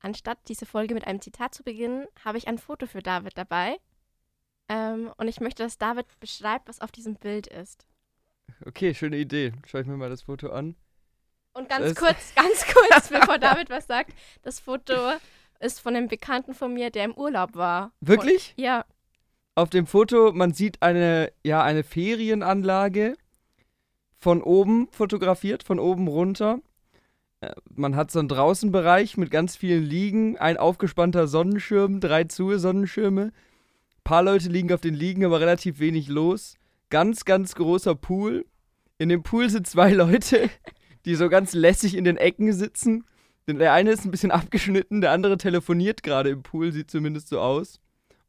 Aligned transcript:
Anstatt 0.00 0.38
diese 0.48 0.66
Folge 0.66 0.94
mit 0.94 1.06
einem 1.06 1.20
Zitat 1.20 1.54
zu 1.54 1.62
beginnen, 1.62 2.06
habe 2.24 2.38
ich 2.38 2.48
ein 2.48 2.58
Foto 2.58 2.86
für 2.86 3.00
David 3.02 3.38
dabei. 3.38 3.76
Ähm, 4.68 5.12
und 5.16 5.28
ich 5.28 5.40
möchte, 5.40 5.62
dass 5.62 5.78
David 5.78 6.06
beschreibt, 6.18 6.68
was 6.68 6.80
auf 6.80 6.90
diesem 6.90 7.14
Bild 7.16 7.46
ist. 7.46 7.86
Okay, 8.66 8.94
schöne 8.94 9.16
Idee. 9.18 9.52
Schau 9.66 9.78
ich 9.78 9.86
mir 9.86 9.96
mal 9.96 10.10
das 10.10 10.22
Foto 10.22 10.50
an. 10.50 10.74
Und 11.52 11.68
ganz 11.68 11.84
Das- 11.86 11.94
kurz, 11.96 12.34
ganz 12.34 12.64
kurz, 12.66 13.08
bevor 13.10 13.38
David 13.38 13.70
was 13.70 13.86
sagt, 13.86 14.12
das 14.42 14.58
Foto 14.60 14.94
ist 15.60 15.80
von 15.80 15.94
einem 15.94 16.08
Bekannten 16.08 16.54
von 16.54 16.72
mir, 16.74 16.90
der 16.90 17.04
im 17.04 17.14
Urlaub 17.14 17.54
war. 17.54 17.92
Wirklich? 18.00 18.54
Und, 18.56 18.64
ja, 18.64 18.84
Auf 19.54 19.70
dem 19.70 19.86
Foto, 19.86 20.32
man 20.32 20.52
sieht 20.54 20.82
eine, 20.82 21.32
ja, 21.44 21.62
eine 21.62 21.84
Ferienanlage 21.84 23.16
von 24.18 24.42
oben 24.42 24.88
fotografiert, 24.90 25.62
von 25.62 25.78
oben 25.78 26.08
runter. 26.08 26.60
Man 27.74 27.96
hat 27.96 28.10
so 28.10 28.18
einen 28.18 28.28
Draußenbereich 28.28 29.16
mit 29.16 29.30
ganz 29.30 29.56
vielen 29.56 29.82
Liegen, 29.82 30.36
ein 30.38 30.56
aufgespannter 30.56 31.26
Sonnenschirm, 31.26 32.00
drei 32.00 32.24
zu 32.24 32.56
Sonnenschirme. 32.58 33.22
Ein 33.24 34.04
paar 34.04 34.22
Leute 34.22 34.48
liegen 34.48 34.72
auf 34.72 34.80
den 34.80 34.94
Liegen, 34.94 35.24
aber 35.24 35.40
relativ 35.40 35.78
wenig 35.78 36.08
los. 36.08 36.56
Ganz, 36.90 37.24
ganz 37.24 37.54
großer 37.54 37.94
Pool. 37.94 38.46
In 38.98 39.08
dem 39.08 39.22
Pool 39.22 39.50
sind 39.50 39.66
zwei 39.66 39.90
Leute, 39.92 40.48
die 41.04 41.14
so 41.14 41.28
ganz 41.28 41.52
lässig 41.52 41.96
in 41.96 42.04
den 42.04 42.16
Ecken 42.16 42.52
sitzen. 42.52 43.04
Der 43.48 43.72
eine 43.72 43.90
ist 43.90 44.04
ein 44.04 44.12
bisschen 44.12 44.30
abgeschnitten, 44.30 45.00
der 45.00 45.10
andere 45.10 45.36
telefoniert 45.36 46.02
gerade 46.02 46.30
im 46.30 46.42
Pool, 46.42 46.72
sieht 46.72 46.90
zumindest 46.90 47.28
so 47.28 47.40
aus 47.40 47.81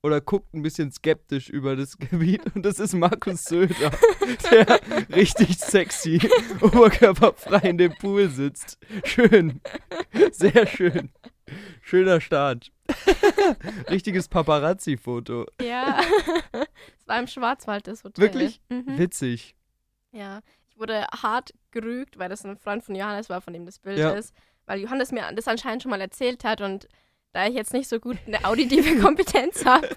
oder 0.03 0.19
guckt 0.21 0.53
ein 0.53 0.61
bisschen 0.61 0.91
skeptisch 0.91 1.49
über 1.49 1.75
das 1.75 1.97
Gebiet 1.97 2.41
und 2.55 2.63
das 2.65 2.79
ist 2.79 2.93
Markus 2.93 3.45
Söder, 3.45 3.91
der 4.51 4.79
richtig 5.15 5.57
sexy, 5.57 6.19
oberkörperfrei 6.61 7.69
in 7.69 7.77
dem 7.77 7.93
Pool 7.97 8.29
sitzt. 8.29 8.77
Schön. 9.05 9.61
Sehr 10.31 10.67
schön. 10.67 11.11
Schöner 11.81 12.19
Start. 12.21 12.71
Richtiges 13.89 14.27
Paparazzi-Foto. 14.27 15.45
ja. 15.61 15.99
Es 16.99 17.07
war 17.07 17.19
im 17.19 17.27
Schwarzwald, 17.27 17.87
das 17.87 18.03
Hotel. 18.03 18.23
Wirklich? 18.23 18.61
Mhm. 18.69 18.97
Witzig. 18.97 19.55
Ja. 20.11 20.41
Ich 20.69 20.77
wurde 20.79 21.05
hart 21.11 21.53
gerügt, 21.71 22.17
weil 22.17 22.29
das 22.29 22.43
ein 22.45 22.57
Freund 22.57 22.83
von 22.83 22.95
Johannes 22.95 23.29
war, 23.29 23.41
von 23.41 23.53
dem 23.53 23.65
das 23.65 23.79
Bild 23.79 23.99
Ja. 23.99 24.11
ist. 24.11 24.33
Weil 24.65 24.79
Johannes 24.79 25.11
mir 25.11 25.29
das 25.33 25.47
anscheinend 25.47 25.83
schon 25.83 25.91
mal 25.91 25.99
erzählt 26.01 26.43
hat 26.45 26.61
und 26.61 26.87
da 27.33 27.47
ich 27.47 27.55
jetzt 27.55 27.73
nicht 27.73 27.89
so 27.89 27.99
gut 27.99 28.17
eine 28.25 28.45
auditive 28.45 28.97
Kompetenz 29.01 29.65
habe, 29.65 29.89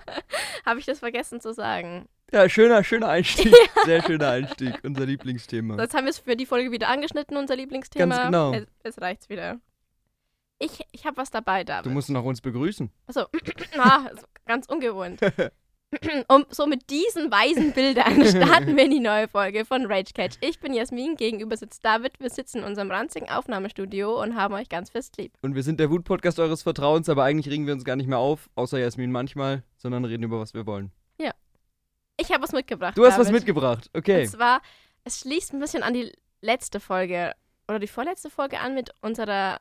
habe 0.66 0.78
ich 0.78 0.86
das 0.86 1.00
vergessen 1.00 1.40
zu 1.40 1.52
sagen. 1.52 2.06
Ja, 2.32 2.48
schöner, 2.48 2.84
schöner 2.84 3.08
Einstieg. 3.08 3.54
Sehr 3.84 4.02
schöner 4.02 4.30
Einstieg. 4.30 4.78
Unser 4.82 5.06
Lieblingsthema. 5.06 5.80
Jetzt 5.80 5.94
haben 5.94 6.04
wir 6.04 6.10
es 6.10 6.18
für 6.18 6.36
die 6.36 6.46
Folge 6.46 6.72
wieder 6.72 6.88
angeschnitten, 6.88 7.36
unser 7.36 7.56
Lieblingsthema. 7.56 8.14
Ganz 8.14 8.26
genau. 8.26 8.52
Es, 8.52 8.66
es 8.82 9.00
reicht's 9.00 9.28
wieder. 9.28 9.60
Ich, 10.58 10.80
ich 10.92 11.04
habe 11.04 11.16
was 11.16 11.30
dabei, 11.30 11.64
David. 11.64 11.86
Du 11.86 11.90
musst 11.90 12.10
noch 12.10 12.24
uns 12.24 12.40
begrüßen. 12.40 12.90
Achso, 13.06 13.26
ah, 13.78 14.06
ganz 14.46 14.66
ungewohnt. 14.66 15.20
Und 16.28 16.54
so 16.54 16.66
mit 16.66 16.90
diesen 16.90 17.30
weisen 17.30 17.72
Bildern 17.72 18.24
starten 18.26 18.76
wir 18.76 18.84
in 18.84 18.90
die 18.90 19.00
neue 19.00 19.28
Folge 19.28 19.64
von 19.64 19.86
Rage 19.86 20.12
Catch. 20.14 20.36
Ich 20.40 20.60
bin 20.60 20.74
Jasmin, 20.74 21.16
gegenüber 21.16 21.56
sitzt 21.56 21.84
David. 21.84 22.18
Wir 22.20 22.30
sitzen 22.30 22.58
in 22.58 22.64
unserem 22.64 22.90
ranzigen 22.90 23.28
Aufnahmestudio 23.28 24.22
und 24.22 24.36
haben 24.36 24.54
euch 24.54 24.68
ganz 24.68 24.90
fest 24.90 25.16
lieb. 25.18 25.32
Und 25.42 25.54
wir 25.54 25.62
sind 25.62 25.80
der 25.80 25.90
Wut-Podcast 25.90 26.38
eures 26.38 26.62
Vertrauens, 26.62 27.08
aber 27.08 27.24
eigentlich 27.24 27.52
regen 27.52 27.66
wir 27.66 27.72
uns 27.72 27.84
gar 27.84 27.96
nicht 27.96 28.08
mehr 28.08 28.18
auf, 28.18 28.48
außer 28.54 28.78
Jasmin 28.78 29.12
manchmal, 29.12 29.62
sondern 29.76 30.04
reden 30.04 30.22
über 30.22 30.40
was 30.40 30.54
wir 30.54 30.66
wollen. 30.66 30.92
Ich 32.16 32.30
habe 32.30 32.42
was 32.42 32.52
mitgebracht. 32.52 32.96
Du 32.96 33.04
hast 33.04 33.18
was 33.18 33.26
David. 33.26 33.40
mitgebracht, 33.40 33.90
okay. 33.94 34.22
Und 34.22 34.28
zwar, 34.28 34.62
es 35.04 35.20
schließt 35.20 35.52
ein 35.52 35.60
bisschen 35.60 35.82
an 35.82 35.94
die 35.94 36.12
letzte 36.40 36.80
Folge 36.80 37.32
oder 37.66 37.78
die 37.78 37.88
vorletzte 37.88 38.30
Folge 38.30 38.60
an 38.60 38.74
mit 38.74 38.90
unserer 39.00 39.58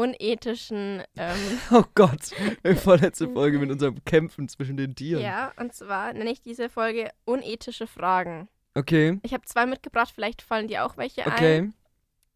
unethischen, 0.00 1.02
ähm, 1.16 1.38
Oh 1.70 1.84
Gott, 1.94 2.30
die 2.64 2.74
vorletzte 2.74 3.28
Folge 3.28 3.58
mit 3.58 3.70
unserem 3.70 4.02
Kämpfen 4.04 4.48
zwischen 4.48 4.76
den 4.76 4.94
Tieren. 4.94 5.22
ja, 5.22 5.52
und 5.58 5.72
zwar 5.74 6.12
nenne 6.12 6.30
ich 6.30 6.40
diese 6.42 6.68
Folge 6.68 7.10
unethische 7.24 7.86
Fragen. 7.86 8.48
Okay, 8.74 9.18
Ich 9.22 9.34
habe 9.34 9.44
zwei 9.44 9.66
mitgebracht, 9.66 10.12
vielleicht 10.14 10.42
fallen 10.42 10.68
dir 10.68 10.84
auch 10.84 10.96
welche 10.96 11.26
ein. 11.26 11.32
okay. 11.32 11.70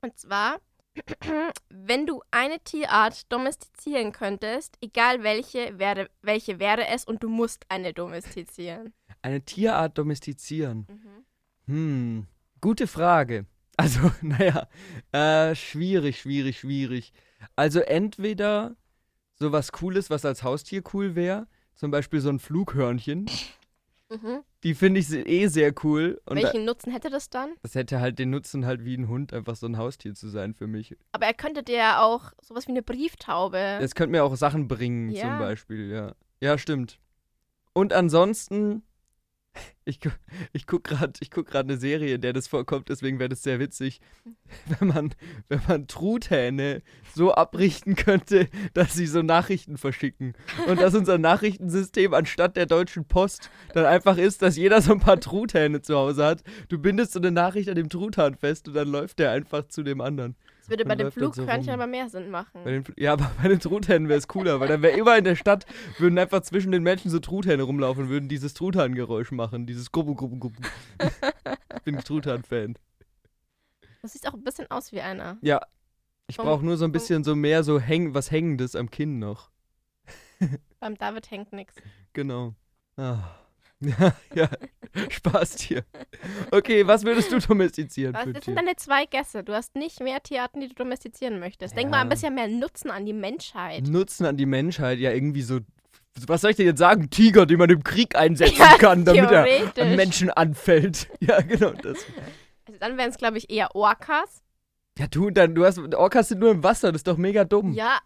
Und 0.02 0.18
zwar, 0.18 0.58
wenn 1.70 2.06
du 2.06 2.22
eine 2.30 2.60
Tierart 2.60 3.30
domestizieren 3.32 4.12
könntest, 4.12 4.76
egal 4.80 5.22
welche, 5.22 5.78
wäre, 5.78 6.08
welche 6.22 6.58
wäre 6.58 6.86
es 6.88 7.04
und 7.04 7.22
du 7.22 7.28
musst 7.28 7.64
eine 7.68 7.92
domestizieren. 7.92 8.92
Eine 9.22 9.40
Tierart 9.42 9.96
domestizieren. 9.96 10.86
Mhm. 10.88 11.24
Hm, 11.66 12.26
gute 12.60 12.86
Frage. 12.86 13.46
Also, 13.76 14.10
naja, 14.20 14.68
äh, 15.12 15.54
schwierig, 15.54 16.20
schwierig, 16.20 16.58
schwierig. 16.60 17.12
Also 17.56 17.80
entweder 17.80 18.76
sowas 19.34 19.72
Cooles, 19.72 20.10
was 20.10 20.24
als 20.24 20.42
Haustier 20.42 20.82
cool 20.92 21.14
wäre, 21.14 21.46
zum 21.74 21.90
Beispiel 21.90 22.20
so 22.20 22.28
ein 22.28 22.38
Flughörnchen. 22.38 23.26
Mhm. 24.10 24.42
Die 24.62 24.74
finde 24.74 25.00
ich 25.00 25.10
eh 25.12 25.46
sehr 25.48 25.72
cool. 25.82 26.20
Und 26.26 26.36
da, 26.36 26.44
Welchen 26.44 26.64
Nutzen 26.64 26.92
hätte 26.92 27.10
das 27.10 27.30
dann? 27.30 27.54
das 27.62 27.74
hätte 27.74 28.00
halt 28.00 28.18
den 28.18 28.30
Nutzen, 28.30 28.64
halt 28.64 28.84
wie 28.84 28.96
ein 28.96 29.08
Hund 29.08 29.32
einfach 29.32 29.56
so 29.56 29.66
ein 29.66 29.76
Haustier 29.76 30.14
zu 30.14 30.28
sein 30.28 30.54
für 30.54 30.66
mich. 30.66 30.96
Aber 31.12 31.26
er 31.26 31.34
könnte 31.34 31.62
dir 31.62 31.76
ja 31.76 32.02
auch 32.02 32.32
sowas 32.40 32.66
wie 32.66 32.72
eine 32.72 32.82
Brieftaube. 32.82 33.58
Es 33.80 33.94
könnte 33.94 34.12
mir 34.12 34.24
auch 34.24 34.36
Sachen 34.36 34.68
bringen, 34.68 35.08
zum 35.08 35.16
Ja. 35.16 35.38
Beispiel, 35.38 35.90
ja. 35.90 36.14
Ja, 36.40 36.58
stimmt. 36.58 36.98
Und 37.72 37.92
ansonsten, 37.92 38.82
ich, 39.84 40.00
gu- 40.00 40.10
ich 40.52 40.66
gucke 40.66 40.94
gerade 40.94 41.12
guck 41.30 41.46
grad 41.46 41.64
eine 41.66 41.76
Serie, 41.76 42.14
in 42.14 42.20
der 42.20 42.32
das 42.32 42.48
vorkommt, 42.48 42.88
deswegen 42.88 43.18
wäre 43.18 43.28
das 43.28 43.42
sehr 43.42 43.60
witzig, 43.60 44.00
wenn 44.78 44.88
man, 44.88 45.14
wenn 45.48 45.60
man 45.68 45.86
Truthähne 45.86 46.82
so 47.14 47.34
abrichten 47.34 47.94
könnte, 47.96 48.48
dass 48.72 48.94
sie 48.94 49.06
so 49.06 49.22
Nachrichten 49.22 49.76
verschicken. 49.76 50.34
Und 50.66 50.80
dass 50.80 50.94
unser 50.94 51.18
Nachrichtensystem 51.18 52.14
anstatt 52.14 52.56
der 52.56 52.66
Deutschen 52.66 53.06
Post 53.06 53.50
dann 53.72 53.84
einfach 53.84 54.16
ist, 54.16 54.42
dass 54.42 54.56
jeder 54.56 54.80
so 54.80 54.92
ein 54.92 55.00
paar 55.00 55.20
Truthähne 55.20 55.82
zu 55.82 55.96
Hause 55.96 56.24
hat. 56.24 56.42
Du 56.68 56.78
bindest 56.78 57.12
so 57.12 57.20
eine 57.20 57.30
Nachricht 57.30 57.68
an 57.68 57.76
dem 57.76 57.88
Truthahn 57.88 58.34
fest 58.34 58.68
und 58.68 58.74
dann 58.74 58.88
läuft 58.88 59.18
der 59.18 59.30
einfach 59.32 59.68
zu 59.68 59.82
dem 59.82 60.00
anderen. 60.00 60.36
Das 60.64 60.70
würde 60.70 60.86
bei 60.86 60.94
dem 60.94 61.10
dann 61.10 61.32
so 61.66 61.72
aber 61.72 61.86
mehr 61.86 62.08
Sinn 62.08 62.30
machen. 62.30 62.64
Den, 62.64 62.84
ja, 62.96 63.12
aber 63.12 63.30
bei 63.42 63.48
den 63.48 63.60
Truthähnen 63.60 64.08
wäre 64.08 64.18
es 64.18 64.28
cooler, 64.28 64.60
weil 64.60 64.68
dann 64.68 64.80
wäre 64.80 64.96
immer 64.96 65.18
in 65.18 65.24
der 65.24 65.36
Stadt, 65.36 65.66
würden 65.98 66.18
einfach 66.18 66.40
zwischen 66.40 66.72
den 66.72 66.82
Menschen 66.82 67.10
so 67.10 67.18
Truthähne 67.18 67.64
rumlaufen 67.64 68.04
und 68.04 68.08
würden 68.08 68.30
dieses 68.30 68.54
Truthahngeräusch 68.54 69.30
machen, 69.30 69.66
dieses 69.66 69.92
Gubbu, 69.92 70.14
Gubbu. 70.14 70.50
Bin 71.84 71.98
ich 71.98 72.04
Truthahn-Fan. 72.04 72.78
Das 74.00 74.14
sieht 74.14 74.26
auch 74.26 74.32
ein 74.32 74.42
bisschen 74.42 74.70
aus 74.70 74.90
wie 74.92 75.02
einer. 75.02 75.36
Ja, 75.42 75.60
ich 76.28 76.38
brauche 76.38 76.64
nur 76.64 76.78
so 76.78 76.86
ein 76.86 76.92
bisschen 76.92 77.24
so 77.24 77.36
mehr 77.36 77.62
so 77.62 77.78
häng, 77.78 78.14
was 78.14 78.30
Hängendes 78.30 78.74
am 78.74 78.90
Kinn 78.90 79.18
noch. 79.18 79.50
Beim 80.80 80.96
David 80.96 81.30
hängt 81.30 81.52
nichts. 81.52 81.74
Genau. 82.14 82.54
Ah. 82.96 83.36
Ja, 83.98 84.14
ja, 84.34 84.48
Spaß 85.10 85.56
dir. 85.56 85.84
Okay, 86.50 86.86
was 86.86 87.04
würdest 87.04 87.32
du 87.32 87.38
domestizieren 87.38 88.14
Was, 88.14 88.26
das 88.32 88.44
sind 88.44 88.56
deine 88.56 88.76
zwei 88.76 89.06
Gäste. 89.06 89.42
Du 89.42 89.52
hast 89.54 89.74
nicht 89.74 90.00
mehr 90.00 90.22
Tierarten, 90.22 90.60
die 90.60 90.68
du 90.68 90.74
domestizieren 90.74 91.38
möchtest. 91.40 91.76
Denk 91.76 91.86
Ja. 91.86 91.90
mal 91.90 92.00
ein 92.02 92.08
bisschen 92.08 92.34
mehr 92.34 92.48
Nutzen 92.48 92.90
an 92.90 93.04
die 93.04 93.12
Menschheit. 93.12 93.86
Nutzen 93.88 94.26
an 94.26 94.36
die 94.36 94.46
Menschheit, 94.46 94.98
ja 94.98 95.10
irgendwie 95.12 95.42
so, 95.42 95.60
was 96.26 96.40
soll 96.42 96.50
ich 96.52 96.56
denn 96.56 96.66
jetzt 96.66 96.78
sagen? 96.78 97.10
Tiger, 97.10 97.46
den 97.46 97.58
man 97.58 97.70
im 97.70 97.82
Krieg 97.82 98.16
einsetzen 98.16 98.56
Ja, 98.58 98.76
kann, 98.78 99.04
damit 99.04 99.30
er 99.30 99.96
Menschen 99.96 100.30
anfällt. 100.30 101.08
Ja, 101.20 101.40
genau 101.40 101.70
das. 101.72 101.98
Also 102.66 102.78
dann 102.78 102.96
wären 102.96 103.10
es, 103.10 103.18
glaube 103.18 103.38
ich, 103.38 103.50
eher 103.50 103.74
Orcas. 103.74 104.42
Ja, 104.98 105.06
du, 105.08 105.30
dann, 105.30 105.54
du 105.54 105.64
hast, 105.64 105.78
Orcas 105.94 106.28
sind 106.28 106.38
nur 106.38 106.52
im 106.52 106.62
Wasser, 106.62 106.92
das 106.92 107.00
ist 107.00 107.08
doch 107.08 107.16
mega 107.16 107.44
dumm. 107.44 107.72
Ja, 107.72 107.98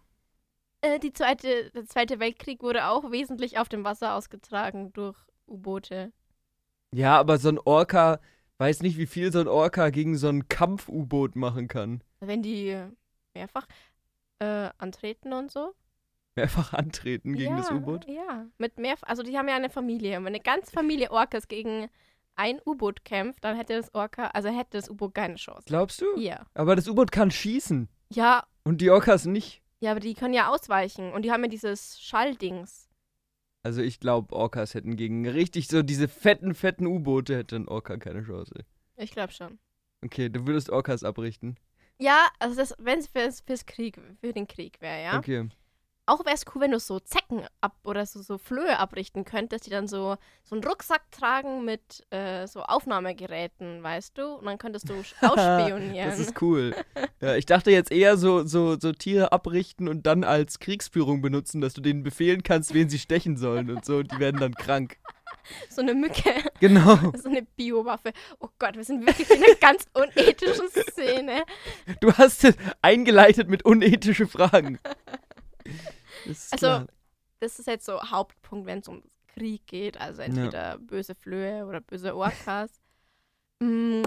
äh, 0.80 0.98
die 0.98 1.12
zweite, 1.12 1.70
der 1.74 1.84
Zweite 1.86 2.20
Weltkrieg 2.20 2.62
wurde 2.62 2.86
auch 2.86 3.10
wesentlich 3.10 3.58
auf 3.58 3.68
dem 3.68 3.84
Wasser 3.84 4.14
ausgetragen 4.14 4.92
durch 4.92 5.16
U-Boote. 5.48 6.12
Ja, 6.94 7.18
aber 7.18 7.38
so 7.38 7.48
ein 7.48 7.58
Orca, 7.58 8.20
weiß 8.58 8.82
nicht, 8.82 8.98
wie 8.98 9.06
viel 9.06 9.32
so 9.32 9.40
ein 9.40 9.48
Orca 9.48 9.90
gegen 9.90 10.16
so 10.16 10.28
ein 10.28 10.48
Kampf-U-Boot 10.48 11.36
machen 11.36 11.68
kann. 11.68 12.02
Wenn 12.20 12.42
die 12.42 12.76
mehrfach 13.34 13.66
äh, 14.40 14.70
antreten 14.78 15.32
und 15.32 15.50
so. 15.50 15.74
Mehrfach 16.36 16.72
antreten 16.72 17.34
gegen 17.34 17.50
ja, 17.50 17.56
das 17.58 17.70
U-Boot. 17.70 18.06
Ja, 18.08 18.46
mit 18.58 18.78
mehr, 18.78 18.94
also 19.02 19.22
die 19.22 19.36
haben 19.36 19.48
ja 19.48 19.56
eine 19.56 19.70
Familie. 19.70 20.12
Wenn 20.18 20.26
eine 20.28 20.40
ganze 20.40 20.70
Familie 20.70 21.10
Orcas 21.10 21.48
gegen 21.48 21.88
ein 22.36 22.60
U-Boot 22.64 23.04
kämpft, 23.04 23.42
dann 23.44 23.56
hätte 23.56 23.74
das 23.76 23.92
Orca, 23.94 24.28
also 24.28 24.48
hätte 24.48 24.78
das 24.78 24.88
U-Boot 24.88 25.14
keine 25.14 25.34
Chance. 25.34 25.64
Glaubst 25.66 26.00
du? 26.00 26.06
Ja. 26.16 26.46
Aber 26.54 26.76
das 26.76 26.86
U-Boot 26.88 27.10
kann 27.10 27.30
schießen. 27.32 27.88
Ja, 28.10 28.44
Und 28.64 28.80
die 28.80 28.90
Orcas 28.90 29.24
nicht. 29.26 29.60
ja, 29.80 29.90
aber 29.90 30.00
die 30.00 30.14
können 30.14 30.34
ja 30.34 30.48
ausweichen 30.48 31.12
und 31.12 31.22
die 31.22 31.32
haben 31.32 31.42
ja 31.42 31.48
dieses 31.48 32.00
Schalldings. 32.00 32.87
Also 33.68 33.82
ich 33.82 34.00
glaube, 34.00 34.34
Orcas 34.34 34.72
hätten 34.72 34.96
gegen 34.96 35.28
richtig 35.28 35.68
so 35.68 35.82
diese 35.82 36.08
fetten, 36.08 36.54
fetten 36.54 36.86
U-Boote 36.86 37.36
hätte 37.36 37.56
ein 37.56 37.68
Orca 37.68 37.98
keine 37.98 38.22
Chance. 38.24 38.64
Ich 38.96 39.10
glaube 39.10 39.30
schon. 39.30 39.58
Okay, 40.02 40.30
du 40.30 40.46
würdest 40.46 40.70
Orcas 40.70 41.04
abrichten. 41.04 41.58
Ja, 41.98 42.28
also 42.38 42.56
das, 42.56 42.74
wenn 42.78 43.00
es 43.00 43.08
fürs, 43.08 43.42
fürs 43.42 43.66
Krieg, 43.66 44.00
für 44.22 44.32
den 44.32 44.48
Krieg 44.48 44.80
wäre, 44.80 45.02
ja. 45.02 45.18
Okay. 45.18 45.50
Auch 46.08 46.24
wäre 46.24 46.34
es 46.34 46.44
cool, 46.54 46.62
wenn 46.62 46.70
du 46.70 46.80
so 46.80 46.98
Zecken 47.00 47.42
ab 47.60 47.76
oder 47.84 48.06
so, 48.06 48.22
so 48.22 48.38
Flöhe 48.38 48.78
abrichten 48.78 49.24
könntest, 49.24 49.66
die 49.66 49.70
dann 49.70 49.86
so, 49.86 50.16
so 50.42 50.54
einen 50.54 50.64
Rucksack 50.64 51.02
tragen 51.10 51.64
mit 51.64 52.06
äh, 52.10 52.46
so 52.46 52.62
Aufnahmegeräten, 52.62 53.82
weißt 53.82 54.16
du? 54.16 54.34
Und 54.34 54.46
dann 54.46 54.58
könntest 54.58 54.88
du 54.88 54.94
ausspionieren. 55.20 56.10
das 56.10 56.18
ist 56.18 56.40
cool. 56.40 56.74
Ja, 57.20 57.36
ich 57.36 57.46
dachte 57.46 57.70
jetzt 57.70 57.92
eher 57.92 58.16
so, 58.16 58.44
so, 58.44 58.78
so 58.78 58.92
Tiere 58.92 59.32
abrichten 59.32 59.88
und 59.88 60.06
dann 60.06 60.24
als 60.24 60.58
Kriegsführung 60.58 61.20
benutzen, 61.20 61.60
dass 61.60 61.74
du 61.74 61.80
denen 61.80 62.02
befehlen 62.02 62.42
kannst, 62.42 62.74
wen 62.74 62.88
sie 62.88 62.98
stechen 62.98 63.36
sollen 63.36 63.70
und 63.70 63.84
so. 63.84 63.98
Und 63.98 64.12
die 64.12 64.18
werden 64.18 64.40
dann 64.40 64.54
krank. 64.54 64.96
so 65.70 65.82
eine 65.82 65.94
Mücke. 65.94 66.32
Genau. 66.60 66.98
So 67.18 67.28
eine 67.28 67.42
Biowaffe. 67.42 68.12
Oh 68.38 68.48
Gott, 68.58 68.76
wir 68.76 68.84
sind 68.84 69.06
wirklich 69.06 69.28
in 69.30 69.42
einer 69.42 69.54
ganz 69.56 69.86
unethischen 69.92 70.68
Szene. 70.68 71.44
Du 72.00 72.12
hast 72.12 72.44
es 72.44 72.54
eingeleitet 72.80 73.48
mit 73.48 73.64
unethische 73.64 74.26
Fragen. 74.26 74.78
Also. 76.52 76.86
Das 77.40 77.58
ist 77.60 77.66
jetzt 77.66 77.86
so 77.86 78.00
Hauptpunkt, 78.02 78.66
wenn 78.66 78.80
es 78.80 78.88
um 78.88 79.02
Krieg 79.28 79.64
geht. 79.66 80.00
Also 80.00 80.22
entweder 80.22 80.78
böse 80.78 81.14
Flöhe 81.14 81.66
oder 81.66 81.80
böse 81.80 82.14
Orcas. 82.16 82.70
Mm, 83.60 84.02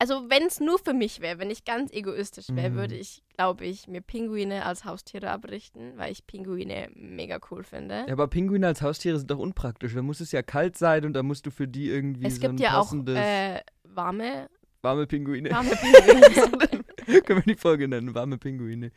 also 0.00 0.28
wenn 0.28 0.42
es 0.48 0.58
nur 0.58 0.80
für 0.80 0.92
mich 0.92 1.20
wäre, 1.20 1.38
wenn 1.38 1.48
ich 1.48 1.64
ganz 1.64 1.92
egoistisch 1.92 2.46
wäre, 2.50 2.70
Mhm. 2.70 2.74
würde 2.74 2.96
ich, 2.96 3.22
glaube 3.36 3.64
ich, 3.64 3.86
mir 3.86 4.00
Pinguine 4.00 4.64
als 4.66 4.84
Haustiere 4.84 5.30
abrichten, 5.30 5.92
weil 5.96 6.10
ich 6.10 6.26
Pinguine 6.26 6.90
mega 6.96 7.38
cool 7.52 7.62
finde. 7.62 8.04
Ja, 8.08 8.12
aber 8.14 8.26
Pinguine 8.26 8.66
als 8.66 8.82
Haustiere 8.82 9.16
sind 9.18 9.30
doch 9.30 9.38
unpraktisch. 9.38 9.94
Da 9.94 10.02
muss 10.02 10.18
es 10.18 10.32
ja 10.32 10.42
kalt 10.42 10.76
sein 10.76 11.04
und 11.04 11.12
da 11.12 11.22
musst 11.22 11.46
du 11.46 11.52
für 11.52 11.68
die 11.68 11.88
irgendwie 11.88 12.26
es 12.26 12.34
so 12.34 12.40
gibt 12.40 12.54
ein 12.54 12.58
ja 12.58 12.70
auch 12.78 12.82
passendes 12.82 13.16
äh, 13.16 13.60
warme, 13.84 14.48
warme 14.82 15.06
Pinguine. 15.06 15.50
warme 15.52 15.70
Pinguine. 15.76 17.22
Können 17.22 17.44
wir 17.46 17.54
die 17.54 17.60
Folge 17.60 17.86
nennen, 17.86 18.12
warme 18.12 18.38
Pinguine. 18.38 18.90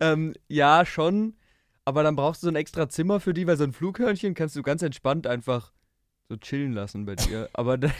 ähm, 0.00 0.32
ja, 0.48 0.86
schon. 0.86 1.34
Aber 1.86 2.02
dann 2.02 2.16
brauchst 2.16 2.42
du 2.42 2.46
so 2.46 2.50
ein 2.50 2.56
extra 2.56 2.88
Zimmer 2.88 3.20
für 3.20 3.32
die, 3.32 3.46
weil 3.46 3.56
so 3.56 3.64
ein 3.64 3.72
Flughörnchen 3.72 4.34
kannst 4.34 4.56
du 4.56 4.62
ganz 4.62 4.82
entspannt 4.82 5.26
einfach 5.26 5.72
so 6.28 6.36
chillen 6.36 6.72
lassen 6.72 7.06
bei 7.06 7.14
dir. 7.14 7.48
aber 7.54 7.78
dann, 7.78 7.92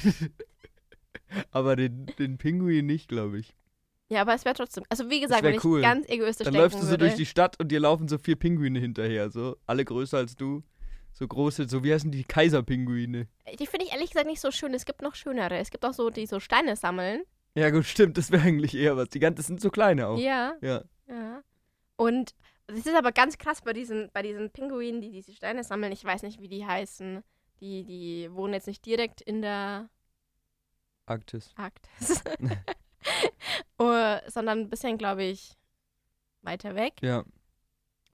aber 1.50 1.76
den, 1.76 2.06
den 2.18 2.36
Pinguin 2.36 2.84
nicht, 2.84 3.08
glaube 3.08 3.38
ich. 3.38 3.54
ja, 4.08 4.22
aber 4.22 4.34
es 4.34 4.44
wäre 4.44 4.56
trotzdem. 4.56 4.84
Also 4.88 5.08
wie 5.08 5.20
gesagt, 5.20 5.44
wenn 5.44 5.60
cool. 5.64 5.78
ich 5.78 5.84
ganz 5.84 6.08
egoistisch 6.08 6.44
Dann 6.44 6.54
läufst 6.54 6.78
du 6.78 6.82
so 6.82 6.90
würde, 6.90 7.04
durch 7.06 7.14
die 7.16 7.26
Stadt 7.26 7.58
und 7.60 7.68
dir 7.68 7.78
laufen 7.80 8.08
so 8.08 8.18
vier 8.18 8.36
Pinguine 8.36 8.78
hinterher. 8.80 9.30
So 9.30 9.56
alle 9.66 9.84
größer 9.84 10.18
als 10.18 10.34
du. 10.36 10.62
So 11.12 11.26
große, 11.26 11.66
so 11.68 11.82
wie 11.82 11.94
heißen 11.94 12.10
die 12.10 12.24
Kaiserpinguine? 12.24 13.28
Die 13.58 13.66
finde 13.66 13.86
ich 13.86 13.92
ehrlich 13.92 14.10
gesagt 14.10 14.26
nicht 14.26 14.40
so 14.40 14.50
schön. 14.50 14.74
Es 14.74 14.84
gibt 14.84 15.00
noch 15.00 15.14
schönere. 15.14 15.56
Es 15.56 15.70
gibt 15.70 15.86
auch 15.86 15.94
so, 15.94 16.10
die 16.10 16.26
so 16.26 16.40
Steine 16.40 16.76
sammeln. 16.76 17.22
Ja, 17.54 17.70
gut, 17.70 17.86
stimmt. 17.86 18.18
Das 18.18 18.30
wäre 18.32 18.42
eigentlich 18.42 18.76
eher 18.76 18.98
was. 18.98 19.08
Die 19.08 19.18
ganzen 19.20 19.36
das 19.36 19.46
sind 19.46 19.60
so 19.62 19.70
kleine 19.70 20.08
auch. 20.08 20.18
Ja, 20.18 20.56
Ja. 20.60 20.82
ja. 21.08 21.42
Und 21.96 22.34
es 22.68 22.86
ist 22.86 22.94
aber 22.96 23.12
ganz 23.12 23.38
krass 23.38 23.62
bei 23.62 23.72
diesen, 23.72 24.10
bei 24.12 24.22
diesen 24.22 24.50
Pinguinen, 24.50 25.00
die 25.00 25.10
diese 25.10 25.32
Steine 25.32 25.62
sammeln. 25.64 25.92
Ich 25.92 26.04
weiß 26.04 26.22
nicht, 26.22 26.40
wie 26.40 26.48
die 26.48 26.66
heißen. 26.66 27.22
Die, 27.60 27.84
die 27.84 28.28
wohnen 28.32 28.54
jetzt 28.54 28.66
nicht 28.66 28.84
direkt 28.84 29.20
in 29.22 29.40
der 29.40 29.88
Arktis. 31.06 31.52
Arktis. 31.56 32.22
oh, 33.78 34.16
sondern 34.26 34.60
ein 34.60 34.68
bisschen, 34.68 34.98
glaube 34.98 35.22
ich, 35.24 35.56
weiter 36.42 36.74
weg. 36.74 36.94
Ja. 37.00 37.24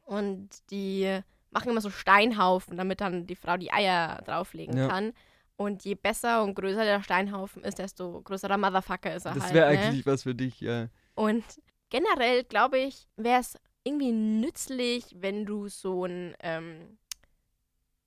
Und 0.04 0.50
die 0.70 1.20
machen 1.50 1.70
immer 1.70 1.80
so 1.80 1.90
Steinhaufen, 1.90 2.76
damit 2.76 3.00
dann 3.00 3.26
die 3.26 3.36
Frau 3.36 3.56
die 3.56 3.72
Eier 3.72 4.20
drauflegen 4.24 4.76
Ja. 4.76 4.88
kann. 4.88 5.12
Und 5.56 5.84
je 5.84 5.94
besser 5.94 6.42
und 6.42 6.54
größer 6.54 6.84
der 6.84 7.02
Steinhaufen 7.02 7.62
ist, 7.64 7.78
desto 7.78 8.20
größerer 8.22 8.58
Motherfucker 8.58 9.14
ist 9.14 9.26
er 9.26 9.34
Das 9.34 9.44
halt. 9.44 9.54
wäre 9.54 9.72
ne? 9.72 9.78
eigentlich 9.80 10.06
was 10.06 10.22
für 10.24 10.34
dich, 10.34 10.60
ja. 10.60 10.88
Und 11.14 11.44
generell, 11.90 12.44
glaube 12.44 12.78
ich, 12.78 13.06
wäre 13.16 13.40
es 13.40 13.56
irgendwie 13.84 14.12
nützlich, 14.12 15.16
wenn 15.18 15.44
du 15.44 15.68
so 15.68 16.04
ein 16.04 16.34
ähm, 16.40 16.98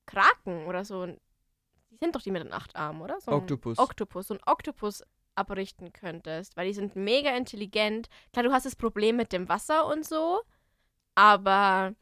Kraken 0.05 0.65
oder 0.65 0.85
so 0.85 1.01
ein. 1.01 1.19
Die 1.89 1.97
sind 1.97 2.15
doch 2.15 2.21
die 2.21 2.31
mit 2.31 2.43
den 2.43 2.53
acht 2.53 2.75
Armen, 2.75 3.01
oder? 3.01 3.19
So 3.21 3.31
Oktopus. 3.31 3.77
Oktopus. 3.77 4.27
So 4.27 4.33
ein 4.35 4.43
Oktopus 4.45 5.03
abrichten 5.35 5.93
könntest, 5.93 6.55
weil 6.57 6.67
die 6.67 6.73
sind 6.73 6.95
mega 6.95 7.35
intelligent. 7.35 8.09
Klar, 8.31 8.43
du 8.43 8.51
hast 8.51 8.65
das 8.65 8.75
Problem 8.75 9.17
mit 9.17 9.33
dem 9.33 9.49
Wasser 9.49 9.85
und 9.87 10.05
so, 10.05 10.41
aber 11.13 11.93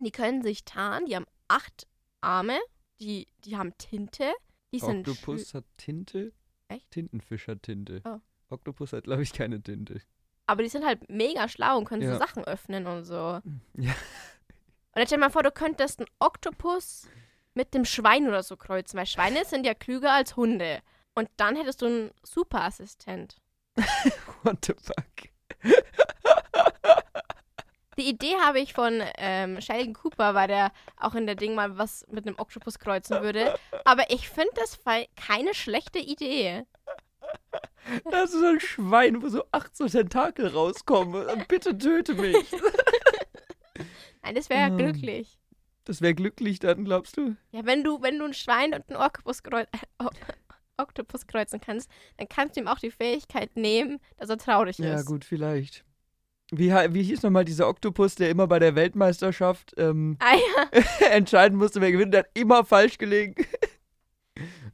die 0.00 0.10
können 0.10 0.42
sich 0.42 0.64
tarnen. 0.64 1.06
Die 1.06 1.16
haben 1.16 1.26
acht 1.48 1.86
Arme, 2.20 2.58
die, 3.00 3.26
die 3.44 3.56
haben 3.56 3.76
Tinte. 3.78 4.32
Die 4.72 4.82
Oktopus 4.82 5.54
hat 5.54 5.64
Tinte. 5.76 6.32
Echt? 6.68 6.90
Tintenfisch 6.90 7.48
hat 7.48 7.62
Tinte. 7.62 8.02
Oh. 8.04 8.20
Oktopus 8.50 8.92
hat, 8.92 9.04
glaube 9.04 9.22
ich, 9.22 9.32
keine 9.32 9.62
Tinte. 9.62 10.00
Aber 10.48 10.62
die 10.64 10.68
sind 10.68 10.84
halt 10.84 11.08
mega 11.08 11.48
schlau 11.48 11.78
und 11.78 11.84
können 11.84 12.02
Ja. 12.02 12.12
so 12.14 12.18
Sachen 12.18 12.44
öffnen 12.44 12.86
und 12.86 13.04
so. 13.04 13.40
Ja. 13.74 13.92
Und 14.94 15.00
jetzt 15.02 15.10
stell 15.10 15.18
dir 15.18 15.26
mal 15.26 15.30
vor, 15.30 15.44
du 15.44 15.52
könntest 15.52 16.00
einen 16.00 16.08
Oktopus 16.18 17.06
mit 17.54 17.72
dem 17.74 17.84
Schwein 17.84 18.26
oder 18.26 18.42
so 18.42 18.56
kreuzen, 18.56 18.98
weil 18.98 19.06
Schweine 19.06 19.44
sind 19.44 19.64
ja 19.64 19.74
klüger 19.74 20.12
als 20.12 20.34
Hunde. 20.34 20.80
Und 21.14 21.28
dann 21.36 21.54
hättest 21.54 21.82
du 21.82 21.86
einen 21.86 22.10
Superassistent. 22.24 23.36
What 24.42 24.64
the 24.64 24.74
fuck? 24.74 25.74
Die 27.98 28.08
Idee 28.08 28.36
habe 28.44 28.60
ich 28.60 28.72
von 28.74 29.02
ähm, 29.18 29.60
Sheldon 29.60 29.92
Cooper, 29.94 30.34
weil 30.34 30.46
der 30.48 30.72
auch 30.96 31.14
in 31.14 31.26
der 31.26 31.34
Ding 31.34 31.54
mal 31.54 31.78
was 31.78 32.06
mit 32.08 32.26
einem 32.26 32.38
Oktopus 32.38 32.78
kreuzen 32.78 33.20
würde. 33.22 33.58
Aber 33.84 34.10
ich 34.10 34.28
finde 34.28 34.52
das 34.54 34.78
keine 35.16 35.52
schlechte 35.54 35.98
Idee. 35.98 36.64
Da 38.10 38.22
ist 38.22 38.32
so 38.32 38.44
ein 38.46 38.60
Schwein, 38.60 39.22
wo 39.22 39.28
so 39.28 39.44
acht 39.52 39.76
so 39.76 39.86
Tentakel 39.86 40.48
rauskommen. 40.48 41.24
Bitte 41.48 41.76
töte 41.76 42.14
mich. 42.14 42.36
Nein, 44.22 44.34
das 44.34 44.50
wäre 44.50 44.60
ja 44.60 44.68
Ähm. 44.68 44.76
glücklich. 44.78 45.38
Das 45.84 46.02
wäre 46.02 46.14
glücklich 46.14 46.58
dann, 46.58 46.84
glaubst 46.84 47.16
du? 47.16 47.34
Ja, 47.50 47.64
wenn 47.64 47.82
du, 47.82 48.02
wenn 48.02 48.18
du 48.18 48.26
ein 48.26 48.34
Schwein 48.34 48.74
und 48.74 48.88
einen 48.90 49.00
Oktopus, 49.00 49.42
kreu 49.42 49.60
äh, 50.00 50.04
Oktopus 50.76 51.26
kreuzen 51.26 51.60
kannst, 51.60 51.90
dann 52.18 52.28
kannst 52.28 52.56
du 52.56 52.60
ihm 52.60 52.68
auch 52.68 52.78
die 52.78 52.90
Fähigkeit 52.90 53.56
nehmen, 53.56 53.98
dass 54.18 54.28
er 54.28 54.36
traurig 54.38 54.78
Ja, 54.78 54.94
ist. 54.96 55.06
gut, 55.06 55.24
vielleicht. 55.24 55.84
Wie, 56.50 56.70
wie 56.72 57.02
hieß 57.02 57.22
nochmal 57.22 57.44
dieser 57.44 57.68
Oktopus, 57.68 58.14
der 58.14 58.30
immer 58.30 58.46
bei 58.46 58.58
der 58.58 58.74
Weltmeisterschaft 58.74 59.74
ähm, 59.76 60.16
Ah 60.20 60.34
ja, 60.34 60.80
entscheiden 61.10 61.58
musste, 61.58 61.80
wer 61.80 61.92
gewinnt? 61.92 62.12
Der 62.14 62.20
hat 62.24 62.30
immer 62.34 62.64
falsch 62.64 62.96
gelegen. 62.98 63.34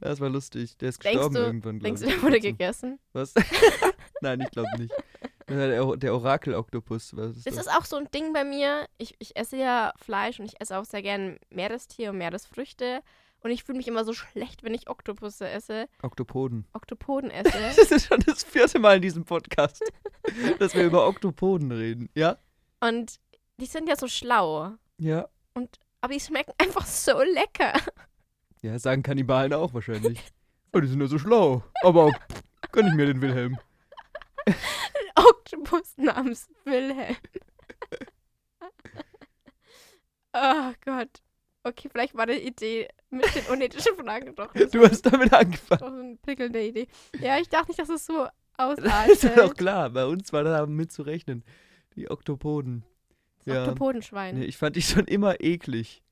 Das 0.09 0.19
war 0.19 0.29
lustig. 0.29 0.77
Der 0.77 0.89
ist 0.89 1.03
Denkst 1.03 1.13
gestorben 1.17 1.35
du- 1.35 1.41
irgendwann, 1.41 1.79
glaube 1.79 1.83
denkst 1.97 2.01
ich. 2.01 2.07
du, 2.07 2.13
der 2.13 2.21
wurde 2.23 2.33
Trotzdem. 2.35 2.51
gegessen? 2.57 2.99
Was? 3.13 3.33
Nein, 4.21 4.41
ich 4.41 4.51
glaube 4.51 4.69
nicht. 4.77 4.93
Der, 5.47 5.95
der 5.97 6.13
Orakel-Oktopus. 6.15 7.13
Ist 7.13 7.45
Das 7.45 7.55
das? 7.55 7.65
ist 7.67 7.71
auch 7.71 7.85
so 7.85 7.97
ein 7.97 8.09
Ding 8.11 8.33
bei 8.33 8.43
mir. 8.43 8.87
Ich, 8.97 9.15
ich 9.19 9.35
esse 9.35 9.57
ja 9.57 9.93
Fleisch 9.97 10.39
und 10.39 10.45
ich 10.45 10.59
esse 10.59 10.77
auch 10.77 10.85
sehr 10.85 11.01
gern 11.03 11.37
Meerestier 11.49 12.09
und 12.11 12.17
Meeresfrüchte. 12.17 13.01
Und 13.41 13.51
ich 13.51 13.63
fühle 13.63 13.77
mich 13.77 13.87
immer 13.87 14.03
so 14.05 14.13
schlecht, 14.13 14.63
wenn 14.63 14.73
ich 14.73 14.89
Oktopusse 14.89 15.47
esse, 15.47 15.87
Oktopoden. 16.01 16.65
Oktopoden 16.73 17.29
esse. 17.31 17.51
Das 17.51 17.77
ist 17.91 18.07
schon 18.07 18.19
das 18.25 18.43
vierte 18.43 18.79
Mal 18.79 18.95
in 18.95 19.01
diesem 19.03 19.23
Podcast, 19.23 19.83
dass 20.59 20.73
wir 20.73 20.83
über 20.83 21.07
Oktopoden 21.07 21.71
reden. 21.71 22.09
Ja? 22.15 22.37
und 22.81 23.15
die 23.57 23.67
sind 23.67 23.87
ja 23.87 23.95
so 23.95 24.07
schlau. 24.07 24.71
Ja. 24.99 25.29
Aber 26.01 26.13
die 26.13 26.19
schmecken 26.19 26.53
einfach 26.57 26.85
so 26.87 27.21
lecker. 27.21 27.73
Ja, 28.65 28.79
sagen 28.79 29.03
Kannibalen 29.03 29.53
auch 29.53 29.73
wahrscheinlich. 29.73 30.19
Oh, 30.73 30.81
die 30.81 30.87
sind 30.87 30.99
ja 30.99 31.07
so 31.07 31.17
schlau. 31.17 31.63
Aber 31.83 32.09
pff, 32.11 32.71
gönn 32.73 32.87
ich 32.87 32.93
mir 32.95 33.05
den 33.05 33.21
Wilhelm. 33.21 33.57
Oktopus 35.15 35.93
namens 35.95 36.49
Wilhelm. 36.65 37.15
oh 40.33 40.71
Gott. 40.83 41.09
Okay, 41.63 41.87
vielleicht 41.89 42.13
war 42.15 42.25
die 42.27 42.33
Idee 42.45 42.89
mit 43.09 43.33
den 43.33 43.45
unethischen 43.45 43.95
Fragen 43.95 44.35
doch, 44.35 44.51
Du 44.53 44.83
hast 44.83 45.03
damit 45.03 45.33
angefangen. 45.33 45.79
doch 45.79 45.87
eine 45.93 46.15
prickelnde 46.17 46.61
Idee. 46.67 46.87
Ja, 47.19 47.39
ich 47.39 47.47
dachte 47.49 47.69
nicht, 47.69 47.79
dass 47.79 47.87
es 47.89 48.05
so 48.05 48.27
Das 48.57 48.77
ist 48.79 49.23
doch 49.23 49.29
ausartet. 49.31 49.57
klar. 49.57 49.89
Bei 49.89 50.05
uns 50.05 50.31
war 50.33 50.43
da 50.43 50.65
mitzurechnen. 50.65 51.43
Die 51.95 52.11
Oktopoden. 52.11 52.83
Das 53.45 53.55
Ja. 53.55 53.61
Oktopodenschwein. 53.63 54.39
Nee, 54.39 54.45
ich 54.45 54.57
fand 54.57 54.75
die 54.75 54.81
schon 54.81 55.05
immer 55.05 55.39
eklig. 55.39 56.03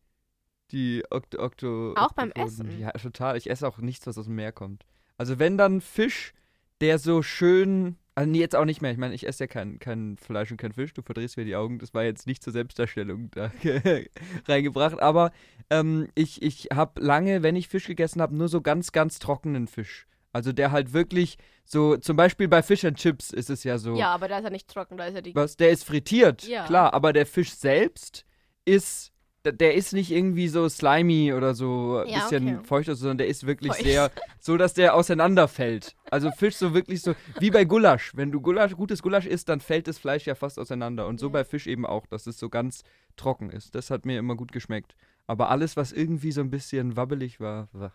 Die 0.73 1.03
Okto, 1.09 1.39
Okto 1.41 1.93
Auch 1.95 2.13
beim. 2.13 2.31
Essen? 2.31 2.79
Ja, 2.79 2.91
total. 2.91 3.37
Ich 3.37 3.49
esse 3.49 3.67
auch 3.67 3.77
nichts, 3.77 4.07
was 4.07 4.17
aus 4.17 4.25
dem 4.25 4.35
Meer 4.35 4.51
kommt. 4.51 4.85
Also 5.17 5.39
wenn 5.39 5.57
dann 5.57 5.81
Fisch, 5.81 6.33
der 6.81 6.97
so 6.99 7.21
schön. 7.21 7.97
Also 8.15 8.29
nee, 8.29 8.39
jetzt 8.39 8.55
auch 8.55 8.65
nicht 8.65 8.81
mehr. 8.81 8.91
Ich 8.91 8.97
meine, 8.97 9.15
ich 9.15 9.27
esse 9.27 9.43
ja 9.43 9.47
kein, 9.47 9.79
kein 9.79 10.17
Fleisch 10.17 10.51
und 10.51 10.57
kein 10.57 10.73
Fisch. 10.73 10.93
Du 10.93 11.01
verdrehst 11.01 11.37
mir 11.37 11.45
die 11.45 11.55
Augen. 11.55 11.79
Das 11.79 11.93
war 11.93 12.03
jetzt 12.03 12.27
nicht 12.27 12.43
zur 12.43 12.53
Selbstdarstellung 12.53 13.29
da 13.31 13.51
reingebracht. 14.47 14.99
Aber 14.99 15.31
ähm, 15.69 16.07
ich, 16.15 16.41
ich 16.41 16.69
habe 16.73 17.01
lange, 17.01 17.43
wenn 17.43 17.55
ich 17.55 17.67
Fisch 17.69 17.87
gegessen 17.87 18.21
habe, 18.21 18.35
nur 18.35 18.49
so 18.49 18.61
ganz, 18.61 18.91
ganz 18.91 19.19
trockenen 19.19 19.67
Fisch. 19.67 20.07
Also 20.31 20.51
der 20.51 20.71
halt 20.71 20.93
wirklich 20.93 21.37
so, 21.63 21.95
zum 21.97 22.17
Beispiel 22.17 22.47
bei 22.47 22.63
Fish 22.63 22.83
and 22.85 22.97
Chips 22.97 23.31
ist 23.31 23.49
es 23.51 23.63
ja 23.63 23.77
so. 23.77 23.95
Ja, 23.95 24.07
aber 24.13 24.27
da 24.27 24.39
ist 24.39 24.43
er 24.43 24.49
nicht 24.49 24.67
trocken, 24.67 24.97
da 24.97 25.05
ist 25.05 25.13
er 25.15 25.21
die. 25.21 25.35
Was, 25.35 25.55
der 25.57 25.69
ist 25.69 25.83
frittiert, 25.83 26.43
Ja. 26.47 26.65
klar, 26.65 26.93
aber 26.93 27.13
der 27.13 27.25
Fisch 27.27 27.51
selbst 27.53 28.25
ist 28.65 29.12
der, 29.51 29.73
ist 29.73 29.93
nicht 29.93 30.11
irgendwie 30.11 30.47
so 30.47 30.69
slimy 30.69 31.33
oder 31.33 31.53
so 31.53 32.03
ein 32.05 32.09
Ja, 32.09 32.19
bisschen 32.23 32.57
okay. 32.59 32.65
feucht, 32.67 32.85
sondern 32.95 33.17
der 33.17 33.27
ist 33.27 33.45
wirklich 33.45 33.73
Feucht. 33.73 33.83
sehr, 33.83 34.11
so 34.39 34.55
dass 34.57 34.73
der 34.73 34.95
auseinanderfällt. 34.95 35.95
Also 36.09 36.31
Fisch 36.31 36.55
so 36.55 36.73
wirklich 36.73 37.01
so, 37.01 37.13
wie 37.39 37.51
bei 37.51 37.65
Gulasch. 37.65 38.11
Wenn 38.15 38.31
du 38.31 38.39
Gulasch, 38.39 38.75
gutes 38.75 39.01
Gulasch 39.01 39.25
isst, 39.25 39.49
dann 39.49 39.59
fällt 39.59 39.87
das 39.87 39.97
Fleisch 39.97 40.25
ja 40.25 40.35
fast 40.35 40.57
auseinander. 40.59 41.07
Und 41.07 41.19
so 41.19 41.27
Ja. 41.27 41.33
bei 41.33 41.43
Fisch 41.43 41.67
eben 41.67 41.85
auch, 41.85 42.05
dass 42.07 42.25
es 42.27 42.39
so 42.39 42.49
ganz 42.49 42.83
trocken 43.17 43.49
ist. 43.49 43.75
Das 43.75 43.89
hat 43.89 44.05
mir 44.05 44.17
immer 44.17 44.35
gut 44.35 44.51
geschmeckt. 44.51 44.95
Aber 45.27 45.49
alles, 45.49 45.75
was 45.77 45.91
irgendwie 45.91 46.31
so 46.31 46.41
ein 46.41 46.49
bisschen 46.49 46.95
wabbelig 46.95 47.39
war, 47.39 47.67
war 47.73 47.93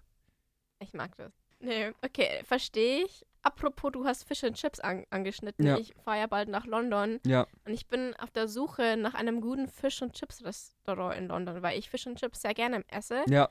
Ich 0.81 0.93
mag 0.93 1.17
das. 1.17 1.33
Nee, 1.61 1.91
okay, 2.03 2.41
verstehe 2.45 3.05
ich. 3.05 3.25
Apropos, 3.43 3.91
du 3.93 4.05
hast 4.05 4.25
Fish 4.25 4.45
and 4.45 4.57
Chips 4.57 4.81
an 4.81 5.05
angeschnitten. 5.11 5.65
Ja. 5.67 5.79
Ich 5.79 5.95
fahre 6.05 6.19
ja 6.19 6.27
bald 6.27 6.49
nach 6.49 6.67
London 6.67 7.21
ja, 7.27 7.47
und 7.65 7.73
ich 7.73 7.87
bin 7.87 8.15
auf 8.19 8.31
der 8.31 8.49
Suche 8.49 8.97
nach 8.97 9.15
einem 9.15 9.41
guten 9.41 9.69
Fish 9.69 10.03
and 10.03 10.13
Chips 10.13 10.45
Restaurant 10.45 11.17
in 11.17 11.29
London, 11.29 11.63
weil 11.63 11.79
ich 11.79 11.89
Fish 11.89 12.07
and 12.07 12.19
Chips 12.19 12.43
sehr 12.43 12.55
gerne 12.55 12.85
esse. 12.89 13.23
ja, 13.29 13.49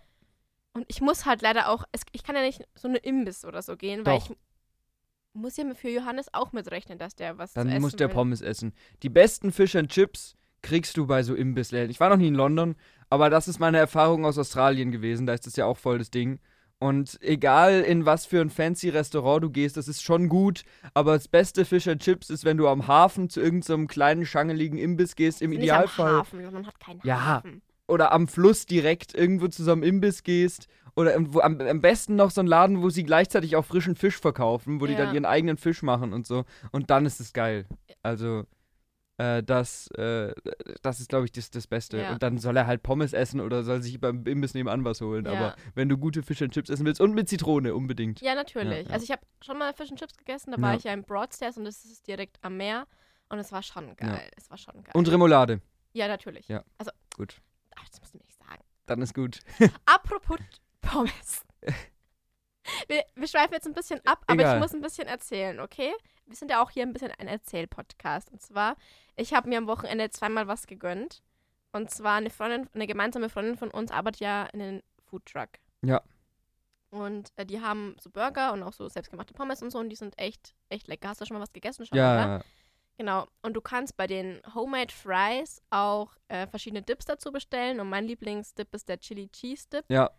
Und 0.73 0.85
ich 0.89 1.01
muss 1.01 1.25
halt 1.25 1.41
leider 1.41 1.69
auch, 1.69 1.85
es, 1.91 2.01
ich 2.11 2.23
kann 2.23 2.35
ja 2.35 2.41
nicht 2.41 2.67
so 2.75 2.87
eine 2.87 2.97
Imbiss 2.97 3.45
oder 3.45 3.61
so 3.61 3.77
gehen, 3.77 4.05
weil 4.05 4.19
Doch. 4.19 4.29
ich 4.29 4.37
muss 5.33 5.55
ja 5.57 5.65
für 5.73 5.89
Johannes 5.89 6.33
auch 6.33 6.51
mitrechnen, 6.51 6.97
dass 6.97 7.15
der 7.15 7.37
was 7.37 7.53
zu 7.53 7.59
dann 7.59 7.69
essen 7.69 7.81
muss 7.81 7.95
der 7.95 8.09
will. 8.09 8.15
Pommes 8.15 8.41
essen. 8.41 8.73
Die 9.03 9.09
besten 9.09 9.51
Fish 9.51 9.75
and 9.75 9.89
Chips 9.89 10.35
kriegst 10.61 10.97
du 10.97 11.07
bei 11.07 11.23
so 11.23 11.35
Imbissläden. 11.35 11.89
Ich 11.91 11.99
war 11.99 12.09
noch 12.09 12.17
nie 12.17 12.27
in 12.27 12.35
London, 12.35 12.75
aber 13.09 13.29
das 13.29 13.47
ist 13.47 13.59
meine 13.59 13.77
Erfahrung 13.77 14.25
aus 14.25 14.37
Australien 14.37 14.91
gewesen. 14.91 15.25
Da 15.25 15.33
ist 15.33 15.45
das 15.45 15.55
ja 15.55 15.65
auch 15.65 15.77
voll 15.77 15.99
das 15.99 16.11
Ding. 16.11 16.39
Und 16.79 17.17
egal 17.21 17.81
in 17.81 18.05
was 18.05 18.25
für 18.27 18.39
ein 18.39 18.51
fancy 18.51 18.89
Restaurant 18.89 19.43
du 19.43 19.49
gehst, 19.49 19.77
das 19.77 19.87
ist 19.87 20.03
schon 20.03 20.29
gut. 20.29 20.63
Aber 20.93 21.13
das 21.13 21.27
beste 21.27 21.65
Fish 21.65 21.87
and 21.87 22.01
Chips 22.03 22.29
ist, 22.29 22.45
wenn 22.45 22.57
du 22.57 22.67
am 22.67 22.87
Hafen 22.87 23.29
zu 23.29 23.41
irgendeinem 23.41 23.87
kleinen, 23.87 24.25
schangeligen 24.27 24.77
Imbiss 24.77 25.15
gehst, 25.15 25.41
im 25.41 25.49
Nicht 25.51 25.63
Idealfall. 25.63 26.11
Am 26.11 26.17
Hafen, 26.19 26.51
man 26.51 26.67
hat 26.67 26.79
keinen 26.79 27.01
Ja. 27.03 27.25
Hafen. 27.25 27.61
Oder 27.87 28.11
am 28.11 28.27
Fluss 28.27 28.65
direkt 28.65 29.15
irgendwo 29.15 29.47
zu 29.47 29.63
so 29.63 29.71
einem 29.71 29.81
Imbiss 29.81 30.21
gehst. 30.23 30.67
Oder 30.95 31.13
im- 31.15 31.33
wo, 31.33 31.39
am, 31.39 31.59
am 31.61 31.81
besten 31.81 32.15
noch 32.15 32.31
so 32.31 32.41
ein 32.41 32.47
Laden, 32.47 32.81
wo 32.83 32.89
sie 32.89 33.03
gleichzeitig 33.03 33.55
auch 33.55 33.65
frischen 33.65 33.95
Fisch 33.95 34.17
verkaufen, 34.19 34.79
wo 34.81 34.85
die 34.87 34.93
Ja. 34.93 35.05
dann 35.05 35.13
ihren 35.15 35.25
eigenen 35.25 35.57
Fisch 35.57 35.81
machen 35.81 36.13
und 36.13 36.27
so. 36.27 36.43
Und 36.71 36.89
dann 36.91 37.05
ist 37.05 37.19
es 37.19 37.33
geil. 37.33 37.65
Also, 38.03 38.43
äh, 39.17 39.41
das, 39.43 39.87
äh, 39.91 40.33
das 40.81 40.99
ist, 40.99 41.09
glaube 41.09 41.25
ich, 41.25 41.31
das, 41.31 41.49
das 41.49 41.67
Beste. 41.67 41.97
Ja. 41.97 42.11
Und 42.11 42.21
dann 42.21 42.37
soll 42.37 42.55
er 42.55 42.67
halt 42.67 42.83
Pommes 42.83 43.13
essen 43.13 43.41
oder 43.41 43.63
soll 43.63 43.81
sich 43.81 43.99
beim 43.99 44.23
Imbiss 44.25 44.53
nebenan 44.53 44.83
was 44.85 45.01
holen. 45.01 45.25
Ja. 45.25 45.31
Aber 45.31 45.55
wenn 45.75 45.89
du 45.89 45.97
gute 45.97 46.21
Fish 46.23 46.41
and 46.41 46.53
Chips 46.53 46.69
essen 46.69 46.85
willst 46.85 47.01
und 47.01 47.13
mit 47.13 47.27
Zitrone 47.27 47.73
unbedingt. 47.73 48.21
Ja, 48.21 48.35
natürlich. 48.35 48.87
Ja. 48.87 48.93
Also 48.93 49.03
ich 49.03 49.11
habe 49.11 49.21
schon 49.41 49.57
mal 49.57 49.73
Fish 49.73 49.89
and 49.89 49.99
Chips 49.99 50.17
gegessen, 50.17 50.51
da 50.51 50.61
war 50.61 50.75
ich 50.75 50.83
ja 50.83 50.93
in 50.93 51.03
Broadstairs 51.03 51.57
und 51.57 51.65
das 51.65 51.83
ist 51.83 52.07
direkt 52.07 52.37
am 52.43 52.57
Meer 52.57 52.87
und 53.29 53.39
es 53.39 53.51
war 53.51 53.63
schon 53.63 53.95
geil. 53.95 54.29
Es 54.37 54.49
war 54.49 54.57
schon 54.57 54.83
geil. 54.83 54.93
Und 54.93 55.09
Remoulade. 55.09 55.61
ja, 55.93 56.07
natürlich. 56.07 56.47
Ja. 56.47 56.63
Also, 56.77 56.91
Gut. 57.15 57.41
ach, 57.75 57.89
das 57.89 57.99
musst 57.99 58.13
du 58.13 58.19
mir 58.19 58.25
nicht 58.25 58.37
sagen. 58.37 58.63
Dann 58.85 59.01
ist 59.01 59.13
gut. 59.13 59.39
Apropos 59.85 60.37
Pommes. 60.81 61.43
Wir, 62.89 63.01
wir 63.15 63.27
schweifen 63.29 63.53
jetzt 63.53 63.65
ein 63.65 63.73
bisschen 63.73 64.01
ab, 64.05 64.23
aber 64.27 64.41
Egal. 64.41 64.55
ich 64.57 64.61
muss 64.61 64.73
ein 64.73 64.81
bisschen 64.81 65.07
erzählen, 65.07 65.61
okay? 65.61 65.93
Wir 66.27 66.35
sind 66.35 66.51
ja 66.51 66.61
auch 66.61 66.69
hier 66.69 66.83
ein 66.83 66.93
bisschen 66.93 67.11
ein 67.17 67.27
Erzähl-Podcast. 67.27 68.31
Und 68.31 68.41
zwar, 68.41 68.75
ich 69.15 69.33
habe 69.33 69.49
mir 69.49 69.57
am 69.57 69.67
Wochenende 69.67 70.09
zweimal 70.09 70.47
was 70.47 70.67
gegönnt. 70.67 71.23
Und 71.71 71.89
zwar 71.89 72.15
eine 72.15 72.29
Freundin, 72.29 72.69
eine 72.73 72.87
gemeinsame 72.87 73.29
Freundin 73.29 73.57
von 73.57 73.71
uns 73.71 73.91
arbeitet 73.91 74.21
ja 74.21 74.45
in 74.47 74.61
einem 74.61 74.83
Foodtruck. 75.05 75.49
Ja. 75.83 76.01
Und 76.89 77.31
äh, 77.35 77.45
die 77.45 77.61
haben 77.61 77.95
so 77.99 78.09
Burger 78.09 78.53
und 78.53 78.63
auch 78.63 78.73
so 78.73 78.87
selbstgemachte 78.87 79.33
Pommes 79.33 79.61
und 79.61 79.71
so 79.71 79.79
und 79.79 79.89
die 79.89 79.95
sind 79.95 80.17
echt, 80.17 80.55
echt 80.69 80.87
lecker. 80.87 81.09
Hast 81.09 81.21
du 81.21 81.25
schon 81.25 81.35
mal 81.35 81.43
was 81.43 81.53
gegessen? 81.53 81.85
Schon 81.85 81.97
mal, 81.97 82.23
oder? 82.23 82.37
Ja, 82.37 82.41
Genau. 82.97 83.27
Und 83.43 83.53
du 83.53 83.61
kannst 83.61 83.95
bei 83.95 84.07
den 84.07 84.41
Homemade 84.55 84.93
Fries 84.93 85.61
auch 85.69 86.15
äh, 86.29 86.47
verschiedene 86.47 86.81
Dips 86.81 87.05
dazu 87.05 87.31
bestellen. 87.31 87.79
Und 87.79 87.89
mein 87.89 88.05
Lieblingsdip 88.05 88.73
ist 88.73 88.89
der 88.89 88.99
Chili 88.99 89.29
Cheese 89.29 89.67
Dip. 89.69 89.85
ja. 89.89 90.09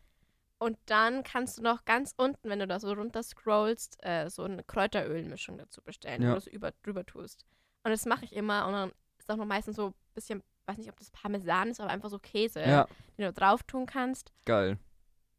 Und 0.58 0.76
dann 0.86 1.22
kannst 1.22 1.58
du 1.58 1.62
noch 1.62 1.84
ganz 1.84 2.14
unten, 2.16 2.48
wenn 2.50 2.58
du 2.58 2.66
da 2.66 2.80
so 2.80 2.92
runter 2.92 3.22
scrollst, 3.22 3.96
äh, 4.04 4.28
so 4.28 4.42
eine 4.42 4.64
Kräuterölmischung 4.64 5.56
dazu 5.58 5.82
bestellen, 5.82 6.22
Ja. 6.22 6.30
wo 6.30 6.32
du 6.32 6.38
es 6.38 6.46
über, 6.48 6.72
drüber 6.82 7.06
tust. 7.06 7.44
Und 7.84 7.92
das 7.92 8.06
mache 8.06 8.24
ich 8.24 8.32
immer. 8.34 8.66
Und 8.66 8.72
dann 8.72 8.92
ist 9.18 9.30
auch 9.30 9.36
noch 9.36 9.44
meistens 9.46 9.76
so 9.76 9.88
ein 9.88 9.94
bisschen, 10.14 10.42
weiß 10.66 10.78
nicht, 10.78 10.90
ob 10.90 10.98
das 10.98 11.10
Parmesan 11.12 11.68
ist, 11.70 11.80
aber 11.80 11.90
einfach 11.90 12.10
so 12.10 12.18
Käse, 12.18 12.60
Ja, 12.62 12.86
den 13.16 13.26
du 13.26 13.32
drauf 13.32 13.62
tun 13.62 13.86
kannst. 13.86 14.32
geil. 14.44 14.78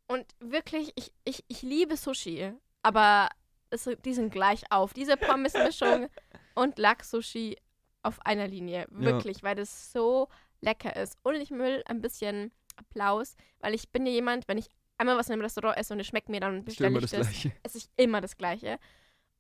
Und 0.08 0.26
wirklich, 0.40 0.92
ich, 0.96 1.14
ich, 1.24 1.44
ich 1.50 1.62
liebe 1.62 1.96
Sushi, 1.96 2.52
aber 2.82 3.30
es, 3.70 3.88
die 4.06 4.14
sind 4.16 4.32
gleich 4.32 4.64
auf. 4.72 4.92
Diese 4.94 5.18
Pommes-Mischung 5.18 6.10
und 6.56 6.80
Lachs-Sushi 6.80 7.58
auf 8.02 8.26
einer 8.26 8.48
Linie. 8.48 8.88
Wirklich, 8.90 9.44
weil 9.44 9.54
das 9.56 9.92
so 9.92 10.28
lecker 10.62 10.96
ist. 10.96 11.16
Und 11.22 11.36
ich 11.36 11.52
will 11.52 11.84
ein 11.86 12.02
bisschen 12.02 12.52
Applaus, 12.78 13.36
weil 13.60 13.76
ich 13.76 13.90
bin 13.92 14.08
ja 14.08 14.12
jemand, 14.14 14.48
wenn 14.48 14.58
ich 14.58 14.70
einmal 15.00 15.18
was 15.18 15.28
in 15.28 15.34
einem 15.34 15.42
Restaurant 15.42 15.78
esse 15.78 15.94
und 15.94 16.00
es 16.00 16.08
schmeckt 16.08 16.30
mir, 16.30 16.40
dann 16.40 16.64
bestelle 16.64 16.98
ich 17.00 17.10
das. 17.10 17.12
Gleiche. 17.28 17.52
Es 17.64 17.76
ist 17.76 17.90
immer 17.98 18.22
das 18.22 18.38
Gleiche. 18.38 18.78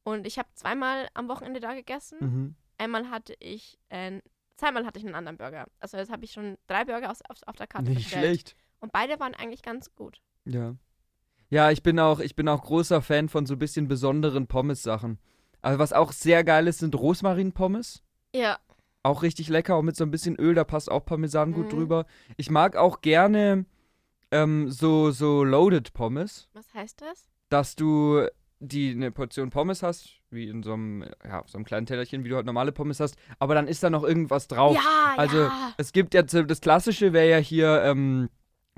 Und 0.03 0.25
ich 0.25 0.39
habe 0.39 0.49
zweimal 0.55 1.07
am 1.13 1.27
Wochenende 1.27 1.59
da 1.59 1.73
gegessen. 1.75 2.17
Mhm. 2.19 2.55
Einmal 2.77 3.09
hatte 3.11 3.35
ich, 3.39 3.77
äh, 3.89 4.19
zweimal 4.57 4.85
hatte 4.85 4.97
ich 4.99 5.05
einen 5.05 5.15
anderen 5.15 5.37
Burger. 5.37 5.67
Also 5.79 5.97
jetzt 5.97 6.11
habe 6.11 6.25
ich 6.25 6.31
schon 6.31 6.57
drei 6.67 6.85
Burger 6.85 7.11
aus, 7.11 7.21
auf, 7.29 7.37
auf 7.45 7.55
der 7.57 7.67
Karte 7.67 7.89
Nicht 7.91 8.03
bestellt. 8.05 8.23
schlecht. 8.23 8.55
Und 8.79 8.91
beide 8.91 9.19
waren 9.19 9.35
eigentlich 9.35 9.61
ganz 9.61 9.93
gut. 9.95 10.21
Ja. 10.45 10.75
Ja, 11.49 11.71
ich 11.71 11.83
bin 11.83 11.99
auch, 11.99 12.19
ich 12.19 12.35
bin 12.35 12.47
auch 12.47 12.61
großer 12.63 13.01
Fan 13.01 13.27
von 13.27 13.45
so 13.45 13.55
ein 13.55 13.59
bisschen 13.59 13.87
besonderen 13.87 14.47
Pommes-Sachen. 14.47 15.19
Also 15.61 15.79
was 15.79 15.91
auch 15.93 16.11
sehr 16.13 16.43
geil 16.45 16.67
ist, 16.67 16.79
sind 16.79 16.95
Rosmarin-Pommes. 16.95 18.03
Ja, 18.33 18.59
Auch 19.01 19.23
richtig 19.23 19.47
lecker, 19.49 19.75
auch 19.75 19.81
mit 19.81 19.95
so 19.95 20.03
ein 20.03 20.11
bisschen 20.11 20.35
Öl, 20.35 20.53
da 20.53 20.63
passt 20.65 20.91
auch 20.91 21.05
Parmesan 21.05 21.53
gut 21.53 21.65
Mhm. 21.65 21.69
drüber. 21.69 22.05
Ich 22.37 22.49
mag 22.49 22.75
auch 22.75 23.01
gerne 23.01 23.65
ähm, 24.31 24.69
so, 24.69 25.11
so 25.11 25.43
Loaded 25.43 25.93
Pommes, 25.93 26.49
was 26.53 26.73
heißt 26.73 27.01
das? 27.01 27.27
dass 27.49 27.75
du 27.75 28.25
die 28.59 28.91
eine 28.91 29.11
Portion 29.11 29.49
Pommes 29.49 29.81
hast, 29.83 30.09
wie 30.29 30.49
in 30.49 30.63
so 30.63 30.73
einem, 30.73 31.03
ja, 31.23 31.43
so 31.47 31.57
einem 31.57 31.65
kleinen 31.65 31.85
Tellerchen, 31.85 32.23
wie 32.23 32.29
du 32.29 32.35
halt 32.35 32.45
normale 32.45 32.71
Pommes 32.71 32.99
hast, 32.99 33.15
aber 33.39 33.55
dann 33.55 33.67
ist 33.67 33.81
da 33.83 33.89
noch 33.89 34.03
irgendwas 34.03 34.47
drauf. 34.47 34.75
Ja, 34.75 35.13
Also, 35.17 35.37
ja. 35.37 35.73
Es 35.77 35.93
gibt 35.93 36.13
so- 36.29 36.43
das 36.43 36.61
klassische 36.61 37.13
wäre 37.13 37.29
ja 37.29 37.37
hier 37.37 37.81
ähm, 37.83 38.29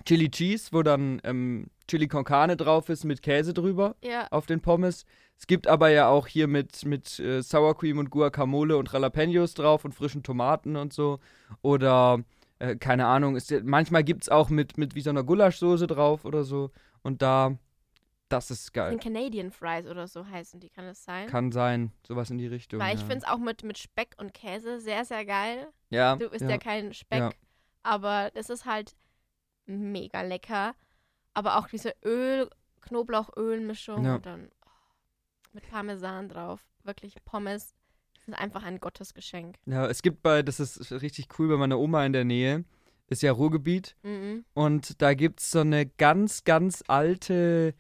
Chili 0.06 0.30
Cheese, 0.30 0.70
wo 0.72 0.84
dann 0.84 1.20
ähm, 1.24 1.68
Chili 1.88 2.08
con 2.08 2.24
Carne 2.24 2.56
drauf 2.58 2.90
ist 2.90 3.04
mit 3.04 3.22
Käse 3.22 3.54
drüber 3.54 3.96
Ja, 4.04 4.28
auf 4.32 4.46
den 4.46 4.62
Pommes. 4.62 5.06
Es 5.38 5.48
gibt 5.48 5.68
aber 5.68 5.90
ja 5.90 6.08
auch 6.08 6.28
hier 6.28 6.48
mit, 6.48 6.86
mit 6.86 7.20
äh, 7.20 7.42
Sour 7.42 7.76
Cream 7.76 7.98
und 7.98 8.12
Guacamole 8.12 8.78
und 8.78 8.92
Jalapenos 8.92 9.56
drauf 9.56 9.84
und 9.84 9.94
frischen 9.96 10.22
Tomaten 10.24 10.76
und 10.76 10.94
so. 10.94 11.20
Oder, 11.64 12.24
äh, 12.62 12.76
keine 12.76 13.08
Ahnung, 13.08 13.36
ist, 13.36 13.50
ja- 13.50 13.62
manchmal 13.64 14.04
gibt 14.04 14.24
es 14.24 14.30
auch 14.30 14.50
mit, 14.50 14.78
mit 14.78 14.94
wie 14.96 15.02
so 15.02 15.10
einer 15.10 15.24
Gulaschsoße 15.24 15.88
drauf 15.88 16.26
oder 16.26 16.44
so. 16.44 16.70
Und 17.02 17.22
da, 17.22 17.58
das 18.30 18.52
ist 18.52 18.72
geil. 18.74 18.92
sind 18.92 19.02
Canadian 19.04 19.52
Fries 19.52 19.88
oder 19.88 20.08
so 20.08 20.28
heißen 20.28 20.60
die, 20.60 20.70
kann 20.70 20.86
das 20.86 21.04
sein? 21.04 21.28
Kann 21.28 21.52
sein, 21.52 21.92
sowas 22.08 22.30
in 22.30 22.38
die 22.38 22.48
Richtung. 22.48 22.80
Weil 22.80 22.94
ich 22.96 23.02
ja. 23.02 23.08
finde 23.08 23.26
es 23.26 23.32
auch 23.32 23.40
mit, 23.40 23.64
mit 23.64 23.78
Speck 23.80 24.16
und 24.18 24.34
Käse 24.34 24.80
sehr, 24.80 25.04
sehr 25.06 25.26
geil. 25.26 25.68
ja, 25.90 26.16
Du 26.16 26.28
isst 26.28 26.48
ja, 26.48 26.58
keinen 26.60 26.94
Speck, 26.94 27.20
Ja. 27.20 27.30
aber 27.84 28.30
das 28.34 28.50
ist 28.50 28.66
halt 28.66 28.96
mega 29.66 30.22
lecker. 30.22 30.76
Aber 31.34 31.58
auch 31.58 31.68
diese 31.68 31.96
Öl, 32.06 32.50
Knoblauchölmischung 32.82 34.06
Ja. 34.06 34.16
und 34.16 34.26
dann 34.26 34.50
oh, 34.66 34.70
mit 35.54 35.68
Parmesan 35.70 36.30
drauf. 36.30 36.62
Wirklich 36.84 37.16
Pommes 37.26 37.74
sind 38.26 38.34
einfach 38.34 38.64
ein 38.64 38.80
Gottesgeschenk. 38.80 39.56
Ja, 39.66 39.88
es 39.88 40.02
gibt 40.02 40.22
bei, 40.22 40.44
das 40.44 40.60
ist 40.60 40.92
richtig 40.92 41.28
cool, 41.40 41.48
bei 41.50 41.58
meiner 41.58 41.80
Oma 41.80 42.06
in 42.06 42.14
der 42.14 42.24
Nähe, 42.26 42.64
ist 43.08 43.24
ja 43.24 43.32
Ruhrgebiet. 43.32 43.96
Mhm. 44.04 44.46
Und 44.54 45.02
da 45.02 45.14
gibt 45.14 45.40
es 45.42 45.52
so 45.52 45.60
eine 45.60 45.86
ganz, 45.86 46.44
ganz 46.44 46.84
alte 46.88 47.74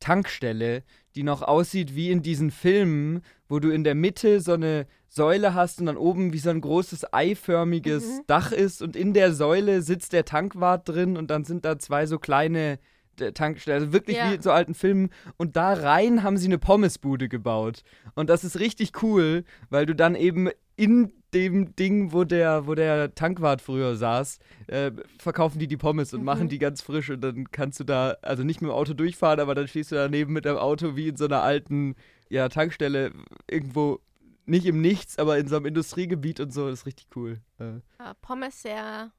Tankstelle, 0.00 0.82
die 1.14 1.22
noch 1.22 1.42
aussieht 1.42 1.94
wie 1.94 2.10
in 2.10 2.22
diesen 2.22 2.50
Filmen, 2.50 3.22
wo 3.48 3.58
du 3.58 3.70
in 3.70 3.82
der 3.84 3.94
Mitte 3.94 4.40
so 4.40 4.52
eine 4.52 4.86
Säule 5.08 5.54
hast 5.54 5.80
und 5.80 5.86
dann 5.86 5.96
oben 5.96 6.32
wie 6.32 6.38
so 6.38 6.50
ein 6.50 6.60
großes 6.60 7.12
eiförmiges 7.12 8.04
Mhm. 8.04 8.22
Dach 8.26 8.52
ist 8.52 8.82
und 8.82 8.94
in 8.96 9.14
der 9.14 9.32
Säule 9.32 9.80
sitzt 9.82 10.12
der 10.12 10.24
Tankwart 10.26 10.88
drin 10.88 11.16
und 11.16 11.30
dann 11.30 11.44
sind 11.44 11.64
da 11.64 11.78
zwei 11.78 12.06
so 12.06 12.18
kleine 12.18 12.78
äh, 13.20 13.32
Tankstellen, 13.32 13.82
also 13.82 13.92
wirklich 13.92 14.16
Ja. 14.16 14.30
wie 14.30 14.34
in 14.34 14.42
so 14.42 14.50
alten 14.52 14.74
Filmen 14.74 15.10
und 15.36 15.56
da 15.56 15.72
rein 15.72 16.22
haben 16.22 16.36
sie 16.36 16.46
eine 16.46 16.58
Pommesbude 16.58 17.28
gebaut 17.28 17.82
und 18.14 18.30
das 18.30 18.44
ist 18.44 18.58
richtig 18.58 19.02
cool, 19.02 19.44
weil 19.70 19.86
du 19.86 19.94
dann 19.94 20.14
eben 20.14 20.48
in 20.76 21.12
dem 21.34 21.74
Ding, 21.76 22.12
wo 22.12 22.24
der, 22.24 22.66
wo 22.66 22.74
der 22.74 23.14
Tankwart 23.14 23.60
früher 23.60 23.96
saß, 23.96 24.38
äh, 24.68 24.92
verkaufen 25.18 25.58
die 25.58 25.66
die 25.66 25.76
Pommes 25.76 26.14
und 26.14 26.20
Mhm. 26.20 26.24
machen 26.26 26.48
die 26.48 26.58
ganz 26.58 26.80
frisch 26.82 27.10
und 27.10 27.20
dann 27.20 27.50
kannst 27.50 27.80
du 27.80 27.84
da, 27.84 28.16
also 28.22 28.42
nicht 28.42 28.60
mit 28.62 28.70
dem 28.70 28.74
Auto 28.74 28.94
durchfahren, 28.94 29.40
aber 29.40 29.54
dann 29.54 29.68
stehst 29.68 29.90
du 29.92 29.96
daneben 29.96 30.32
mit 30.32 30.44
deinem 30.44 30.58
Auto 30.58 30.96
wie 30.96 31.08
in 31.08 31.16
so 31.16 31.24
einer 31.26 31.42
alten, 31.42 31.94
ja, 32.28 32.48
Tankstelle 32.48 33.12
irgendwo, 33.50 34.00
nicht 34.46 34.64
im 34.66 34.80
Nichts, 34.80 35.18
aber 35.18 35.38
in 35.38 35.48
so 35.48 35.56
einem 35.56 35.66
Industriegebiet 35.66 36.40
und 36.40 36.52
so, 36.52 36.68
das 36.70 36.80
ist 36.80 36.86
richtig 36.86 37.08
cool. 37.16 37.40
Äh, 37.58 37.80
Ja, 37.98 38.14
Pommes 38.22 38.62
sehr 38.62 39.10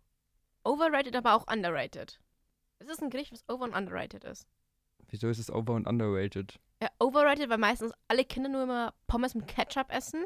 overrated, 0.63 1.15
aber 1.15 1.33
auch 1.35 1.45
underrated. 1.51 2.19
Es 2.79 2.87
ist 2.87 3.01
ein 3.01 3.09
Gericht, 3.09 3.31
was 3.31 3.47
over 3.49 3.63
und 3.65 3.73
underrated 3.75 4.23
ist. 4.23 4.47
wieso 5.09 5.29
ist 5.29 5.39
es 5.39 5.49
over- 5.51 5.73
und 5.73 5.87
underrated? 5.87 6.59
Ja, 6.81 6.89
overrated, 6.99 7.49
weil 7.49 7.57
meistens 7.57 7.91
alle 8.07 8.23
Kinder 8.25 8.49
nur 8.49 8.63
immer 8.63 8.93
Pommes 9.07 9.33
mit 9.35 9.47
Ketchup 9.47 9.91
essen. 9.91 10.25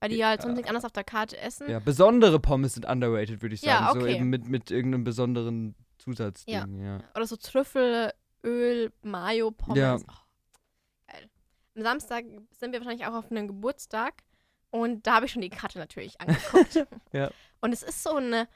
Weil 0.00 0.08
die 0.10 0.24
halt 0.24 0.42
sonst 0.42 0.54
nichts 0.56 0.68
anderes 0.68 0.84
auf 0.84 0.92
der 0.92 1.04
Karte 1.04 1.38
essen. 1.38 1.70
Ja, 1.70 1.78
besondere 1.78 2.40
Pommes 2.40 2.74
sind 2.74 2.86
underrated, 2.86 3.40
würde 3.42 3.54
ich 3.54 3.60
sagen. 3.60 3.84
Ja, 3.84 3.92
So 3.92 4.00
okay. 4.00 4.16
eben 4.16 4.30
mit, 4.30 4.48
mit 4.48 4.70
irgendeinem 4.70 5.04
besonderen 5.04 5.76
Zusatzding. 5.98 6.82
Ja. 6.84 6.98
Oder 7.14 7.26
so 7.26 7.36
Trüffel, 7.36 8.12
Öl, 8.42 8.92
Mayo, 9.02 9.50
Pommes. 9.52 9.78
Ja. 9.78 9.96
Oh, 9.96 11.12
geil. 11.12 11.30
Am 11.76 11.82
Samstag 11.82 12.24
sind 12.50 12.72
wir 12.72 12.80
wahrscheinlich 12.80 13.06
auch 13.06 13.14
auf 13.14 13.30
einem 13.30 13.46
Geburtstag 13.46 14.24
und 14.70 15.06
da 15.06 15.16
habe 15.16 15.26
ich 15.26 15.32
schon 15.32 15.42
die 15.42 15.50
Karte 15.50 15.78
natürlich 15.78 16.20
angeguckt. 16.20 16.86
Ja. 17.12 17.30
Und 17.60 17.72
es 17.72 17.82
ist 17.84 18.02
so 18.02 18.16
ein 18.16 18.46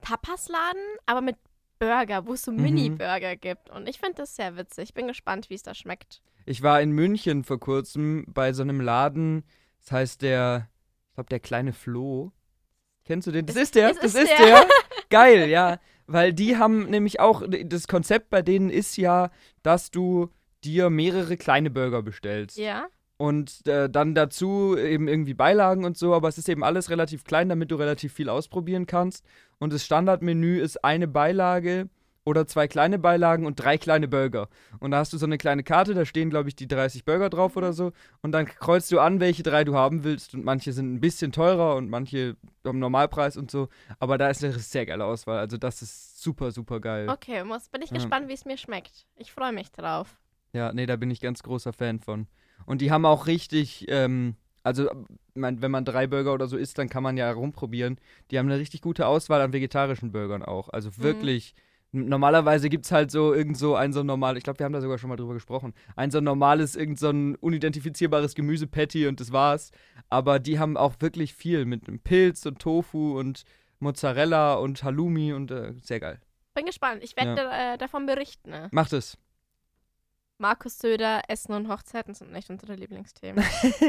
Tapasladen, 0.00 0.80
aber 1.06 1.20
mit 1.20 1.36
Burger, 1.78 2.26
wo 2.26 2.32
es 2.34 2.42
so 2.42 2.52
Mhm. 2.52 2.62
Mini-Burger 2.62 3.36
gibt. 3.36 3.70
Und 3.70 3.88
ich 3.88 3.98
finde 3.98 4.16
das 4.16 4.36
sehr 4.36 4.56
witzig. 4.56 4.84
Ich 4.90 4.94
bin 4.94 5.06
gespannt, 5.08 5.50
wie 5.50 5.54
es 5.54 5.62
da 5.62 5.74
schmeckt. 5.74 6.22
Ich 6.44 6.62
war 6.62 6.80
in 6.80 6.90
München 6.92 7.44
vor 7.44 7.58
kurzem 7.60 8.24
bei 8.28 8.52
so 8.52 8.62
einem 8.62 8.80
Laden, 8.80 9.44
das 9.80 9.92
heißt 9.92 10.22
der, 10.22 10.68
ich 11.08 11.14
glaube, 11.14 11.28
der 11.30 11.40
kleine 11.40 11.72
Flo. 11.72 12.32
Kennst 13.04 13.26
du 13.26 13.32
den? 13.32 13.46
Das 13.46 13.56
ist 13.56 13.74
der, 13.74 13.90
es 13.90 13.98
das 13.98 14.14
ist 14.14 14.22
ist 14.22 14.38
der. 14.38 14.46
der. 14.46 14.68
Geil, 15.10 15.48
ja. 15.48 15.78
Weil 16.06 16.32
die 16.32 16.56
haben 16.56 16.88
nämlich 16.88 17.18
auch, 17.20 17.42
das 17.48 17.88
Konzept 17.88 18.30
bei 18.30 18.42
denen 18.42 18.70
ist 18.70 18.96
ja, 18.96 19.30
dass 19.62 19.90
du 19.90 20.30
dir 20.64 20.88
mehrere 20.90 21.36
kleine 21.36 21.70
Burger 21.70 22.02
bestellst. 22.02 22.56
Ja. 22.58 22.86
Und 23.18 23.66
äh, 23.66 23.88
dann 23.88 24.14
dazu 24.14 24.76
eben 24.76 25.08
irgendwie 25.08 25.32
Beilagen 25.34 25.84
und 25.84 25.96
so, 25.96 26.14
aber 26.14 26.28
es 26.28 26.36
ist 26.36 26.48
eben 26.50 26.62
alles 26.62 26.90
relativ 26.90 27.24
klein, 27.24 27.48
damit 27.48 27.70
du 27.70 27.76
relativ 27.76 28.12
viel 28.12 28.28
ausprobieren 28.28 28.86
kannst. 28.86 29.24
Und 29.58 29.72
das 29.72 29.84
Standardmenü 29.86 30.60
ist 30.60 30.84
eine 30.84 31.08
Beilage 31.08 31.88
oder 32.24 32.46
zwei 32.46 32.66
kleine 32.68 32.98
Beilagen 32.98 33.46
und 33.46 33.54
drei 33.54 33.78
kleine 33.78 34.06
Burger. 34.08 34.48
Und 34.80 34.90
da 34.90 34.98
hast 34.98 35.12
du 35.14 35.16
so 35.16 35.24
eine 35.24 35.38
kleine 35.38 35.62
Karte, 35.62 35.94
da 35.94 36.04
stehen, 36.04 36.28
glaube 36.28 36.48
ich, 36.50 36.56
die 36.56 36.66
30 36.68 37.04
Burger 37.06 37.30
drauf 37.30 37.56
oder 37.56 37.72
so. 37.72 37.92
Und 38.20 38.32
dann 38.32 38.44
kreuzt 38.46 38.90
du 38.92 38.98
an, 38.98 39.20
welche 39.20 39.42
drei 39.44 39.64
du 39.64 39.76
haben 39.76 40.02
willst. 40.04 40.34
Und 40.34 40.44
manche 40.44 40.72
sind 40.74 40.92
ein 40.92 41.00
bisschen 41.00 41.32
teurer 41.32 41.76
und 41.76 41.88
manche 41.88 42.36
am 42.64 42.78
Normalpreis 42.80 43.36
und 43.38 43.50
so. 43.50 43.68
Aber 44.00 44.18
da 44.18 44.28
ist 44.28 44.44
eine 44.44 44.52
sehr 44.58 44.84
geile 44.84 45.04
Auswahl. 45.06 45.38
Also 45.38 45.56
das 45.56 45.80
ist 45.82 46.20
super, 46.20 46.50
super 46.50 46.80
geil. 46.80 47.08
Okay, 47.08 47.44
muss, 47.44 47.68
bin 47.68 47.80
ich 47.80 47.90
Ja. 47.90 47.96
gespannt, 47.96 48.28
wie 48.28 48.34
es 48.34 48.44
mir 48.44 48.58
schmeckt. 48.58 49.06
Ich 49.14 49.32
freue 49.32 49.52
mich 49.52 49.70
drauf. 49.70 50.18
Ja, 50.52 50.72
nee, 50.72 50.84
da 50.86 50.96
bin 50.96 51.10
ich 51.10 51.20
ganz 51.20 51.42
großer 51.44 51.72
Fan 51.72 52.00
von. 52.00 52.26
Und 52.66 52.80
die 52.82 52.90
haben 52.90 53.06
auch 53.06 53.26
richtig, 53.26 53.86
ähm, 53.88 54.34
also 54.62 54.90
mein, 55.34 55.62
wenn 55.62 55.70
man 55.70 55.84
drei 55.84 56.06
Burger 56.06 56.34
oder 56.34 56.48
so 56.48 56.56
isst, 56.56 56.78
dann 56.78 56.88
kann 56.88 57.02
man 57.02 57.16
ja 57.16 57.30
rumprobieren. 57.30 57.98
Die 58.30 58.38
haben 58.38 58.46
eine 58.50 58.58
richtig 58.58 58.80
gute 58.82 59.06
Auswahl 59.06 59.40
an 59.40 59.52
vegetarischen 59.52 60.12
Burgern 60.12 60.42
auch. 60.42 60.68
Also 60.70 60.96
wirklich. 60.98 61.54
n- 61.92 62.08
Normalerweise 62.08 62.68
gibt 62.68 62.84
es 62.86 62.90
halt 62.92 63.10
so 63.12 63.32
irgend 63.32 63.56
so 63.56 63.76
ein 63.76 63.92
so 63.92 64.02
normal, 64.02 64.36
ich 64.36 64.42
glaube, 64.42 64.58
wir 64.58 64.64
haben 64.64 64.72
da 64.72 64.80
sogar 64.80 64.98
schon 64.98 65.08
mal 65.08 65.16
drüber 65.16 65.34
gesprochen, 65.34 65.72
ein 65.94 66.10
so 66.10 66.20
normales, 66.20 66.74
irgend 66.74 66.98
so 66.98 67.08
ein 67.10 67.36
unidentifizierbares 67.36 68.34
Gemüsepatty 68.34 69.06
und 69.06 69.20
das 69.20 69.30
war's. 69.30 69.70
Aber 70.08 70.38
die 70.40 70.58
haben 70.58 70.76
auch 70.76 70.94
wirklich 71.00 71.34
viel 71.34 71.64
mit 71.64 71.86
einem 71.86 72.00
Pilz 72.00 72.44
und 72.46 72.58
Tofu 72.58 73.18
und 73.18 73.44
Mozzarella 73.78 74.54
und 74.54 74.82
Halloumi 74.82 75.32
und 75.32 75.50
äh, 75.50 75.74
sehr 75.82 76.00
geil. 76.00 76.18
Bin 76.54 76.64
gespannt. 76.66 77.04
Ich 77.04 77.16
werde 77.16 77.48
äh, 77.52 77.76
davon 77.78 78.06
berichten. 78.06 78.50
Ne? 78.50 78.68
Macht 78.72 78.92
es. 78.94 79.18
Markus 80.38 80.78
Söder, 80.78 81.22
Essen 81.28 81.52
und 81.54 81.68
Hochzeiten 81.68 82.14
sind 82.14 82.32
nicht 82.32 82.50
unsere 82.50 82.74
Lieblingsthemen. 82.74 83.42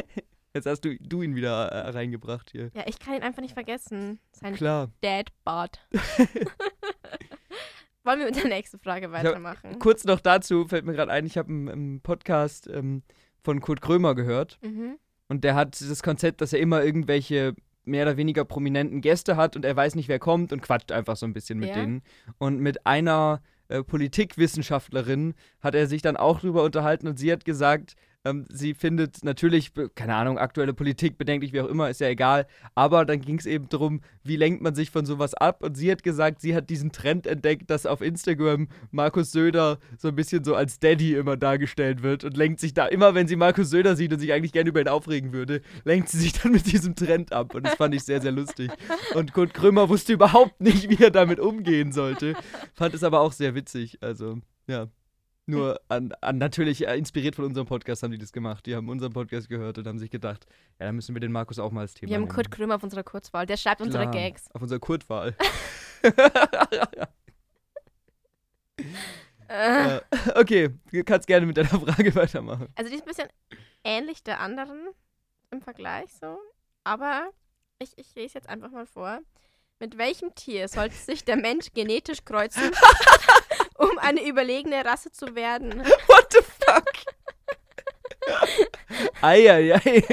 Jetzt 0.53 0.65
hast 0.65 0.81
du, 0.85 0.97
du 0.99 1.21
ihn 1.21 1.35
wieder 1.35 1.67
äh, 1.67 1.89
reingebracht 1.89 2.49
hier. 2.51 2.71
ja, 2.73 2.83
ich 2.87 2.99
kann 2.99 3.13
ihn 3.15 3.21
einfach 3.21 3.41
nicht 3.41 3.53
vergessen. 3.53 4.19
Sein 4.31 4.55
Klar. 4.55 4.89
Dad 5.01 5.29
Bart. 5.43 5.85
Wollen 8.03 8.19
wir 8.19 8.25
mit 8.27 8.37
der 8.37 8.47
nächsten 8.47 8.79
Frage 8.79 9.11
weitermachen? 9.11 9.77
Kurz 9.79 10.05
noch 10.05 10.21
dazu 10.21 10.65
fällt 10.65 10.85
mir 10.85 10.93
gerade 10.93 11.11
ein, 11.11 11.25
ich 11.25 11.37
habe 11.37 11.49
einen, 11.49 11.69
einen 11.69 12.01
Podcast 12.01 12.67
ähm, 12.67 13.03
von 13.43 13.59
Kurt 13.59 13.81
Krömer 13.81 14.15
gehört 14.15 14.57
Mhm. 14.61 14.97
und 15.27 15.43
der 15.43 15.55
hat 15.55 15.79
das 15.81 16.01
Konzept, 16.01 16.39
dass 16.41 16.53
er 16.53 16.59
immer 16.59 16.81
irgendwelche 16.83 17.53
mehr 17.83 18.05
oder 18.05 18.15
weniger 18.17 18.45
prominenten 18.45 19.01
Gäste 19.01 19.35
hat 19.35 19.55
und 19.57 19.65
er 19.65 19.75
weiß 19.75 19.95
nicht, 19.95 20.07
wer 20.09 20.19
kommt 20.19 20.53
und 20.53 20.61
quatscht 20.61 20.91
einfach 20.91 21.15
so 21.17 21.25
ein 21.25 21.33
bisschen 21.33 21.59
mit 21.59 21.69
Ja. 21.69 21.75
denen. 21.75 22.01
Und 22.37 22.59
mit 22.59 22.85
einer 22.85 23.41
äh, 23.69 23.83
Politikwissenschaftlerin 23.83 25.33
hat 25.61 25.75
er 25.75 25.87
sich 25.87 26.01
dann 26.01 26.17
auch 26.17 26.39
drüber 26.39 26.63
unterhalten 26.63 27.07
und 27.07 27.17
sie 27.17 27.31
hat 27.31 27.45
gesagt, 27.45 27.95
ähm, 28.27 28.45
sie 28.49 28.73
findet 28.73 29.23
natürlich, 29.23 29.71
keine 29.95 30.15
Ahnung, 30.15 30.37
aktuelle 30.37 30.73
Politik 30.73 31.17
bedenklich, 31.17 31.53
wie 31.53 31.61
auch 31.61 31.67
immer, 31.67 31.89
ist 31.89 32.01
ja 32.01 32.07
egal. 32.07 32.47
Aber 32.75 33.05
dann 33.05 33.21
ging 33.21 33.39
es 33.39 33.45
eben 33.45 33.69
darum, 33.69 34.01
wie 34.23 34.35
lenkt 34.35 34.61
man 34.61 34.75
sich 34.75 34.91
von 34.91 35.05
sowas 35.05 35.33
ab. 35.33 35.63
Und 35.63 35.75
sie 35.75 35.91
hat 35.91 36.03
gesagt, 36.03 36.41
sie 36.41 36.55
hat 36.55 36.69
diesen 36.69 36.91
Trend 36.91 37.27
entdeckt, 37.27 37.69
dass 37.69 37.85
auf 37.85 38.01
Instagram 38.01 38.67
Markus 38.91 39.31
Söder 39.31 39.79
so 39.97 40.09
ein 40.09 40.15
bisschen 40.15 40.43
so 40.43 40.55
als 40.55 40.79
Daddy 40.79 41.13
immer 41.13 41.37
dargestellt 41.37 42.03
wird 42.03 42.23
und 42.23 42.35
lenkt 42.37 42.59
sich 42.59 42.73
da 42.73 42.85
immer, 42.85 43.15
wenn 43.15 43.27
sie 43.27 43.35
Markus 43.35 43.69
Söder 43.69 43.95
sieht 43.95 44.13
und 44.13 44.19
sich 44.19 44.33
eigentlich 44.33 44.51
gerne 44.51 44.69
über 44.69 44.81
ihn 44.81 44.87
aufregen 44.87 45.33
würde, 45.33 45.61
lenkt 45.83 46.09
sie 46.09 46.19
sich 46.19 46.33
dann 46.41 46.51
mit 46.51 46.71
diesem 46.71 46.95
Trend 46.95 47.31
ab. 47.31 47.55
Und 47.55 47.65
das 47.65 47.75
fand 47.75 47.95
ich 47.95 48.03
sehr, 48.03 48.21
sehr 48.21 48.31
lustig. 48.31 48.71
Und 49.15 49.33
Kurt 49.33 49.53
Krömer 49.53 49.89
wusste 49.89 50.13
überhaupt 50.13 50.59
nicht, 50.61 50.89
wie 50.89 51.03
er 51.03 51.11
damit 51.11 51.39
umgehen 51.39 51.91
sollte. 51.91 52.35
Fand 52.73 52.93
es 52.93 53.03
aber 53.03 53.21
auch 53.21 53.31
sehr 53.31 53.55
witzig. 53.55 53.99
Also, 54.01 54.39
ja. 54.67 54.87
Nur 55.49 55.79
an, 55.87 56.11
an 56.21 56.37
natürlich 56.37 56.85
äh, 56.85 56.97
inspiriert 56.97 57.35
von 57.35 57.45
unserem 57.45 57.67
Podcast 57.67 58.03
haben 58.03 58.11
die 58.11 58.17
das 58.17 58.33
gemacht. 58.33 58.65
Die 58.65 58.75
haben 58.75 58.89
unseren 58.89 59.13
Podcast 59.13 59.47
gehört 59.47 59.77
und 59.77 59.87
haben 59.87 59.97
sich 59.97 60.11
gedacht, 60.11 60.45
ja, 60.77 60.87
dann 60.87 60.95
müssen 60.95 61.15
wir 61.15 61.21
den 61.21 61.31
Markus 61.31 61.57
auch 61.57 61.71
mal 61.71 61.81
als 61.81 61.93
Thema 61.93 62.09
Wir 62.09 62.15
haben 62.15 62.23
nehmen. 62.23 62.35
Kurt 62.35 62.51
Krömer 62.51 62.75
auf 62.75 62.83
unserer 62.83 63.03
Kurzwahl. 63.03 63.45
Der 63.45 63.55
schreibt 63.55 63.81
unsere 63.81 64.03
Klar, 64.03 64.13
Gags. 64.13 64.51
Auf 64.53 64.61
unserer 64.61 64.79
Kurtwahl. 64.79 65.35
Äh, 69.49 70.01
okay, 70.35 70.69
du 70.91 71.03
kannst 71.05 71.25
gerne 71.27 71.45
mit 71.45 71.55
deiner 71.57 71.69
Frage 71.69 72.13
weitermachen. 72.15 72.67
Also 72.75 72.89
die 72.89 72.97
ist 72.97 73.03
ein 73.03 73.07
bisschen 73.07 73.29
ähnlich 73.83 74.23
der 74.23 74.39
anderen 74.41 74.89
im 75.51 75.61
Vergleich 75.61 76.09
so. 76.19 76.37
Aber 76.83 77.29
ich, 77.79 77.97
ich 77.97 78.13
lese 78.15 78.35
jetzt 78.35 78.49
einfach 78.49 78.71
mal 78.71 78.85
vor. 78.85 79.21
Mit 79.79 79.97
welchem 79.97 80.33
Tier 80.35 80.67
sollte 80.67 80.95
sich 80.95 81.23
der 81.23 81.37
Mensch 81.37 81.67
genetisch 81.73 82.25
kreuzen, 82.25 82.63
um 83.77 83.97
eine 83.99 84.25
überlegene 84.27 84.83
Rasse 84.85 85.11
zu 85.11 85.35
werden? 85.35 85.79
What 86.07 86.27
the 86.33 86.39
fuck? 86.41 86.85
Eieiei. 89.21 90.03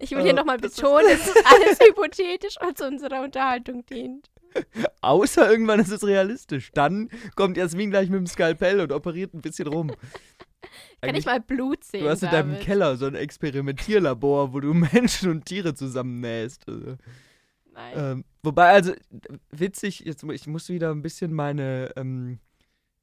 Ich 0.00 0.10
will 0.10 0.22
hier 0.22 0.32
Oh, 0.32 0.36
nochmal 0.36 0.58
das 0.58 0.72
ist- 0.72 0.76
betonen, 0.80 1.06
es 1.10 1.26
ist 1.26 1.42
alles 1.46 1.78
hypothetisch 1.86 2.56
und 2.60 2.76
zu 2.78 2.86
unserer 2.86 3.22
Unterhaltung 3.22 3.84
dient. 3.86 4.28
Außer 5.02 5.50
irgendwann 5.50 5.80
ist 5.80 5.90
es 5.90 6.06
realistisch. 6.06 6.70
Dann 6.72 7.10
kommt 7.34 7.56
Jasmin 7.58 7.90
gleich 7.90 8.08
mit 8.08 8.18
dem 8.18 8.26
Skalpell 8.26 8.80
und 8.80 8.90
operiert 8.92 9.34
ein 9.34 9.42
bisschen 9.42 9.66
rum. 9.68 9.88
Kann 9.88 9.98
ich 11.02 11.02
Eigentlich- 11.02 11.26
mal 11.26 11.40
Blut 11.40 11.84
sehen, 11.84 12.04
Du 12.04 12.08
hast 12.10 12.22
in 12.22 12.30
deinem 12.30 12.52
David? 12.52 12.64
Keller 12.66 12.96
so 12.96 13.06
ein 13.06 13.14
Experimentierlabor, 13.14 14.52
wo 14.52 14.60
du 14.60 14.72
Menschen 14.92 15.30
und 15.30 15.44
Tiere 15.44 15.74
zusammennähst. 15.74 16.66
Also. 16.68 16.96
Ähm, 17.94 18.24
wobei, 18.42 18.70
also, 18.70 18.92
witzig, 19.50 20.00
jetzt, 20.00 20.22
ich 20.24 20.46
muss 20.46 20.68
wieder 20.68 20.90
ein 20.90 21.02
bisschen 21.02 21.32
meine, 21.32 21.92
ähm, 21.96 22.38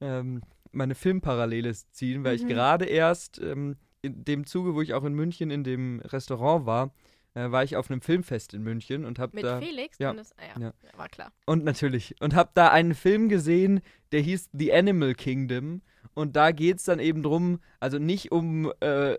ähm, 0.02 0.42
meine 0.72 0.96
Filmparallele 0.96 1.74
ziehen, 1.92 2.24
weil 2.24 2.36
ich 2.36 2.44
Mhm. 2.44 2.48
gerade 2.50 2.86
erst 2.86 3.40
ähm, 3.40 3.76
in 4.02 4.26
dem 4.26 4.46
Zuge, 4.46 4.74
wo 4.76 4.82
ich 4.82 4.94
auch 4.94 5.04
in 5.04 5.14
München 5.14 5.52
in 5.52 5.64
dem 5.64 6.00
Restaurant 6.02 6.66
war, 6.66 6.94
äh, 7.36 7.50
war 7.52 7.64
ich 7.64 7.76
auf 7.78 7.90
einem 7.90 8.02
Filmfest 8.02 8.54
in 8.54 8.64
München 8.64 9.06
und 9.06 9.18
habe 9.20 9.36
Mit 9.36 9.46
da 9.46 9.60
Felix? 9.60 9.98
ja. 10.00 10.12
Und 10.12 10.18
das, 10.18 10.34
ah, 10.38 10.60
ja, 10.60 10.66
Ja. 10.68 10.74
war 10.98 11.10
klar. 11.10 11.32
und 11.46 11.64
natürlich. 11.64 12.16
Und 12.22 12.36
habe 12.36 12.52
da 12.54 12.70
einen 12.70 12.96
Film 12.96 13.30
gesehen, 13.30 13.82
der 14.12 14.22
hieß 14.22 14.50
The 14.54 14.74
Animal 14.74 15.14
Kingdom. 15.16 15.82
Und 16.16 16.36
da 16.36 16.52
geht 16.52 16.78
es 16.78 16.84
dann 16.84 17.00
eben 17.00 17.24
drum, 17.24 17.60
also 17.80 17.98
nicht 17.98 18.32
um 18.32 18.72
äh, 18.82 19.18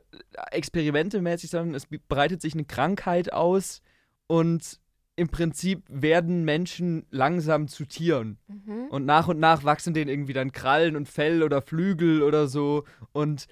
Experimente 0.53 1.21
mäßig, 1.23 1.51
sondern 1.51 1.75
es 1.75 1.87
breitet 2.09 2.41
sich 2.41 2.55
eine 2.55 2.65
Krankheit 2.65 3.33
aus 3.33 3.83
und 4.29 4.79
im 5.17 5.29
Prinzip 5.29 5.85
werden 5.89 6.45
Menschen 6.45 7.07
langsam 7.11 7.69
zu 7.69 7.85
Tieren. 7.85 8.39
Mhm. 8.49 8.87
Und 8.91 9.07
nach 9.07 9.29
und 9.29 9.39
nach 9.39 9.65
wachsen 9.65 9.95
denen 9.95 10.11
irgendwie 10.11 10.33
dann 10.33 10.53
Krallen 10.53 10.97
und 10.97 11.09
Fell 11.09 11.43
oder 11.43 11.63
Flügel 11.63 12.23
oder 12.23 12.49
so. 12.49 12.85
Und 13.13 13.47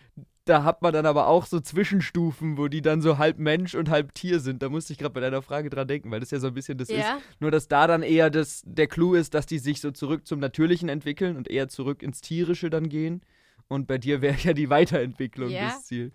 da 0.45 0.65
hat 0.65 0.83
man 0.83 0.93
dann 0.93 1.07
aber 1.07 1.29
auch 1.29 1.47
so 1.47 1.61
Zwischenstufen, 1.61 2.59
wo 2.59 2.67
die 2.67 2.83
dann 2.83 3.01
so 3.01 3.19
halb 3.19 3.39
Mensch 3.39 3.77
und 3.77 3.91
halb 3.91 4.13
Tier 4.13 4.41
sind. 4.41 4.61
Da 4.63 4.69
musste 4.69 4.93
ich 4.93 4.99
gerade 4.99 5.15
bei 5.15 5.21
deiner 5.21 5.41
Frage 5.41 5.71
dran 5.71 5.87
denken, 5.87 6.11
weil 6.11 6.19
das 6.19 6.33
ja 6.33 6.41
so 6.41 6.49
ein 6.49 6.55
bisschen 6.55 6.79
das 6.79 6.89
ist. 6.89 6.99
ja, 6.99 7.19
Nur, 7.39 7.53
dass 7.53 7.69
da 7.69 7.87
dann 7.87 8.03
eher 8.03 8.29
das, 8.29 8.63
der 8.67 8.89
Clou 8.89 9.15
ist, 9.15 9.35
dass 9.35 9.47
die 9.47 9.59
sich 9.61 9.81
so 9.81 9.93
zurück 9.93 10.27
zum 10.27 10.41
Natürlichen 10.41 10.89
entwickeln 10.89 11.37
und 11.37 11.49
eher 11.49 11.69
zurück 11.69 12.03
ins 12.03 12.21
Tierische 12.21 12.71
dann 12.71 12.89
gehen. 12.89 13.23
Und 13.69 13.87
bei 13.87 13.99
dir 13.99 14.21
wäre 14.21 14.37
ja 14.43 14.53
die 14.53 14.69
Weiterentwicklung 14.69 15.49
Ja. 15.51 15.67
das 15.67 15.85
Ziel. 15.85 16.11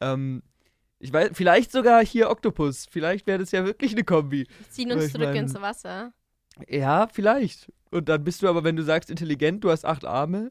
Ähm, 0.00 0.42
ich 1.00 1.12
weiß, 1.12 1.30
vielleicht 1.34 1.70
sogar 1.72 2.04
hier 2.04 2.30
Oktopus. 2.30 2.86
Vielleicht 2.90 3.26
wäre 3.26 3.38
das 3.38 3.52
ja 3.52 3.64
wirklich 3.64 3.92
eine 3.92 4.04
Kombi. 4.04 4.46
wir 4.48 4.70
ziehen 4.70 4.90
uns 4.92 5.12
zurück 5.12 5.28
mein- 5.28 5.36
ins 5.36 5.54
Wasser. 5.54 6.12
Ja, 6.68 7.06
vielleicht. 7.12 7.72
Und 7.90 8.08
dann 8.08 8.24
bist 8.24 8.42
du 8.42 8.48
aber, 8.48 8.64
wenn 8.64 8.76
du 8.76 8.82
sagst 8.82 9.10
intelligent, 9.10 9.62
du 9.64 9.70
hast 9.70 9.84
acht 9.84 10.04
Arme. 10.04 10.50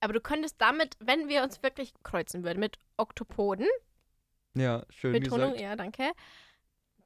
Aber 0.00 0.12
du 0.12 0.20
könntest 0.20 0.56
damit, 0.58 0.96
wenn 1.00 1.28
wir 1.28 1.42
uns 1.42 1.62
wirklich 1.62 1.92
kreuzen 2.02 2.42
würden 2.44 2.60
mit 2.60 2.78
Oktopoden, 2.96 3.66
Ja, 4.54 4.84
schön 4.88 5.12
Betonung, 5.12 5.52
gesagt. 5.52 5.60
ja, 5.60 5.76
danke, 5.76 6.04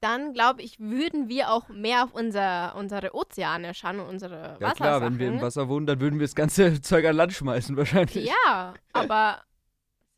dann 0.01 0.33
glaube 0.33 0.63
ich, 0.63 0.79
würden 0.79 1.29
wir 1.29 1.51
auch 1.51 1.69
mehr 1.69 2.05
auf 2.05 2.13
unser, 2.15 2.75
unsere 2.77 3.15
Ozeane 3.15 3.73
schauen 3.75 3.99
und 4.01 4.09
unsere 4.09 4.59
Ja 4.61 4.73
klar, 4.75 5.01
wenn 5.01 5.19
wir 5.19 5.29
im 5.29 5.41
Wasser 5.41 5.69
wohnen, 5.69 5.87
dann 5.87 6.01
würden 6.01 6.19
wir 6.19 6.27
das 6.27 6.35
ganze 6.35 6.81
Zeug 6.83 7.05
an 7.07 7.17
Land 7.17 7.33
schmeißen 7.33 7.77
wahrscheinlich. 7.77 8.27
Ja, 8.27 8.75
aber 8.93 9.43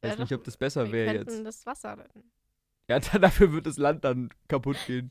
Ich 0.05 0.12
weiß 0.12 0.19
nicht, 0.19 0.33
ob 0.33 0.45
das 0.45 0.57
besser 0.57 0.90
wäre 0.93 1.14
jetzt. 1.14 1.45
das 1.45 1.67
Wasser 1.67 1.99
retten. 1.99 2.25
Ja, 2.88 2.99
dann, 3.12 3.23
dafür 3.23 3.53
wird 3.53 3.67
das 3.67 3.79
Land 3.79 4.05
dann 4.05 4.31
kaputt 4.49 4.77
gehen. 4.87 5.11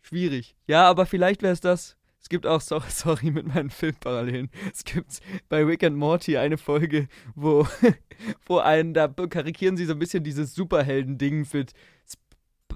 Schwierig. 0.00 0.56
Ja, 0.66 0.88
aber 0.88 1.06
vielleicht 1.06 1.42
wäre 1.42 1.52
es 1.52 1.60
das. 1.60 1.96
Es 2.20 2.28
gibt 2.28 2.46
auch, 2.46 2.60
sorry, 2.60 2.86
sorry 2.90 3.30
mit 3.30 3.46
meinen 3.46 3.70
Filmparallelen, 3.70 4.50
es 4.72 4.84
gibt 4.84 5.20
bei 5.48 5.64
Rick 5.64 5.84
and 5.84 5.96
Morty 5.96 6.36
eine 6.36 6.58
Folge, 6.58 7.08
wo, 7.34 7.66
wo 8.46 8.58
einen, 8.58 8.92
da 8.94 9.08
karikieren 9.08 9.76
sie 9.76 9.86
so 9.86 9.92
ein 9.92 9.98
bisschen 9.98 10.24
dieses 10.24 10.54
Superhelden-Ding 10.54 11.46
mit 11.52 11.72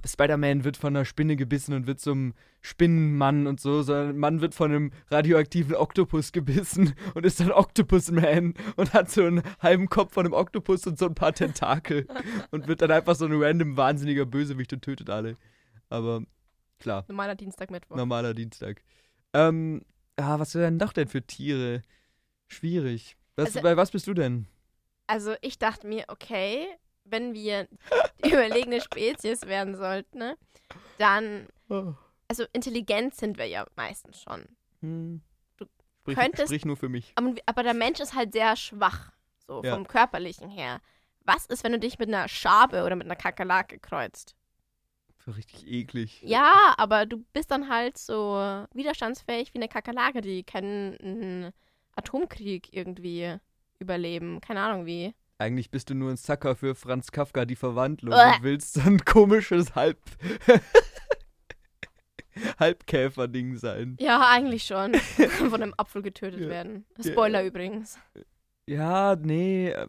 Spider-Man 0.07 0.63
wird 0.63 0.77
von 0.77 0.95
einer 0.95 1.05
Spinne 1.05 1.35
gebissen 1.35 1.73
und 1.73 1.87
wird 1.87 1.99
zum 1.99 2.33
Spinnenmann 2.61 3.47
und 3.47 3.59
so, 3.59 3.81
sondern 3.83 4.09
ein 4.09 4.17
Mann 4.17 4.41
wird 4.41 4.55
von 4.55 4.71
einem 4.71 4.91
radioaktiven 5.09 5.75
Oktopus 5.75 6.31
gebissen 6.31 6.93
und 7.13 7.25
ist 7.25 7.39
dann 7.39 7.51
Octopus-Man 7.51 8.53
und 8.75 8.93
hat 8.93 9.09
so 9.11 9.23
einen 9.25 9.43
halben 9.59 9.87
Kopf 9.89 10.13
von 10.13 10.25
einem 10.25 10.33
Oktopus 10.33 10.85
und 10.87 10.97
so 10.97 11.05
ein 11.05 11.15
paar 11.15 11.33
Tentakel 11.33 12.07
und 12.51 12.67
wird 12.67 12.81
dann 12.81 12.91
einfach 12.91 13.15
so 13.15 13.25
ein 13.25 13.33
random 13.33 13.77
wahnsinniger 13.77 14.25
Bösewicht 14.25 14.73
und 14.73 14.81
tötet 14.81 15.09
alle. 15.09 15.37
Aber 15.89 16.23
klar. 16.79 17.05
Normaler 17.07 17.35
Dienstag, 17.35 17.71
Mittwoch. 17.71 17.95
Normaler 17.95 18.33
Dienstag. 18.33 18.81
Ähm, 19.33 19.81
ah, 20.17 20.39
was 20.39 20.55
wären 20.55 20.79
doch 20.79 20.93
denn 20.93 21.07
für 21.07 21.21
Tiere? 21.21 21.81
Schwierig. 22.47 23.17
Was, 23.35 23.47
Also- 23.47 23.61
bei 23.61 23.77
was 23.77 23.91
bist 23.91 24.07
du 24.07 24.13
denn? 24.13 24.47
Also 25.07 25.35
ich 25.41 25.59
dachte 25.59 25.85
mir, 25.85 26.05
okay, 26.07 26.65
wenn 27.05 27.33
wir 27.33 27.67
die 28.23 28.31
überlegene 28.31 28.81
Spezies 28.81 29.43
werden 29.43 29.75
sollten, 29.75 30.17
ne, 30.19 30.37
dann, 30.97 31.47
Oh. 31.69 31.93
also 32.27 32.45
intelligent 32.53 33.15
sind 33.15 33.37
wir 33.37 33.45
ja 33.45 33.65
meistens 33.75 34.21
schon. 34.21 34.45
Hm. 34.81 35.21
Du 35.57 35.65
Sprich, 36.01 36.17
könntest- 36.17 36.47
sprich 36.49 36.65
nur 36.65 36.77
für 36.77 36.89
mich. 36.89 37.13
Aber, 37.15 37.33
aber 37.45 37.63
der 37.63 37.73
Mensch 37.73 37.99
ist 37.99 38.13
halt 38.13 38.33
sehr 38.33 38.55
schwach, 38.55 39.11
so 39.47 39.61
Ja. 39.63 39.73
vom 39.73 39.87
körperlichen 39.87 40.49
her. 40.49 40.81
Was 41.25 41.45
ist, 41.45 41.63
wenn 41.63 41.71
du 41.71 41.79
dich 41.79 41.97
mit 41.99 42.09
einer 42.09 42.27
Schabe 42.27 42.83
oder 42.83 42.95
mit 42.97 43.05
einer 43.07 43.15
Kakerlake 43.15 43.79
kreuzt? 43.79 44.35
Richtig 45.25 45.65
eklig. 45.65 46.21
Ja, 46.23 46.73
aber 46.77 47.05
du 47.05 47.23
bist 47.31 47.49
dann 47.51 47.69
halt 47.69 47.97
so 47.97 48.65
widerstandsfähig 48.73 49.53
wie 49.53 49.59
eine 49.59 49.69
Kakerlake, 49.69 50.19
die 50.19 50.43
können 50.43 50.97
einen 51.01 51.53
Atomkrieg 51.95 52.73
irgendwie 52.73 53.37
überleben. 53.79 54.41
Keine 54.41 54.59
Ahnung 54.61 54.85
wie. 54.85 55.13
Eigentlich 55.39 55.71
bist 55.71 55.89
du 55.89 55.95
nur 55.95 56.11
ein 56.11 56.17
Sucker 56.17 56.55
für 56.55 56.75
Franz 56.75 57.11
Kafka, 57.11 57.45
die 57.45 57.55
Verwandlung. 57.55 58.13
Uah. 58.13 58.35
Und 58.35 58.43
willst 58.43 58.73
so 58.75 58.81
ein 58.81 59.03
komisches 59.03 59.75
Halb... 59.75 59.97
Halbkäfer-Ding 62.59 63.57
sein. 63.57 63.95
Ja, 63.99 64.27
eigentlich 64.29 64.63
schon. 64.63 64.95
Von 64.95 65.61
einem 65.61 65.73
Apfel 65.77 66.01
getötet 66.01 66.41
Ja. 66.41 66.49
werden. 66.49 66.85
Ja. 66.97 67.11
Spoiler 67.11 67.43
übrigens. 67.45 67.99
Ja, 68.67 69.15
nee. 69.15 69.69
ähm, 69.69 69.87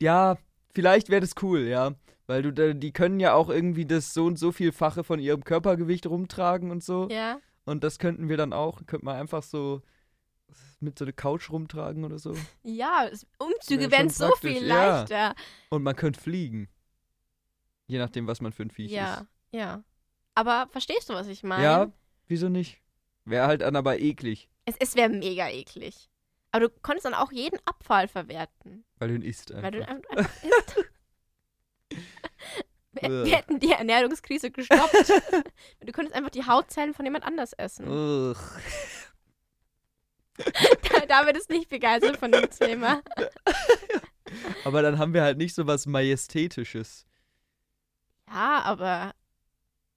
Ja, 0.00 0.36
vielleicht 0.74 1.08
wäre 1.08 1.22
das 1.22 1.32
cool, 1.42 1.60
ja. 1.60 1.94
Weil 2.26 2.42
du, 2.42 2.74
die 2.74 2.92
können 2.92 3.20
ja 3.20 3.34
auch 3.34 3.48
irgendwie 3.48 3.86
das 3.86 4.12
so 4.12 4.26
und 4.26 4.38
so 4.38 4.52
vielfache 4.52 5.04
von 5.04 5.20
ihrem 5.20 5.44
Körpergewicht 5.44 6.06
rumtragen 6.06 6.70
und 6.70 6.82
so. 6.82 7.08
Ja. 7.10 7.38
Und 7.64 7.82
das 7.84 7.98
könnten 7.98 8.28
wir 8.28 8.36
dann 8.36 8.52
auch, 8.52 8.84
könnten 8.86 9.06
wir 9.06 9.14
einfach 9.14 9.42
so 9.42 9.80
mit 10.80 10.98
so 10.98 11.04
einer 11.04 11.12
Couch 11.12 11.50
rumtragen 11.50 12.04
oder 12.04 12.18
so. 12.18 12.34
Ja, 12.62 13.08
Umzüge 13.38 13.90
Wär 13.90 13.98
wären 13.98 14.10
so 14.10 14.30
viel 14.36 14.66
ja. 14.66 14.98
leichter. 15.00 15.34
Und 15.70 15.82
man 15.82 15.96
könnte 15.96 16.20
fliegen. 16.20 16.68
Je 17.86 17.98
nachdem, 17.98 18.26
was 18.26 18.40
man 18.40 18.52
für 18.52 18.62
ein 18.62 18.70
Viech 18.70 18.90
Ja, 18.90 19.14
ist. 19.14 19.26
ja. 19.52 19.82
Aber 20.34 20.68
verstehst 20.70 21.08
du, 21.08 21.14
was 21.14 21.28
ich 21.28 21.42
meine? 21.44 21.62
Ja, 21.64 21.92
wieso 22.26 22.48
nicht? 22.48 22.82
Wäre 23.24 23.46
halt 23.46 23.62
dann 23.62 23.74
aber 23.76 23.98
eklig, 24.00 24.48
Es, 24.66 24.76
es 24.78 24.94
wäre 24.96 25.08
mega 25.08 25.48
eklig. 25.48 26.10
Aber 26.52 26.68
du 26.68 26.74
konntest 26.82 27.06
dann 27.06 27.14
auch 27.14 27.32
jeden 27.32 27.58
Abfall 27.64 28.06
verwerten. 28.08 28.84
weil 28.98 29.08
du 29.08 29.14
ihn 29.16 29.22
isst 29.22 29.52
Weil 29.54 29.70
du 29.70 29.86
einfach. 29.88 30.10
ein- 30.10 30.18
einfach 30.18 30.42
isst. 30.42 30.76
wir 33.26 33.36
hätten 33.36 33.58
die 33.60 33.72
Ernährungskrise 33.72 34.50
gestoppt. 34.50 34.94
du 35.80 35.92
könntest 35.92 36.14
einfach 36.14 36.30
die 36.30 36.46
Hautzellen 36.46 36.94
von 36.94 37.04
jemand 37.04 37.24
anders 37.24 37.52
essen. 37.52 37.86
Ugh. 37.88 38.36
David 41.08 41.36
ist 41.36 41.50
nicht 41.50 41.68
begeistert 41.68 42.16
von 42.16 42.32
dem 42.32 42.50
Thema. 42.50 43.02
Aber 44.64 44.82
dann 44.82 44.98
haben 44.98 45.14
wir 45.14 45.22
halt 45.22 45.38
nicht 45.38 45.54
so 45.54 45.66
was 45.66 45.86
Majestätisches. 45.86 47.06
Ja, 48.28 48.62
aber 48.64 49.12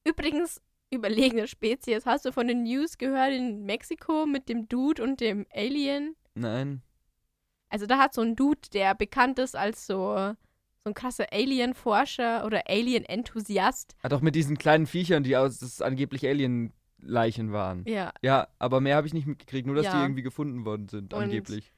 übrigens, 0.06 0.62
überlegene 0.91 1.47
Spezies. 1.47 2.06
Hast 2.06 2.25
du 2.25 2.32
von 2.32 2.47
den 2.47 2.63
News 2.63 2.97
gehört 2.97 3.32
in 3.32 3.65
Mexiko 3.65 4.25
mit 4.25 4.49
dem 4.49 4.67
Dude 4.67 5.04
und 5.04 5.19
dem 5.19 5.45
Alien? 5.54 6.15
Nein. 6.36 6.82
Also 7.69 7.86
da 7.86 7.97
hat 7.99 8.13
so 8.13 8.21
ein 8.21 8.36
Dude, 8.36 8.69
der 8.73 8.95
bekannt 8.95 9.39
ist 9.39 9.56
als 9.56 9.86
so, 9.86 10.34
so 10.84 10.89
ein 10.89 10.93
krasser 10.93 11.28
Alien-Forscher 11.32 12.45
oder 12.45 12.63
Alien-Enthusiast. 12.67 13.95
Hat 14.02 14.13
auch 14.13 14.21
mit 14.21 14.36
diesen 14.36 14.58
kleinen 14.58 14.88
Viechern, 14.88 15.23
die 15.23 15.38
aus 15.38 15.60
das 15.60 15.82
angeblich 15.82 16.25
Alien-Leichen 17.02 17.52
waren. 17.52 17.84
Ja, 17.88 18.12
Ja, 18.22 18.48
aber 18.60 18.82
mehr 18.82 18.96
habe 18.96 19.08
ich 19.08 19.14
nicht 19.14 19.28
mitgekriegt, 19.28 19.66
nur 19.68 19.76
dass 19.76 19.86
die 19.88 19.92
Ja. 19.94 20.02
irgendwie 20.02 20.22
gefunden 20.24 20.66
worden 20.66 20.88
sind, 20.90 21.14
Und- 21.14 21.24
angeblich. 21.24 21.72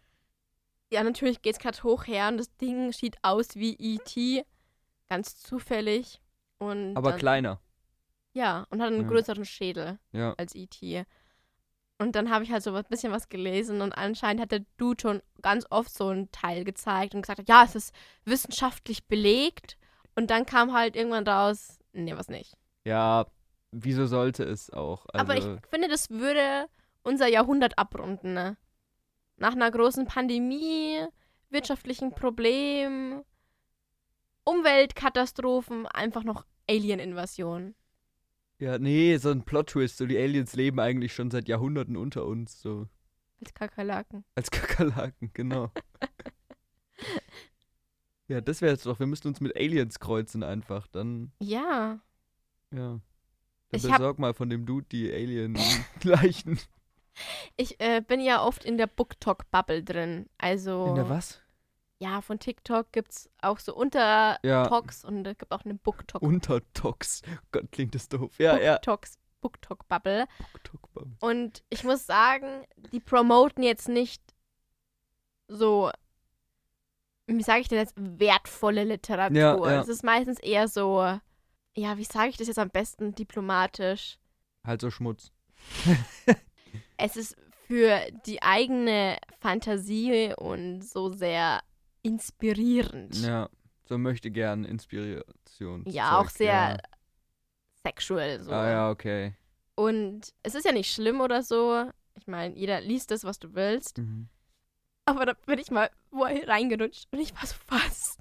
ja, 0.91 1.03
natürlich 1.03 1.41
geht's 1.41 1.59
gerade 1.59 1.81
hoch 1.83 2.05
her 2.07 2.27
und 2.29 2.37
das 2.37 2.55
Ding 2.57 2.91
sieht 2.91 3.17
aus 3.21 3.55
wie 3.55 3.75
E.T. 3.77 4.43
Ganz 5.09 5.35
zufällig. 5.41 6.21
Und 6.59 6.95
Aber 6.95 7.11
dann, 7.11 7.19
kleiner. 7.19 7.59
Ja, 8.33 8.65
und 8.69 8.81
hat 8.81 8.87
einen 8.93 9.01
Ja. 9.03 9.07
größeren 9.07 9.45
Schädel 9.45 9.99
Ja. 10.13 10.33
als 10.37 10.55
E.T. 10.55 11.05
Und 11.97 12.15
dann 12.15 12.29
habe 12.31 12.43
ich 12.43 12.51
halt 12.51 12.63
so 12.63 12.73
ein 12.73 12.83
bisschen 12.89 13.11
was 13.11 13.29
gelesen 13.29 13.81
und 13.81 13.91
anscheinend 13.93 14.41
hat 14.41 14.51
der 14.51 14.65
Dude 14.77 14.99
schon 15.01 15.21
ganz 15.41 15.65
oft 15.69 15.93
so 15.93 16.07
einen 16.07 16.31
Teil 16.31 16.63
gezeigt 16.63 17.13
und 17.13 17.21
gesagt, 17.21 17.47
ja, 17.47 17.63
es 17.63 17.75
ist 17.75 17.93
wissenschaftlich 18.25 19.05
belegt. 19.07 19.77
Und 20.15 20.31
dann 20.31 20.45
kam 20.45 20.73
halt 20.73 20.95
irgendwann 20.95 21.27
raus, 21.27 21.77
nee, 21.93 22.15
was 22.15 22.27
nicht. 22.27 22.55
Ja, 22.85 23.27
wieso 23.71 24.05
sollte 24.05 24.43
es 24.43 24.69
auch? 24.69 25.05
Also, 25.07 25.25
Aber 25.25 25.37
ich 25.37 25.47
finde, 25.69 25.87
das 25.87 26.09
würde 26.09 26.67
unser 27.03 27.27
Jahrhundert 27.27 27.77
abrunden, 27.77 28.33
ne? 28.33 28.57
Nach 29.37 29.53
einer 29.53 29.71
großen 29.71 30.05
Pandemie, 30.05 30.99
wirtschaftlichen 31.49 32.11
Problem, 32.11 33.23
Umweltkatastrophen, 34.43 35.87
einfach 35.87 36.23
noch 36.23 36.45
Alien-Invasion. 36.69 37.73
ja, 38.59 38.77
nee, 38.77 39.17
so 39.17 39.31
ein 39.31 39.43
Plot-Twist. 39.43 39.97
So, 39.97 40.05
die 40.05 40.17
Aliens 40.17 40.55
leben 40.55 40.79
eigentlich 40.79 41.13
schon 41.13 41.31
seit 41.31 41.47
Jahrhunderten 41.47 41.97
unter 41.97 42.25
uns, 42.25 42.61
so. 42.61 42.87
Als 43.41 43.53
Kakerlaken. 43.55 44.23
Als 44.35 44.51
Kakerlaken, 44.51 45.31
genau. 45.33 45.71
ja, 48.27 48.41
das 48.41 48.61
wäre 48.61 48.73
jetzt 48.73 48.85
doch. 48.85 48.99
Wir 48.99 49.07
müssten 49.07 49.27
uns 49.29 49.41
mit 49.41 49.55
Aliens 49.55 49.99
kreuzen 49.99 50.43
einfach. 50.43 50.85
Dann, 50.87 51.31
Ja. 51.39 51.99
ja. 52.71 52.99
Ich 53.71 53.85
hab- 53.85 53.97
besorg 53.97 54.19
mal 54.19 54.33
von 54.33 54.49
dem 54.49 54.65
Dude 54.65 54.85
die 54.91 55.11
Alien-Leichen. 55.11 56.59
Ich 57.57 57.79
äh, 57.81 58.01
bin 58.01 58.21
ja 58.21 58.41
oft 58.41 58.63
in 58.63 58.77
der 58.77 58.87
BookTok-Bubble 58.87 59.83
drin. 59.83 60.29
Also. 60.37 60.85
In 60.87 60.95
der 60.95 61.09
was? 61.09 61.41
Ja, 61.99 62.21
von 62.21 62.39
TikTok 62.39 62.91
gibt 62.93 63.11
es 63.11 63.29
auch 63.41 63.59
so 63.59 63.75
Untertalks 63.75 65.03
Ja. 65.03 65.07
und 65.09 65.27
es 65.27 65.37
gibt 65.37 65.51
auch 65.51 65.63
eine 65.65 65.75
BookTok. 65.75 66.21
Untertox. 66.21 67.21
Gott, 67.51 67.71
klingt 67.71 67.93
das 67.93 68.07
doof. 68.09 68.33
Ja, 68.39 68.57
ja. 68.57 68.73
BookToks, 68.75 69.19
BookTok-Bubble. 69.41 70.25
BookTok. 70.53 70.89
Und 71.19 71.63
ich 71.69 71.83
muss 71.83 72.05
sagen, 72.07 72.65
die 72.91 73.01
promoten 73.01 73.61
jetzt 73.61 73.87
nicht 73.89 74.23
so, 75.47 75.91
wie 77.27 77.43
sage 77.43 77.59
ich 77.59 77.67
denn 77.67 77.77
jetzt, 77.77 77.93
wertvolle 77.97 78.83
Literatur. 78.85 79.37
Ja, 79.37 79.57
ja. 79.57 79.81
Es 79.81 79.89
ist 79.89 80.03
meistens 80.03 80.39
eher 80.39 80.67
so, 80.67 81.19
ja, 81.75 81.97
wie 81.97 82.03
sage 82.03 82.29
ich 82.29 82.37
das 82.37 82.47
jetzt 82.47 82.59
am 82.59 82.69
besten 82.69 83.15
diplomatisch? 83.15 84.17
Halt 84.65 84.81
so 84.81 84.91
Schmutz. 84.91 85.31
Es 86.97 87.17
ist 87.17 87.35
für 87.67 87.99
die 88.27 88.43
eigene 88.43 89.17
Fantasie 89.39 90.33
und 90.37 90.83
so 90.83 91.11
sehr 91.11 91.61
inspirierend. 92.03 93.15
Ja, 93.17 93.49
so 93.85 93.97
möchte 93.97 94.29
gern 94.29 94.65
Inspiration. 94.65 95.83
Ja, 95.87 96.19
auch 96.19 96.29
sehr 96.29 96.81
sexual. 97.83 98.43
So. 98.43 98.51
Ah, 98.51 98.69
ja, 98.69 98.89
okay. 98.91 99.33
Und 99.75 100.33
es 100.43 100.53
ist 100.53 100.65
ja 100.65 100.71
nicht 100.71 100.93
schlimm 100.93 101.21
oder 101.21 101.41
so. 101.41 101.89
Ich 102.15 102.27
meine, 102.27 102.55
jeder 102.55 102.81
liest 102.81 103.09
das, 103.09 103.23
was 103.23 103.39
du 103.39 103.55
willst. 103.55 103.97
Mhm. 103.97 104.27
Aber 105.05 105.25
da 105.25 105.33
bin 105.45 105.57
ich 105.57 105.71
mal 105.71 105.89
wo 106.11 106.23
reingerutscht 106.23 107.07
und 107.11 107.19
ich 107.19 107.33
war 107.35 107.45
so 107.45 107.55
was. 107.67 108.17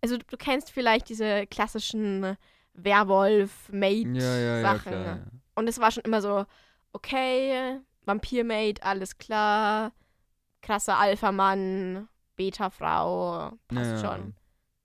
Also 0.00 0.18
du, 0.18 0.24
du 0.24 0.36
kennst 0.36 0.70
vielleicht 0.70 1.08
diese 1.08 1.46
klassischen 1.46 2.36
Werwolf-Maid-Sachen. 2.74 4.14
Ja, 4.20 4.38
ja, 4.38 4.58
ja, 4.60 4.78
klar. 4.78 5.04
Ja. 5.04 5.26
Und 5.54 5.68
es 5.68 5.78
war 5.78 5.90
schon 5.90 6.04
immer 6.04 6.20
so, 6.20 6.44
okay, 6.92 7.80
Vampir-Maid, 8.04 8.82
alles 8.82 9.18
klar. 9.18 9.92
Krasser 10.62 10.98
Alpha-Mann, 10.98 12.08
Beta-Frau, 12.36 13.52
passt 13.68 14.04
schon. 14.04 14.34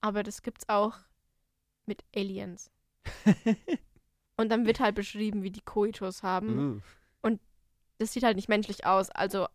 Aber 0.01 0.23
das 0.23 0.41
gibt's 0.41 0.67
auch 0.67 0.95
mit 1.85 2.03
Aliens. 2.15 2.71
Und 4.37 4.49
dann 4.49 4.65
wird 4.65 4.79
halt 4.79 4.95
beschrieben, 4.95 5.43
wie 5.43 5.51
die 5.51 5.61
Koitus 5.61 6.23
haben. 6.23 6.75
Uh. 6.75 6.81
Das 7.99 8.13
sieht 8.13 8.23
halt 8.23 8.37
nicht 8.37 8.49
menschlich 8.49 8.85
aus. 8.85 9.09
Also 9.11 9.47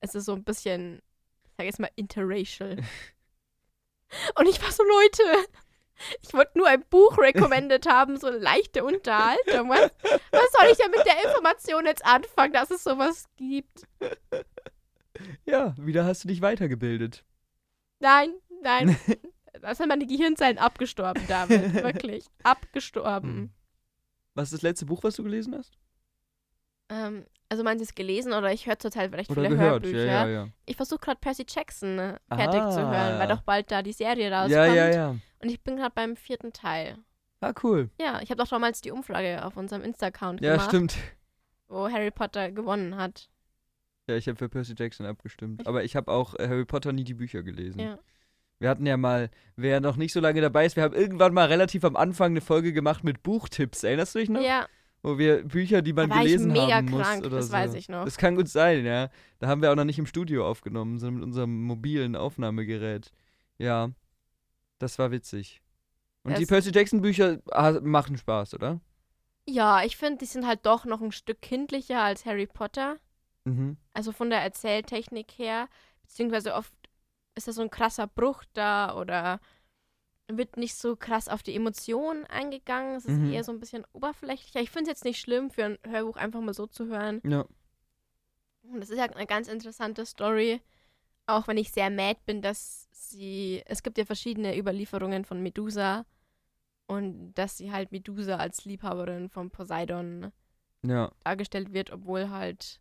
es 0.00 0.14
ist 0.14 0.24
so 0.24 0.32
ein 0.32 0.42
bisschen, 0.42 1.02
ich 1.44 1.52
sag 1.56 1.66
jetzt 1.66 1.78
mal, 1.78 1.90
interracial. 1.96 2.76
Und 4.34 4.48
ich 4.48 4.60
war 4.60 4.72
so, 4.72 4.82
Leute, 4.82 5.48
Ich 6.22 6.32
wollte 6.32 6.56
nur 6.58 6.66
ein 6.68 6.82
Buch 6.88 7.18
recommended 7.18 7.86
haben, 7.86 8.16
so 8.18 8.26
eine 8.28 8.38
leichte 8.38 8.84
Unterhaltung. 8.84 9.68
Was, 9.68 9.90
was 10.32 10.52
soll 10.52 10.70
ich 10.70 10.78
denn 10.78 10.90
mit 10.90 11.04
der 11.06 11.24
Information 11.24 11.84
jetzt 11.86 12.04
anfangen, 12.04 12.52
dass 12.52 12.70
es 12.70 12.82
sowas 12.84 13.26
gibt? 13.36 13.86
Ja, 15.44 15.74
wieder 15.78 16.04
hast 16.04 16.24
du 16.24 16.28
dich 16.28 16.40
weitergebildet. 16.40 17.24
Nein, 18.00 18.32
nein. 18.62 18.96
Da 19.62 19.74
sind 19.74 19.88
meine 19.88 20.06
Gehirnzellen 20.06 20.56
abgestorben, 20.56 21.22
David. 21.28 21.74
Wirklich. 21.84 22.24
Abgestorben. 22.44 23.30
Hm. 23.30 23.50
Was 24.34 24.44
ist 24.44 24.52
das 24.54 24.62
letzte 24.62 24.86
Buch, 24.86 25.02
was 25.02 25.16
du 25.16 25.22
gelesen 25.24 25.54
hast? 25.54 25.76
Ähm, 26.88 27.26
also 27.50 27.62
meinst 27.62 27.80
du 27.80 27.84
es 27.84 27.94
gelesen 27.94 28.32
oder 28.32 28.52
ich 28.52 28.66
höre 28.66 28.78
zurzeit 28.78 29.12
recht 29.12 29.28
Oder 29.28 29.42
viele 29.42 29.56
gehört? 29.56 29.72
Hörbücher. 29.84 30.04
Ja, 30.04 30.26
ja, 30.26 30.28
ja. 30.28 30.48
Ich 30.64 30.76
versuche 30.76 31.00
gerade 31.00 31.18
Percy 31.20 31.44
Jackson 31.46 31.98
äh, 31.98 32.18
fertig 32.34 32.60
zu 32.70 32.80
hören, 32.80 33.18
weil 33.18 33.22
Ah. 33.22 33.26
doch 33.26 33.42
bald 33.42 33.70
da 33.70 33.82
die 33.82 33.92
Serie 33.92 34.30
rauskommt. 34.30 34.52
Ja, 34.52 34.64
ja, 34.66 34.88
ja. 34.94 35.16
Und 35.40 35.48
ich 35.50 35.62
bin 35.62 35.76
gerade 35.76 35.92
beim 35.94 36.16
vierten 36.16 36.52
Teil. 36.52 36.98
Ah, 37.40 37.52
cool. 37.62 37.90
Ja, 37.98 38.20
ich 38.22 38.30
habe 38.30 38.42
doch 38.42 38.48
damals 38.48 38.80
die 38.82 38.90
Umfrage 38.90 39.44
auf 39.44 39.56
unserem 39.56 39.82
Insta-Account 39.82 40.40
Ja, 40.42 40.52
gemacht, 40.52 40.68
stimmt. 40.68 40.96
wo 41.68 41.88
Harry 41.90 42.10
Potter 42.10 42.50
gewonnen 42.52 42.96
hat. 42.96 43.30
Ja, 44.06 44.16
ich 44.16 44.28
habe 44.28 44.36
für 44.36 44.48
Percy 44.48 44.74
Jackson 44.76 45.06
abgestimmt. 45.06 45.66
Aber 45.66 45.84
ich 45.84 45.96
habe 45.96 46.10
auch 46.10 46.34
äh, 46.34 46.48
Harry 46.48 46.64
Potter 46.66 46.92
nie 46.92 47.04
die 47.04 47.14
Bücher 47.14 47.42
gelesen. 47.42 47.80
Ja. 47.80 47.98
Wir 48.58 48.68
hatten 48.68 48.84
ja 48.84 48.98
mal, 48.98 49.30
wer 49.56 49.80
noch 49.80 49.96
nicht 49.96 50.12
so 50.12 50.20
lange 50.20 50.42
dabei 50.42 50.66
ist, 50.66 50.76
wir 50.76 50.82
haben 50.82 50.94
irgendwann 50.94 51.32
mal 51.32 51.46
relativ 51.46 51.82
am 51.84 51.96
Anfang 51.96 52.32
eine 52.32 52.42
Folge 52.42 52.74
gemacht 52.74 53.04
mit 53.04 53.22
Buchtipps. 53.22 53.84
Erinnerst 53.84 54.14
du 54.14 54.18
dich 54.18 54.28
noch? 54.28 54.42
Ja, 54.42 54.66
Wo 55.02 55.16
wir 55.16 55.44
Bücher, 55.44 55.80
die 55.80 55.94
da 55.94 56.02
man 56.02 56.10
war 56.10 56.18
ich 56.18 56.24
gelesen 56.24 56.52
mega 56.52 56.74
haben 56.74 56.90
muss 56.90 57.00
krank, 57.02 57.24
oder 57.24 57.36
das 57.36 57.46
so. 57.46 57.52
weiß 57.54 57.72
ich 57.74 57.88
noch. 57.88 58.04
Das 58.04 58.18
kann 58.18 58.36
gut 58.36 58.48
sein, 58.48 58.84
ja. 58.84 59.08
Da 59.38 59.46
haben 59.48 59.62
wir 59.62 59.72
auch 59.72 59.76
noch 59.76 59.84
nicht 59.84 59.98
im 59.98 60.04
Studio 60.04 60.46
aufgenommen, 60.46 60.98
sondern 60.98 61.14
mit 61.14 61.24
unserem 61.24 61.62
mobilen 61.62 62.16
Aufnahmegerät. 62.16 63.12
Ja, 63.56 63.90
das 64.80 64.98
war 64.98 65.10
witzig. 65.12 65.60
Und 66.24 66.36
die 66.38 66.46
Percy 66.46 66.70
Jackson 66.70 67.00
Bücher 67.00 67.38
machen 67.82 68.18
Spaß, 68.18 68.54
oder? 68.54 68.80
Ja, 69.48 69.82
ich 69.84 69.96
finde, 69.96 70.18
die 70.18 70.26
sind 70.26 70.46
halt 70.46 70.66
doch 70.66 70.84
noch 70.84 71.00
ein 71.00 71.12
Stück 71.12 71.40
kindlicher 71.40 72.00
als 72.02 72.26
Harry 72.26 72.46
Potter. 72.46 72.96
Mhm. 73.44 73.78
Also 73.94 74.12
von 74.12 74.28
der 74.30 74.40
Erzähltechnik 74.42 75.32
her. 75.38 75.68
Beziehungsweise 76.02 76.54
oft 76.54 76.72
ist 77.34 77.48
da 77.48 77.52
so 77.52 77.62
ein 77.62 77.70
krasser 77.70 78.06
Bruch 78.06 78.44
da 78.52 78.94
oder 78.96 79.40
wird 80.28 80.56
nicht 80.58 80.74
so 80.76 80.94
krass 80.94 81.28
auf 81.28 81.42
die 81.42 81.56
Emotionen 81.56 82.24
eingegangen. 82.26 82.96
Es 82.96 83.06
ist 83.06 83.16
Mhm. 83.18 83.32
eher 83.32 83.42
so 83.44 83.50
ein 83.52 83.60
bisschen 83.60 83.84
oberflächlicher. 83.92 84.60
Ich 84.60 84.70
finde 84.70 84.90
es 84.90 84.98
jetzt 84.98 85.04
nicht 85.04 85.20
schlimm, 85.20 85.50
für 85.50 85.64
ein 85.64 85.78
Hörbuch 85.86 86.16
einfach 86.16 86.40
mal 86.40 86.54
so 86.54 86.66
zu 86.66 86.86
hören. 86.86 87.20
Ja. 87.24 87.46
Und 88.62 88.80
das 88.80 88.90
ist 88.90 88.98
ja 88.98 89.04
eine 89.04 89.26
ganz 89.26 89.48
interessante 89.48 90.04
Story. 90.04 90.60
Auch 91.30 91.48
wenn 91.48 91.56
ich 91.58 91.70
sehr 91.72 91.90
mad 91.90 92.18
bin, 92.26 92.42
dass 92.42 92.88
sie. 92.92 93.62
Es 93.66 93.82
gibt 93.82 93.98
ja 93.98 94.04
verschiedene 94.04 94.56
Überlieferungen 94.58 95.24
von 95.24 95.42
Medusa. 95.42 96.04
Und 96.86 97.34
dass 97.34 97.56
sie 97.56 97.70
halt 97.70 97.92
Medusa 97.92 98.36
als 98.36 98.64
Liebhaberin 98.64 99.28
von 99.28 99.50
Poseidon 99.50 100.32
Ja. 100.84 101.12
dargestellt 101.22 101.72
wird, 101.72 101.92
obwohl 101.92 102.30
halt 102.30 102.80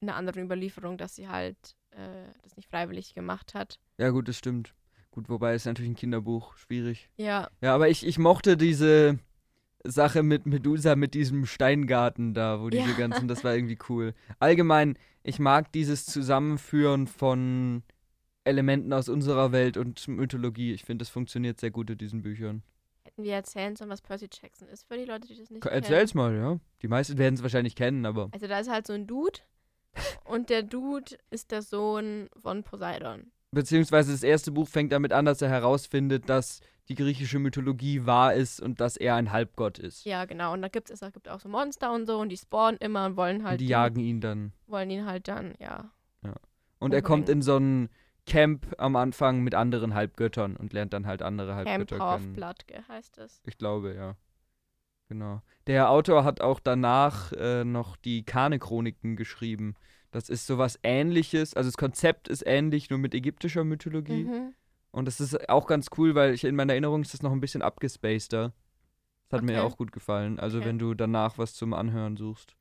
in 0.00 0.08
einer 0.08 0.16
anderen 0.16 0.44
Überlieferung, 0.44 0.98
dass 0.98 1.16
sie 1.16 1.28
halt 1.28 1.56
äh, 1.90 2.28
das 2.42 2.56
nicht 2.56 2.68
freiwillig 2.68 3.12
gemacht 3.14 3.54
hat. 3.54 3.80
Ja, 3.98 4.10
gut, 4.10 4.28
das 4.28 4.36
stimmt. 4.38 4.74
Gut, 5.10 5.28
wobei 5.28 5.54
ist 5.54 5.64
natürlich 5.64 5.90
ein 5.90 5.96
Kinderbuch, 5.96 6.56
schwierig. 6.56 7.08
Ja, 7.16 7.48
Ja, 7.60 7.74
aber 7.74 7.88
ich, 7.88 8.06
ich 8.06 8.18
mochte 8.18 8.56
diese 8.56 9.18
Sache 9.84 10.22
mit 10.22 10.46
Medusa, 10.46 10.94
mit 10.96 11.14
diesem 11.14 11.44
Steingarten 11.46 12.34
da, 12.34 12.60
wo 12.60 12.70
diese 12.70 12.90
Ja. 12.90 12.96
ganzen, 12.96 13.26
das 13.28 13.42
war 13.42 13.54
irgendwie 13.56 13.78
cool. 13.88 14.14
Allgemein, 14.38 14.96
ich 15.24 15.38
mag 15.40 15.72
dieses 15.72 16.06
Zusammenführen 16.06 17.06
von 17.08 17.82
Elementen 18.44 18.92
aus 18.92 19.08
unserer 19.08 19.50
Welt 19.52 19.76
und 19.76 20.06
Mythologie. 20.06 20.72
Ich 20.72 20.84
finde, 20.84 21.02
das 21.02 21.08
funktioniert 21.08 21.58
sehr 21.58 21.70
gut 21.70 21.90
in 21.90 21.98
diesen 21.98 22.22
Büchern. 22.22 22.62
hätten 23.04 23.22
wir 23.24 23.32
erzählen 23.34 23.74
sollen, 23.74 23.90
was 23.90 24.02
Percy 24.02 24.28
Jackson 24.30 24.68
ist, 24.68 24.84
für 24.86 24.96
die 24.98 25.04
Leute, 25.06 25.26
die 25.26 25.36
das 25.36 25.50
nicht 25.50 25.62
Ka- 25.62 25.70
kennen. 25.70 25.82
Erzähl's 25.82 26.14
mal, 26.14 26.34
ja. 26.36 26.58
Die 26.82 26.88
meisten 26.88 27.16
werden 27.18 27.34
es 27.34 27.42
wahrscheinlich 27.42 27.74
kennen, 27.74 28.04
aber. 28.06 28.28
Also 28.32 28.46
da 28.46 28.58
ist 28.58 28.70
halt 28.70 28.86
so 28.86 28.92
ein 28.92 29.06
Dude 29.06 29.40
und 30.24 30.50
der 30.50 30.62
Dude 30.62 31.16
ist 31.30 31.50
der 31.52 31.62
Sohn 31.62 32.28
von 32.36 32.62
Poseidon. 32.62 33.30
Beziehungsweise 33.54 34.12
das 34.12 34.22
erste 34.22 34.52
Buch 34.52 34.68
fängt 34.68 34.92
damit 34.92 35.12
an, 35.12 35.24
dass 35.24 35.40
er 35.42 35.48
herausfindet, 35.48 36.28
dass 36.28 36.60
die 36.88 36.94
griechische 36.94 37.38
Mythologie 37.38 38.04
wahr 38.04 38.34
ist 38.34 38.60
und 38.60 38.80
dass 38.80 38.96
er 38.98 39.14
ein 39.14 39.32
Halbgott 39.32 39.78
ist. 39.78 40.04
Ja, 40.04 40.26
genau. 40.26 40.52
Und 40.52 40.60
da 40.60 40.68
gibt 40.68 40.90
es 40.90 41.00
gibt 41.00 41.28
auch 41.30 41.40
so 41.40 41.48
Monster 41.48 41.92
und 41.94 42.06
so 42.06 42.18
und 42.20 42.28
die 42.28 42.36
spawnen 42.36 42.76
immer 42.78 43.06
und 43.06 43.16
wollen 43.16 43.42
halt 43.44 43.54
und 43.54 43.60
die 43.60 43.68
jagen 43.68 44.00
ihn 44.00 44.20
dann. 44.20 44.52
wollen 44.66 44.90
ihn 44.90 45.06
halt 45.06 45.28
dann, 45.28 45.54
ja. 45.58 45.90
Und 46.80 46.92
er 46.92 47.00
kommt 47.00 47.30
in 47.30 47.40
so 47.40 47.56
ein 47.56 47.88
Camp 48.26 48.74
am 48.76 48.96
Anfang 48.96 49.42
mit 49.42 49.54
anderen 49.54 49.94
Halbgöttern 49.94 50.56
und 50.56 50.74
lernt 50.74 50.92
dann 50.92 51.06
halt 51.06 51.22
andere 51.22 51.52
Camp 51.54 51.66
Halbgötter 51.68 51.96
kennen. 51.96 52.26
Half-Blood 52.36 52.66
ge- 52.66 52.82
heißt 52.88 53.16
es. 53.18 53.40
Ich 53.46 53.56
glaube, 53.56 53.94
ja. 53.94 54.16
Genau. 55.08 55.40
Der 55.66 55.88
Autor 55.90 56.24
hat 56.24 56.40
auch 56.42 56.60
danach 56.60 57.32
äh, 57.32 57.64
noch 57.64 57.96
die 57.96 58.24
Kane-Chroniken 58.24 59.16
geschrieben. 59.16 59.76
Das 60.14 60.28
ist 60.28 60.46
sowas 60.46 60.78
ähnliches. 60.84 61.54
Also 61.54 61.66
das 61.68 61.76
Konzept 61.76 62.28
ist 62.28 62.44
ähnlich, 62.46 62.88
nur 62.88 63.00
mit 63.00 63.14
ägyptischer 63.14 63.64
Mythologie. 63.64 64.24
Mhm. 64.24 64.54
Und 64.92 65.06
das 65.06 65.20
ist 65.20 65.48
auch 65.48 65.66
ganz 65.66 65.88
cool, 65.98 66.14
weil 66.14 66.34
ich 66.34 66.44
in 66.44 66.54
meiner 66.54 66.72
Erinnerung 66.74 67.02
ist 67.02 67.12
das 67.14 67.20
noch 67.22 67.32
ein 67.32 67.40
bisschen 67.40 67.62
abgespaceder. 67.62 68.52
Das 69.28 69.38
hat 69.38 69.44
mir 69.44 69.54
Okay. 69.58 69.60
auch 69.66 69.76
gut 69.76 69.90
gefallen. 69.90 70.38
Also 70.38 70.58
Okay. 70.58 70.68
wenn 70.68 70.78
du 70.78 70.94
danach 70.94 71.36
was 71.36 71.54
zum 71.54 71.74
Anhören 71.74 72.16
suchst. 72.16 72.54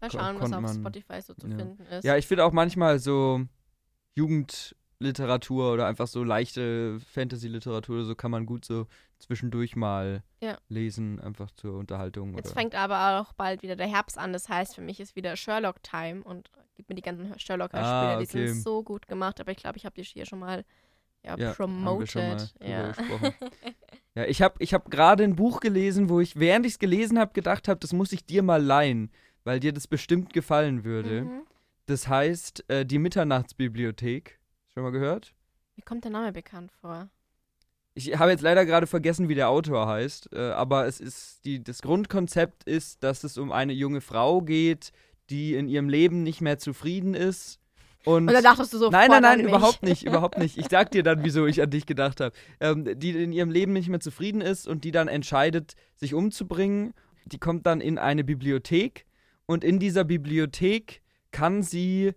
Mal 0.00 0.08
schauen, 0.12 0.36
was 0.38 0.52
auf 0.52 0.60
man- 0.62 0.74
Spotify 0.80 1.20
so 1.20 1.34
zu 1.34 1.48
ja. 1.48 1.56
finden 1.56 1.82
ist. 1.86 2.04
Ja, 2.04 2.16
ich 2.16 2.28
finde 2.28 2.44
auch 2.44 2.52
manchmal 2.52 3.00
so 3.00 3.40
Jugendliteratur 4.14 5.72
oder 5.72 5.86
einfach 5.86 6.06
so 6.06 6.22
leichte 6.24 7.00
Fantasy-Literatur 7.00 8.04
so 8.04 8.14
kann 8.14 8.30
man 8.30 8.46
gut 8.46 8.64
so 8.64 8.86
zwischendurch 9.18 9.76
mal 9.76 10.22
Ja. 10.40 10.58
lesen, 10.68 11.20
einfach 11.20 11.50
zur 11.50 11.76
Unterhaltung. 11.76 12.34
Jetzt 12.36 12.52
fängt 12.52 12.74
aber 12.74 13.20
auch 13.20 13.32
bald 13.32 13.62
wieder 13.62 13.76
der 13.76 13.88
Herbst 13.88 14.16
an. 14.16 14.32
Das 14.32 14.48
heißt, 14.48 14.74
für 14.74 14.80
mich 14.82 15.00
ist 15.00 15.16
wieder 15.16 15.36
Sherlock-Time 15.36 16.22
und 16.22 16.50
gib 16.80 16.88
mir 16.88 16.94
die 16.94 17.02
ganzen 17.02 17.38
Sherlock-Hörspiele. 17.38 18.14
Ah, 18.14 18.18
Die 18.18 18.24
okay. 18.24 18.48
sind 18.48 18.62
so 18.62 18.82
gut 18.82 19.06
gemacht, 19.06 19.38
aber 19.38 19.52
ich 19.52 19.58
glaube, 19.58 19.76
ich 19.76 19.84
habe 19.84 19.94
die 19.94 20.02
hier 20.02 20.24
schon 20.24 20.38
mal 20.38 20.64
ja, 21.22 21.36
Ja, 21.36 21.52
promoted. 21.52 22.54
Ja. 22.62 22.92
Ja, 24.16 24.24
ich 24.24 24.42
habe 24.42 24.56
ich 24.58 24.74
hab 24.74 24.90
gerade 24.90 25.22
ein 25.22 25.36
Buch 25.36 25.60
gelesen, 25.60 26.08
wo 26.08 26.18
ich, 26.18 26.34
während 26.40 26.66
ich 26.66 26.72
es 26.72 26.78
gelesen 26.80 27.16
habe, 27.20 27.32
gedacht 27.32 27.68
habe, 27.68 27.78
das 27.78 27.92
muss 27.92 28.10
ich 28.10 28.26
dir 28.26 28.42
mal 28.42 28.60
leihen, 28.60 29.12
weil 29.44 29.60
dir 29.60 29.72
das 29.72 29.86
bestimmt 29.86 30.32
gefallen 30.32 30.82
würde. 30.82 31.22
mhm. 31.22 31.42
Das 31.86 32.08
heißt, 32.08 32.64
äh, 32.68 32.84
die 32.84 32.98
Mitternachtsbibliothek. 32.98 34.40
Schon 34.74 34.82
mal 34.82 34.90
gehört? 34.90 35.32
Mir 35.76 35.84
kommt 35.84 36.02
der 36.02 36.10
Name 36.10 36.32
bekannt 36.32 36.72
vor. 36.80 37.08
Ich 37.94 38.18
habe 38.18 38.32
jetzt 38.32 38.42
leider 38.42 38.66
gerade 38.66 38.88
vergessen, 38.88 39.28
wie 39.28 39.34
der 39.36 39.48
Autor 39.48 39.86
heißt, 39.86 40.32
äh, 40.32 40.50
aber 40.50 40.86
es 40.86 41.00
ist 41.00 41.44
die, 41.44 41.62
das 41.62 41.80
Grundkonzept 41.80 42.64
ist, 42.64 43.04
dass 43.04 43.22
es 43.22 43.38
um 43.38 43.52
eine 43.52 43.72
junge 43.72 44.00
Frau 44.00 44.40
geht, 44.40 44.92
die 45.30 45.54
in 45.54 45.68
ihrem 45.68 45.88
Leben 45.88 46.22
nicht 46.22 46.40
mehr 46.40 46.58
zufrieden 46.58 47.14
ist. 47.14 47.58
Und, 48.04 48.28
Und 48.28 48.32
da 48.32 48.40
dachtest 48.40 48.72
du 48.72 48.78
so 48.78 48.90
nein, 48.90 49.10
nein, 49.10 49.22
nein, 49.22 49.40
überhaupt 49.40 49.82
nicht, 49.82 50.06
überhaupt 50.06 50.38
nicht. 50.38 50.56
Ich 50.56 50.68
sag 50.70 50.90
dir 50.90 51.02
dann, 51.02 51.22
wieso 51.24 51.46
ich 51.46 51.60
an 51.60 51.70
dich 51.70 51.86
gedacht 51.86 52.20
habe. 52.20 52.34
Ähm, 52.58 52.98
die 52.98 53.10
in 53.10 53.32
ihrem 53.32 53.50
Leben 53.50 53.72
nicht 53.72 53.88
mehr 53.88 54.00
zufrieden 54.00 54.40
ist 54.40 54.66
und 54.66 54.84
die 54.84 54.90
dann 54.90 55.08
entscheidet, 55.08 55.74
sich 55.96 56.14
umzubringen. 56.14 56.94
Die 57.26 57.38
kommt 57.38 57.66
dann 57.66 57.80
in 57.80 57.98
eine 57.98 58.24
Bibliothek 58.24 59.04
und 59.46 59.64
in 59.64 59.78
dieser 59.78 60.04
Bibliothek 60.04 61.02
kann 61.30 61.62
sie 61.62 62.12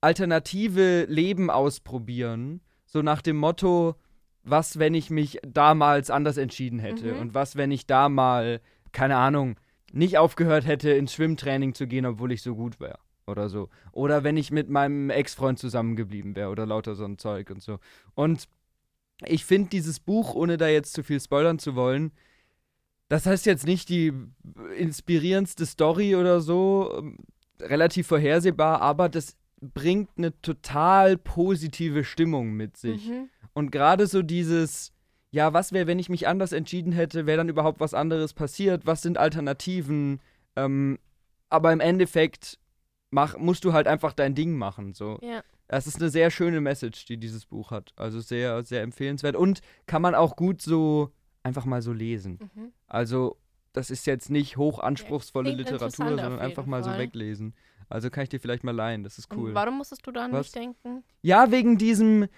alternative 0.00 1.06
Leben 1.08 1.50
ausprobieren. 1.50 2.60
So 2.86 3.02
nach 3.02 3.20
dem 3.20 3.36
Motto, 3.36 3.96
was, 4.44 4.78
wenn 4.78 4.94
ich 4.94 5.10
mich 5.10 5.40
damals 5.46 6.10
anders 6.10 6.36
entschieden 6.36 6.78
hätte? 6.78 7.14
Mhm. 7.14 7.20
Und 7.20 7.34
was, 7.34 7.56
wenn 7.56 7.70
ich 7.70 7.86
da 7.86 8.08
mal, 8.08 8.60
keine 8.92 9.16
Ahnung, 9.16 9.56
nicht 9.92 10.18
aufgehört 10.18 10.66
hätte, 10.66 10.90
ins 10.90 11.12
Schwimmtraining 11.12 11.74
zu 11.74 11.86
gehen, 11.86 12.06
obwohl 12.06 12.32
ich 12.32 12.42
so 12.42 12.54
gut 12.54 12.80
wäre? 12.80 12.98
Oder 13.26 13.48
so. 13.48 13.68
Oder 13.92 14.24
wenn 14.24 14.36
ich 14.36 14.50
mit 14.50 14.70
meinem 14.70 15.10
Ex-Freund 15.10 15.58
zusammengeblieben 15.58 16.34
wäre 16.34 16.50
oder 16.50 16.66
lauter 16.66 16.94
so 16.94 17.04
ein 17.04 17.18
Zeug 17.18 17.50
und 17.50 17.62
so. 17.62 17.78
Und 18.14 18.48
ich 19.24 19.44
finde 19.44 19.70
dieses 19.70 20.00
Buch, 20.00 20.34
ohne 20.34 20.56
da 20.56 20.68
jetzt 20.68 20.92
zu 20.94 21.02
viel 21.02 21.20
spoilern 21.20 21.58
zu 21.58 21.74
wollen, 21.74 22.12
das 23.08 23.26
heißt 23.26 23.46
jetzt 23.46 23.66
nicht 23.66 23.88
die 23.88 24.12
inspirierendste 24.76 25.66
Story 25.66 26.14
oder 26.14 26.40
so, 26.40 26.94
ähm, 26.98 27.18
relativ 27.60 28.06
vorhersehbar, 28.06 28.80
aber 28.80 29.08
das 29.08 29.36
bringt 29.60 30.10
eine 30.16 30.40
total 30.40 31.16
positive 31.16 32.04
Stimmung 32.04 32.52
mit 32.52 32.76
sich. 32.76 33.08
Mhm. 33.08 33.28
Und 33.54 33.72
gerade 33.72 34.06
so 34.06 34.22
dieses, 34.22 34.92
ja, 35.30 35.52
was 35.52 35.72
wäre, 35.72 35.86
wenn 35.86 35.98
ich 35.98 36.08
mich 36.08 36.26
anders 36.26 36.52
entschieden 36.52 36.92
hätte, 36.92 37.26
wäre 37.26 37.38
dann 37.38 37.48
überhaupt 37.48 37.80
was 37.80 37.94
anderes 37.94 38.32
passiert, 38.32 38.86
was 38.86 39.02
sind 39.02 39.18
Alternativen, 39.18 40.20
ähm, 40.56 40.98
aber 41.50 41.72
im 41.72 41.80
Endeffekt 41.80 42.58
mach, 43.10 43.36
musst 43.38 43.64
du 43.64 43.72
halt 43.72 43.86
einfach 43.86 44.12
dein 44.12 44.34
Ding 44.34 44.56
machen, 44.56 44.94
so. 44.94 45.18
Ja. 45.22 45.42
Das 45.66 45.86
ist 45.86 45.96
eine 45.96 46.08
sehr 46.08 46.30
schöne 46.30 46.62
Message, 46.62 47.04
die 47.04 47.18
dieses 47.18 47.44
Buch 47.44 47.70
hat. 47.70 47.92
Also 47.96 48.20
sehr, 48.20 48.64
sehr 48.64 48.82
empfehlenswert. 48.82 49.36
Und 49.36 49.60
kann 49.86 50.00
man 50.00 50.14
auch 50.14 50.34
gut 50.34 50.62
so 50.62 51.12
einfach 51.42 51.66
mal 51.66 51.82
so 51.82 51.92
lesen. 51.92 52.38
Mhm. 52.54 52.72
Also, 52.86 53.36
das 53.74 53.90
ist 53.90 54.06
jetzt 54.06 54.30
nicht 54.30 54.56
hoch 54.56 54.78
anspruchsvolle 54.78 55.50
klingt 55.50 55.70
Literatur, 55.70 56.06
sondern 56.06 56.38
einfach 56.38 56.64
mal 56.64 56.82
so 56.82 56.90
Fall. 56.90 57.00
weglesen. 57.00 57.54
Also 57.90 58.10
kann 58.10 58.22
ich 58.22 58.28
dir 58.28 58.40
vielleicht 58.40 58.64
mal 58.64 58.74
leihen, 58.74 59.02
das 59.04 59.18
ist 59.18 59.34
cool. 59.34 59.50
Und 59.50 59.54
warum 59.54 59.78
musstest 59.78 60.06
du 60.06 60.10
da 60.10 60.24
an 60.24 60.32
mich 60.32 60.52
denken? 60.52 61.04
Ja, 61.22 61.50
wegen 61.50 61.78
diesem. 61.78 62.28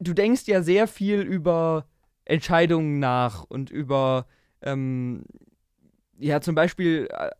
Du 0.00 0.12
denkst 0.12 0.46
ja 0.46 0.62
sehr 0.62 0.86
viel 0.86 1.20
über 1.20 1.86
Entscheidungen 2.24 2.98
nach 2.98 3.44
und 3.44 3.70
über, 3.70 4.26
ähm, 4.62 5.24
ja, 6.18 6.40
zum 6.40 6.54
Beispiel 6.54 7.08
äh, 7.10 7.30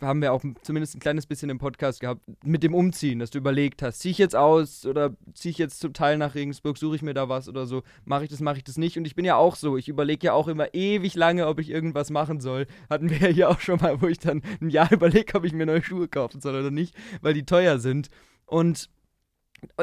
haben 0.00 0.20
wir 0.20 0.32
auch 0.32 0.42
zumindest 0.62 0.96
ein 0.96 1.00
kleines 1.00 1.26
bisschen 1.26 1.50
im 1.50 1.58
Podcast 1.58 2.00
gehabt, 2.00 2.20
mit 2.44 2.62
dem 2.62 2.74
Umziehen, 2.74 3.20
dass 3.20 3.30
du 3.30 3.38
überlegt 3.38 3.80
hast, 3.80 4.00
ziehe 4.00 4.10
ich 4.10 4.18
jetzt 4.18 4.34
aus 4.34 4.84
oder 4.84 5.14
ziehe 5.34 5.50
ich 5.50 5.58
jetzt 5.58 5.80
zum 5.80 5.92
Teil 5.92 6.18
nach 6.18 6.34
Regensburg, 6.34 6.76
suche 6.78 6.96
ich 6.96 7.02
mir 7.02 7.14
da 7.14 7.28
was 7.28 7.48
oder 7.48 7.66
so, 7.66 7.82
mache 8.04 8.24
ich 8.24 8.30
das, 8.30 8.40
mache 8.40 8.58
ich 8.58 8.64
das 8.64 8.76
nicht. 8.76 8.98
Und 8.98 9.06
ich 9.06 9.14
bin 9.14 9.24
ja 9.24 9.36
auch 9.36 9.54
so, 9.56 9.76
ich 9.76 9.88
überlege 9.88 10.26
ja 10.26 10.32
auch 10.32 10.48
immer 10.48 10.74
ewig 10.74 11.14
lange, 11.14 11.46
ob 11.46 11.60
ich 11.60 11.70
irgendwas 11.70 12.10
machen 12.10 12.40
soll. 12.40 12.66
Hatten 12.90 13.08
wir 13.08 13.18
ja 13.20 13.28
hier 13.28 13.50
auch 13.50 13.60
schon 13.60 13.80
mal, 13.80 14.02
wo 14.02 14.08
ich 14.08 14.18
dann 14.18 14.42
ein 14.60 14.70
Jahr 14.70 14.90
überlege, 14.92 15.34
ob 15.36 15.44
ich 15.44 15.52
mir 15.52 15.66
neue 15.66 15.82
Schuhe 15.82 16.08
kaufen 16.08 16.40
soll 16.40 16.56
oder 16.56 16.70
nicht, 16.70 16.94
weil 17.22 17.34
die 17.34 17.46
teuer 17.46 17.78
sind. 17.78 18.08
Und 18.46 18.90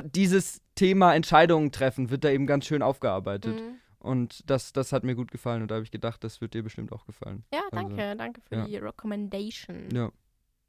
dieses 0.04 0.62
Thema 0.76 1.16
Entscheidungen 1.16 1.72
treffen 1.72 2.10
wird 2.10 2.24
da 2.24 2.30
eben 2.30 2.48
ganz 2.48 2.66
schön 2.66 2.82
aufgearbeitet. 2.82 3.56
Mhm. 3.56 3.80
Und 4.06 4.50
das, 4.50 4.72
das 4.74 4.92
hat 4.92 5.04
mir 5.04 5.16
gut 5.16 5.32
gefallen 5.32 5.62
und 5.64 5.70
da 5.72 5.76
habe 5.76 5.84
ich 5.84 5.92
gedacht, 5.92 6.24
das 6.24 6.40
wird 6.42 6.54
dir 6.54 6.64
bestimmt 6.64 6.92
auch 6.92 7.06
gefallen. 7.06 7.44
Ja, 7.54 7.62
Also, 7.72 7.76
danke, 7.96 8.16
danke 8.16 8.42
für 8.42 8.56
ja. 8.56 8.66
die 8.66 8.78
Recommendation. 8.78 9.90
Ja. 9.94 10.12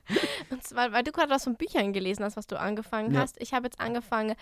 Und 0.51 0.63
zwar, 0.63 0.93
weil 0.93 1.03
du 1.03 1.11
gerade 1.13 1.31
was 1.31 1.45
von 1.45 1.57
Büchern 1.57 1.93
gelesen 1.93 2.25
hast, 2.25 2.37
was 2.37 2.47
du 2.47 2.59
angefangen 2.59 3.13
Ja. 3.13 3.21
hast. 3.21 3.41
Ich 3.41 3.53
habe 3.53 3.67
jetzt 3.67 3.81
angefangen, 3.81 4.37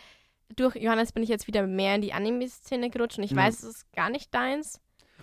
durch 0.57 0.77
Johannes 0.77 1.13
bin 1.13 1.23
ich 1.23 1.31
jetzt 1.31 1.47
wieder 1.47 1.67
mehr 1.67 1.95
in 1.95 2.03
die 2.03 2.13
Anime-Szene 2.13 2.91
gerutscht 2.91 3.17
und 3.19 3.25
ich 3.25 3.31
Ja. 3.31 3.39
weiß, 3.39 3.63
es 3.63 3.77
ist 3.77 3.93
gar 3.95 4.11
nicht 4.11 4.33
deins. 4.35 4.81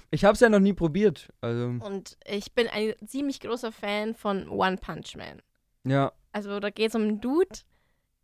Ich 0.09 0.25
habe 0.25 0.33
es 0.33 0.39
ja 0.39 0.49
noch 0.49 0.59
nie 0.59 0.73
probiert. 0.73 1.29
Also, 1.41 1.65
Und 1.67 2.17
ich 2.25 2.53
bin 2.53 2.67
ein 2.67 2.93
ziemlich 3.05 3.39
großer 3.39 3.71
Fan 3.71 4.15
von 4.15 4.49
One 4.49 4.77
Punch 4.77 5.15
Man. 5.15 5.41
ja. 5.85 6.11
Also 6.33 6.59
da 6.59 6.69
geht 6.69 6.89
es 6.89 6.95
um 6.95 7.01
einen 7.03 7.21
Dude, 7.21 7.59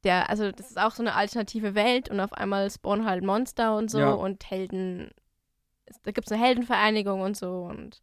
der, 0.06 0.30
also 0.30 0.50
das 0.52 0.70
ist 0.72 0.80
auch 0.80 0.92
so 0.92 1.04
eine 1.04 1.14
alternative 1.16 1.76
Welt 1.76 2.10
und 2.10 2.20
auf 2.22 2.32
einmal 2.34 2.72
spawnen 2.72 3.06
halt 3.06 3.24
Monster 3.24 3.76
und 3.78 3.92
so 3.92 4.00
Ja. 4.00 4.12
und 4.14 4.50
Helden, 4.50 5.12
da 6.04 6.12
gibt 6.12 6.28
es 6.28 6.32
eine 6.32 6.44
Heldenvereinigung 6.44 7.22
und 7.22 7.38
so 7.38 7.64
und 7.64 8.02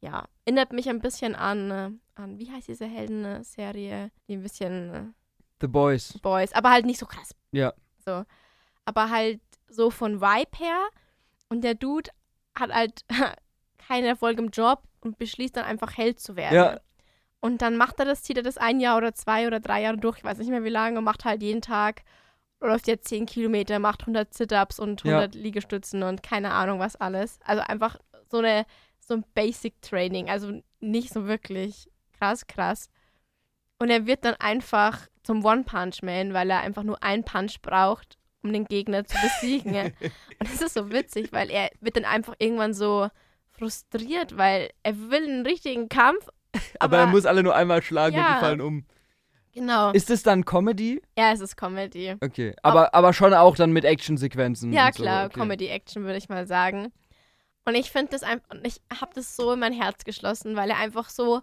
ja, 0.00 0.26
erinnert 0.44 0.72
mich 0.72 0.88
ein 0.88 1.00
bisschen 1.00 1.34
an, 1.34 1.70
äh, 1.70 1.90
an 2.14 2.38
wie 2.38 2.50
heißt 2.50 2.68
diese 2.68 2.86
Helden-Serie, 2.86 4.10
die 4.28 4.34
ein 4.34 4.42
bisschen 4.42 4.94
äh, 4.94 5.04
The 5.60 5.66
Boys. 5.66 6.18
Boys, 6.22 6.52
aber 6.52 6.70
halt 6.70 6.86
nicht 6.86 6.98
so 6.98 7.06
krass. 7.06 7.34
Ja. 7.52 7.74
So. 8.04 8.24
Aber 8.86 9.10
halt 9.10 9.40
so 9.68 9.90
von 9.90 10.20
Vibe 10.20 10.58
her 10.58 10.88
und 11.48 11.62
der 11.62 11.74
Dude 11.74 12.10
hat 12.54 12.72
halt 12.72 13.04
keinen 13.78 14.06
Erfolg 14.06 14.38
im 14.38 14.48
Job 14.48 14.82
und 15.00 15.18
beschließt 15.18 15.56
dann 15.56 15.64
einfach 15.64 15.96
Held 15.96 16.18
zu 16.18 16.36
werden. 16.36 16.54
Ja. 16.54 16.80
Und 17.40 17.62
dann 17.62 17.76
macht 17.76 17.98
er 17.98 18.04
das, 18.04 18.22
zieht 18.22 18.36
er 18.36 18.42
das 18.42 18.58
ein 18.58 18.80
Jahr 18.80 18.96
oder 18.96 19.14
zwei 19.14 19.46
oder 19.46 19.60
drei 19.60 19.82
Jahre 19.82 19.96
durch, 19.96 20.18
ich 20.18 20.24
weiß 20.24 20.38
nicht 20.38 20.50
mehr 20.50 20.64
wie 20.64 20.70
lange, 20.70 20.98
und 20.98 21.04
macht 21.04 21.24
halt 21.24 21.42
jeden 21.42 21.62
Tag, 21.62 22.02
läuft 22.60 22.86
jetzt 22.88 23.08
10 23.08 23.26
Kilometer, 23.26 23.78
macht 23.78 24.02
100 24.02 24.32
Sit-Ups 24.34 24.78
und 24.78 25.02
Ja. 25.04 25.18
100 25.20 25.34
Liegestützen 25.34 26.02
und 26.02 26.22
keine 26.22 26.52
Ahnung 26.52 26.78
was 26.78 26.96
alles. 26.96 27.38
Also 27.44 27.62
einfach 27.62 27.96
so 28.30 28.38
eine 28.38 28.64
so 28.98 29.14
ein 29.14 29.24
Basic-Training, 29.34 30.30
also 30.30 30.60
nicht 30.78 31.12
so 31.12 31.26
wirklich 31.26 31.88
krass, 32.18 32.46
krass. 32.46 32.88
Und 33.80 33.90
er 33.90 34.06
wird 34.06 34.24
dann 34.24 34.34
einfach 34.34 35.08
zum 35.24 35.44
One-Punch-Man, 35.44 36.32
weil 36.32 36.50
er 36.50 36.60
einfach 36.60 36.82
nur 36.84 37.02
einen 37.02 37.24
Punch 37.24 37.60
braucht, 37.62 38.18
um 38.42 38.52
den 38.52 38.66
Gegner 38.66 39.04
zu 39.04 39.16
besiegen. 39.20 39.74
und 40.38 40.50
das 40.50 40.60
ist 40.62 40.74
so 40.74 40.92
witzig, 40.92 41.32
weil 41.32 41.50
er 41.50 41.70
wird 41.80 41.96
dann 41.96 42.04
einfach 42.04 42.34
irgendwann 42.38 42.72
so 42.74 43.08
frustriert, 43.50 44.36
weil 44.36 44.70
er 44.82 44.96
will 45.10 45.24
einen 45.24 45.44
richtigen 45.44 45.88
Kampf, 45.88 46.28
Aber, 46.78 46.98
er 46.98 47.06
muss 47.06 47.26
alle 47.26 47.42
nur 47.42 47.54
einmal 47.54 47.82
schlagen 47.82 48.16
und 48.16 48.22
Ja. 48.22 48.34
die 48.34 48.40
fallen 48.40 48.60
um. 48.60 48.84
Genau. 49.52 49.90
Ist 49.90 50.10
es 50.10 50.22
dann 50.22 50.44
Comedy? 50.44 51.02
ja, 51.18 51.32
es 51.32 51.40
ist 51.40 51.56
Comedy. 51.56 52.16
Okay. 52.20 52.54
Aber, 52.62 52.94
aber 52.94 53.12
schon 53.12 53.34
auch 53.34 53.56
dann 53.56 53.72
mit 53.72 53.84
Actionsequenzen. 53.84 54.72
Ja, 54.72 54.86
und 54.86 54.94
so. 54.94 55.02
klar, 55.02 55.26
okay. 55.26 55.40
Comedy-Action 55.40 56.04
würde 56.04 56.18
ich 56.18 56.28
mal 56.28 56.46
sagen. 56.46 56.92
Und 57.64 57.74
ich 57.74 57.90
finde 57.90 58.12
das 58.12 58.22
einfach, 58.22 58.50
und 58.50 58.66
ich 58.66 58.80
habe 59.00 59.12
das 59.14 59.36
so 59.36 59.52
in 59.52 59.58
mein 59.58 59.72
Herz 59.72 60.04
geschlossen, 60.04 60.56
weil 60.56 60.70
er 60.70 60.78
einfach 60.78 61.10
so, 61.10 61.40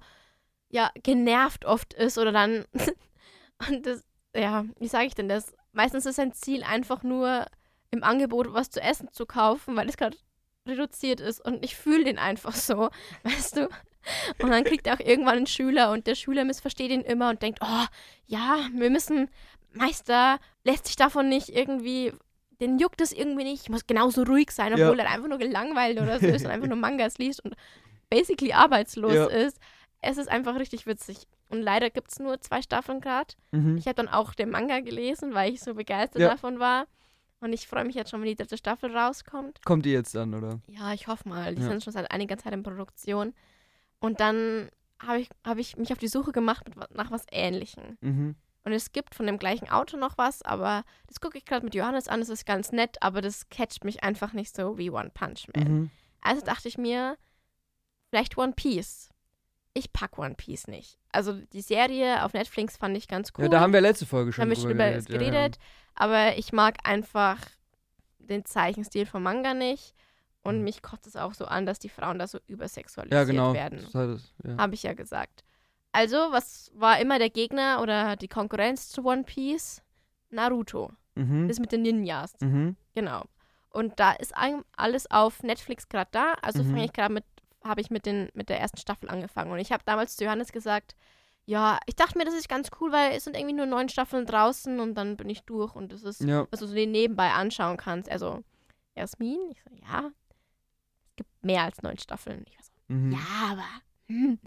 ja, 0.70 0.90
genervt 1.04 1.66
oft 1.66 1.94
ist 1.94 2.18
oder 2.18 2.32
dann, 2.32 2.66
und 3.70 3.86
das, 3.86 4.04
ja, 4.36 4.66
wie 4.80 4.88
sage 4.88 5.08
ich 5.08 5.16
denn 5.16 5.30
das? 5.30 5.54
Meistens 5.74 6.06
ist 6.06 6.16
sein 6.16 6.34
Ziel 6.34 6.64
einfach 6.64 7.04
nur 7.04 7.46
im 7.92 8.04
Angebot 8.04 8.54
was 8.54 8.70
zu 8.70 8.82
essen 8.82 9.10
zu 9.12 9.26
kaufen, 9.26 9.76
weil 9.76 9.88
es 9.88 9.98
gerade 9.98 10.18
reduziert 10.66 11.22
ist 11.22 11.44
und 11.44 11.64
ich 11.64 11.76
fühle 11.76 12.04
den 12.04 12.18
einfach 12.18 12.54
so, 12.54 12.90
weißt 13.24 13.58
du? 13.58 13.70
Und 14.42 14.50
dann 14.52 14.64
kriegt 14.64 14.88
er 14.88 14.96
auch 14.96 15.00
irgendwann 15.00 15.38
einen 15.38 15.48
Schüler 15.48 15.92
und 15.92 16.08
der 16.08 16.16
Schüler 16.16 16.44
missversteht 16.46 16.92
ihn 16.92 17.02
immer 17.02 17.30
und 17.30 17.42
denkt, 17.42 17.60
oh, 17.62 17.86
ja, 18.26 18.68
wir 18.74 18.90
müssen, 18.90 19.30
Meister 19.74 20.40
lässt 20.64 20.88
sich 20.88 20.96
davon 20.96 21.30
nicht 21.30 21.50
irgendwie, 21.50 22.14
den 22.60 22.80
juckt 22.80 23.02
es 23.02 23.12
irgendwie 23.12 23.44
nicht, 23.44 23.64
ich 23.64 23.70
muss 23.70 23.86
genauso 23.88 24.24
ruhig 24.24 24.52
sein, 24.52 24.76
Ja. 24.76 24.86
obwohl 24.88 25.00
er 25.00 25.10
einfach 25.12 25.28
nur 25.28 25.38
gelangweilt 25.38 26.00
oder 26.00 26.20
so 26.20 26.26
ist 26.28 26.46
und 26.46 26.52
einfach 26.52 26.68
nur 26.68 26.78
Mangas 26.78 27.18
liest 27.18 27.44
und 27.44 27.56
basically 28.10 28.54
arbeitslos 28.54 29.14
Ja. 29.14 29.26
ist. 29.28 29.60
Es 30.02 30.18
ist 30.18 30.30
einfach 30.30 30.58
richtig 30.60 30.86
witzig. 30.86 31.28
Und 31.50 31.62
leider 31.62 31.90
gibt 31.90 32.12
es 32.12 32.20
nur 32.20 32.40
zwei 32.42 32.62
Staffeln 32.62 33.02
gerade. 33.02 33.34
Mhm. 33.52 33.78
Ich 33.78 33.86
habe 33.88 33.96
dann 33.96 34.08
auch 34.08 34.34
den 34.34 34.50
Manga 34.52 34.80
gelesen, 34.80 35.34
weil 35.34 35.54
ich 35.54 35.62
so 35.62 35.74
begeistert 35.74 36.22
Ja. 36.22 36.30
davon 36.30 36.60
war. 36.60 36.86
Und 37.40 37.54
ich 37.54 37.68
freue 37.68 37.84
mich 37.86 37.96
jetzt 37.96 38.10
schon, 38.12 38.22
wenn 38.22 38.28
die 38.28 38.36
dritte 38.36 38.58
Staffel 38.58 38.96
rauskommt. 38.96 39.64
Kommt 39.66 39.86
die 39.86 39.92
jetzt 39.92 40.14
dann, 40.16 40.34
oder? 40.34 40.60
Ja, 40.68 40.94
ich 40.94 41.08
hoffe 41.08 41.28
mal. 41.30 41.56
Die 41.56 41.62
Ja. 41.62 41.68
sind 41.68 41.84
schon 41.84 41.94
seit 41.94 42.10
einiger 42.12 42.38
Zeit 42.38 42.54
in 42.54 42.64
Produktion. 42.64 43.34
Und 44.00 44.20
dann 44.20 44.70
habe 45.02 45.20
ich, 45.20 45.30
hab 45.46 45.58
ich 45.58 45.78
mich 45.78 45.92
auf 45.92 45.98
die 45.98 46.08
Suche 46.08 46.32
gemacht 46.32 46.66
nach 46.94 47.12
was 47.12 47.26
Ähnlichem. 47.32 47.98
Mhm. 48.02 48.36
Und 48.64 48.74
es 48.74 48.92
gibt 48.92 49.16
von 49.16 49.26
dem 49.26 49.40
gleichen 49.40 49.70
Auto 49.70 49.96
noch 49.96 50.18
was, 50.18 50.42
aber 50.42 50.84
das 51.08 51.22
gucke 51.22 51.38
ich 51.38 51.46
gerade 51.46 51.64
mit 51.64 51.74
Johannes 51.74 52.10
an. 52.10 52.20
Das 52.20 52.30
ist 52.30 52.46
ganz 52.46 52.72
nett, 52.72 52.98
aber 53.02 53.22
das 53.22 53.48
catcht 53.50 53.86
mich 53.86 54.04
einfach 54.04 54.34
nicht 54.34 54.54
so 54.54 54.78
wie 54.78 54.90
One 54.90 55.12
Punch 55.14 55.48
Man. 55.56 55.64
Mhm. 55.64 55.92
Also 56.22 56.44
dachte 56.44 56.68
ich 56.68 56.78
mir, 56.78 57.18
vielleicht 58.10 58.38
One 58.38 58.54
Piece. 58.54 59.10
Ich 59.74 59.94
pack 59.94 60.18
One 60.18 60.36
Piece 60.36 60.68
nicht. 60.68 61.00
Also 61.12 61.34
die 61.54 61.62
Serie 61.62 62.26
auf 62.26 62.34
Netflix 62.34 62.76
fand 62.78 62.98
ich 62.98 63.08
ganz 63.08 63.32
cool. 63.38 63.46
Ja, 63.46 63.50
da 63.50 63.60
haben 63.62 63.74
wir 63.74 63.80
letzte 63.80 64.06
Folge 64.06 64.32
Da 64.32 64.36
schon 64.36 64.42
haben 64.42 64.50
wir 64.50 64.56
schon 64.58 64.72
über 64.72 64.86
es 64.88 65.08
Ja, 65.08 65.14
ja. 65.14 65.20
geredet. 65.20 65.60
Aber 65.94 66.38
ich 66.38 66.52
mag 66.52 66.78
einfach 66.84 67.38
den 68.18 68.44
Zeichenstil 68.44 69.06
vom 69.06 69.24
Manga 69.24 69.54
nicht. 69.54 69.94
Und 70.44 70.60
Mhm. 70.60 70.64
mich 70.64 70.82
kotzt 70.82 71.08
es 71.08 71.16
auch 71.16 71.34
so 71.34 71.46
an, 71.46 71.66
dass 71.66 71.80
die 71.80 71.90
Frauen 71.90 72.20
da 72.20 72.28
so 72.28 72.40
übersexualisiert 72.48 73.14
Ja, 73.20 73.24
genau. 73.26 73.54
werden. 73.54 73.86
Das 73.92 74.34
ja. 74.44 74.58
Habe 74.58 74.74
ich 74.76 74.84
ja 74.84 74.94
gesagt. 74.94 75.44
Also, 75.92 76.18
was 76.32 76.72
war 76.76 77.00
immer 77.02 77.18
der 77.20 77.30
Gegner 77.30 77.82
oder 77.82 78.16
die 78.16 78.28
Konkurrenz 78.28 78.90
zu 78.90 79.04
One 79.06 79.24
Piece? 79.24 79.82
Naruto. 80.30 80.92
Mhm. 81.16 81.48
Das 81.48 81.60
mit 81.60 81.72
den 81.72 81.82
Ninjas. 81.82 82.34
Mhm. 82.42 82.76
Genau. 82.94 83.24
Und 83.70 84.00
da 84.00 84.12
ist 84.14 84.34
alles 84.76 85.10
auf 85.12 85.44
Netflix 85.44 85.90
gerade 85.90 86.10
da. 86.12 86.34
Also 86.42 86.64
Mhm. 86.64 86.70
fange 86.72 86.86
ich 86.86 86.94
gerade 86.94 87.14
mit, 87.14 87.26
habe 87.64 87.82
ich 87.82 87.90
mit, 87.90 88.06
den, 88.06 88.30
mit 88.34 88.50
der 88.50 88.60
ersten 88.60 88.78
Staffel 88.78 89.10
angefangen. 89.10 89.52
Und 89.52 89.60
ich 89.60 89.72
habe 89.72 89.84
damals 89.86 90.16
zu 90.18 90.24
Johannes 90.24 90.52
gesagt, 90.52 90.96
ja, 91.46 91.80
ich 91.86 91.96
dachte 91.96 92.18
mir, 92.18 92.26
das 92.26 92.34
ist 92.34 92.50
ganz 92.50 92.70
cool, 92.80 92.92
weil 92.92 93.14
es 93.14 93.24
sind 93.24 93.36
irgendwie 93.38 93.56
nur 93.56 93.66
neun 93.66 93.88
Staffeln 93.90 94.26
draußen 94.26 94.80
und 94.80 94.96
dann 94.96 95.16
bin 95.16 95.30
ich 95.30 95.44
durch 95.44 95.76
und 95.76 95.94
das 95.94 96.04
ist, 96.04 96.22
Ja. 96.22 96.46
was 96.52 96.60
du 96.60 96.68
so 96.68 96.76
nebenbei 96.76 97.32
anschauen 97.32 97.78
kannst. 97.78 98.10
Also, 98.12 98.44
Jasmin, 98.96 99.40
ich 99.52 99.62
so, 99.64 99.70
ja, 99.76 100.10
mehr 101.48 101.64
als 101.64 101.82
neun 101.82 101.98
Staffeln. 101.98 102.46
Ich 102.48 102.56
war 102.58 102.64
so, 102.64 102.72
Mhm. 102.90 103.12
ja, 103.12 103.20
aber 103.52 103.66
hm, 104.08 104.40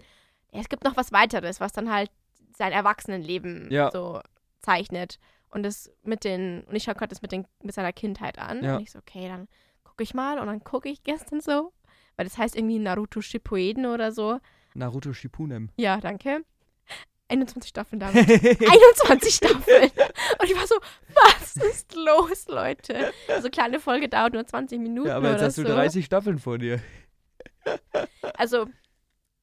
es 0.51 0.69
gibt 0.69 0.83
noch 0.85 0.95
was 0.97 1.11
weiteres, 1.11 1.59
was 1.59 1.71
dann 1.73 1.91
halt 1.91 2.09
sein 2.57 2.71
Erwachsenenleben 2.71 3.69
Ja. 3.71 3.91
so 3.91 4.21
zeichnet. 4.59 5.19
Und 5.49 5.63
das 5.63 5.91
mit 6.03 6.23
den, 6.23 6.63
und 6.63 6.75
ich 6.75 6.83
schaue 6.83 6.95
gerade 6.95 7.09
das 7.09 7.21
mit, 7.21 7.31
den, 7.33 7.45
mit 7.61 7.75
seiner 7.75 7.91
Kindheit 7.93 8.39
an. 8.39 8.63
Ja. 8.63 8.77
Und 8.77 8.83
ich 8.83 8.91
so, 8.91 8.99
okay, 8.99 9.27
dann 9.27 9.47
gucke 9.83 10.03
ich 10.03 10.13
mal. 10.13 10.39
Und 10.39 10.47
dann 10.47 10.63
gucke 10.63 10.87
ich 10.89 11.03
gestern 11.03 11.41
so, 11.41 11.73
weil 12.15 12.25
das 12.25 12.37
heißt 12.37 12.55
irgendwie 12.55 12.79
Naruto 12.79 13.21
Shippuden 13.21 13.85
oder 13.85 14.11
so. 14.11 14.39
Naruto 14.73 15.11
Shippuden. 15.13 15.71
Ja, 15.75 15.97
danke. 15.99 16.45
21 17.31 17.69
Staffeln 17.69 17.99
damit. 17.99 18.29
21 18.29 19.33
Staffeln. 19.35 19.89
Und 20.39 20.45
ich 20.49 20.55
war 20.55 20.67
so, 20.67 20.75
was 21.15 21.55
ist 21.55 21.95
los, 21.95 22.47
Leute? 22.47 23.11
So 23.41 23.49
kleine 23.49 23.79
Folge 23.79 24.09
dauert 24.09 24.33
nur 24.33 24.45
20 24.45 24.79
Minuten 24.79 25.07
ja, 25.07 25.17
aber 25.17 25.29
jetzt 25.29 25.37
oder 25.37 25.45
hast 25.47 25.55
so. 25.55 25.63
du 25.63 25.69
30 25.69 26.05
Staffeln 26.05 26.37
vor 26.39 26.57
dir. 26.57 26.79
Also, 28.35 28.65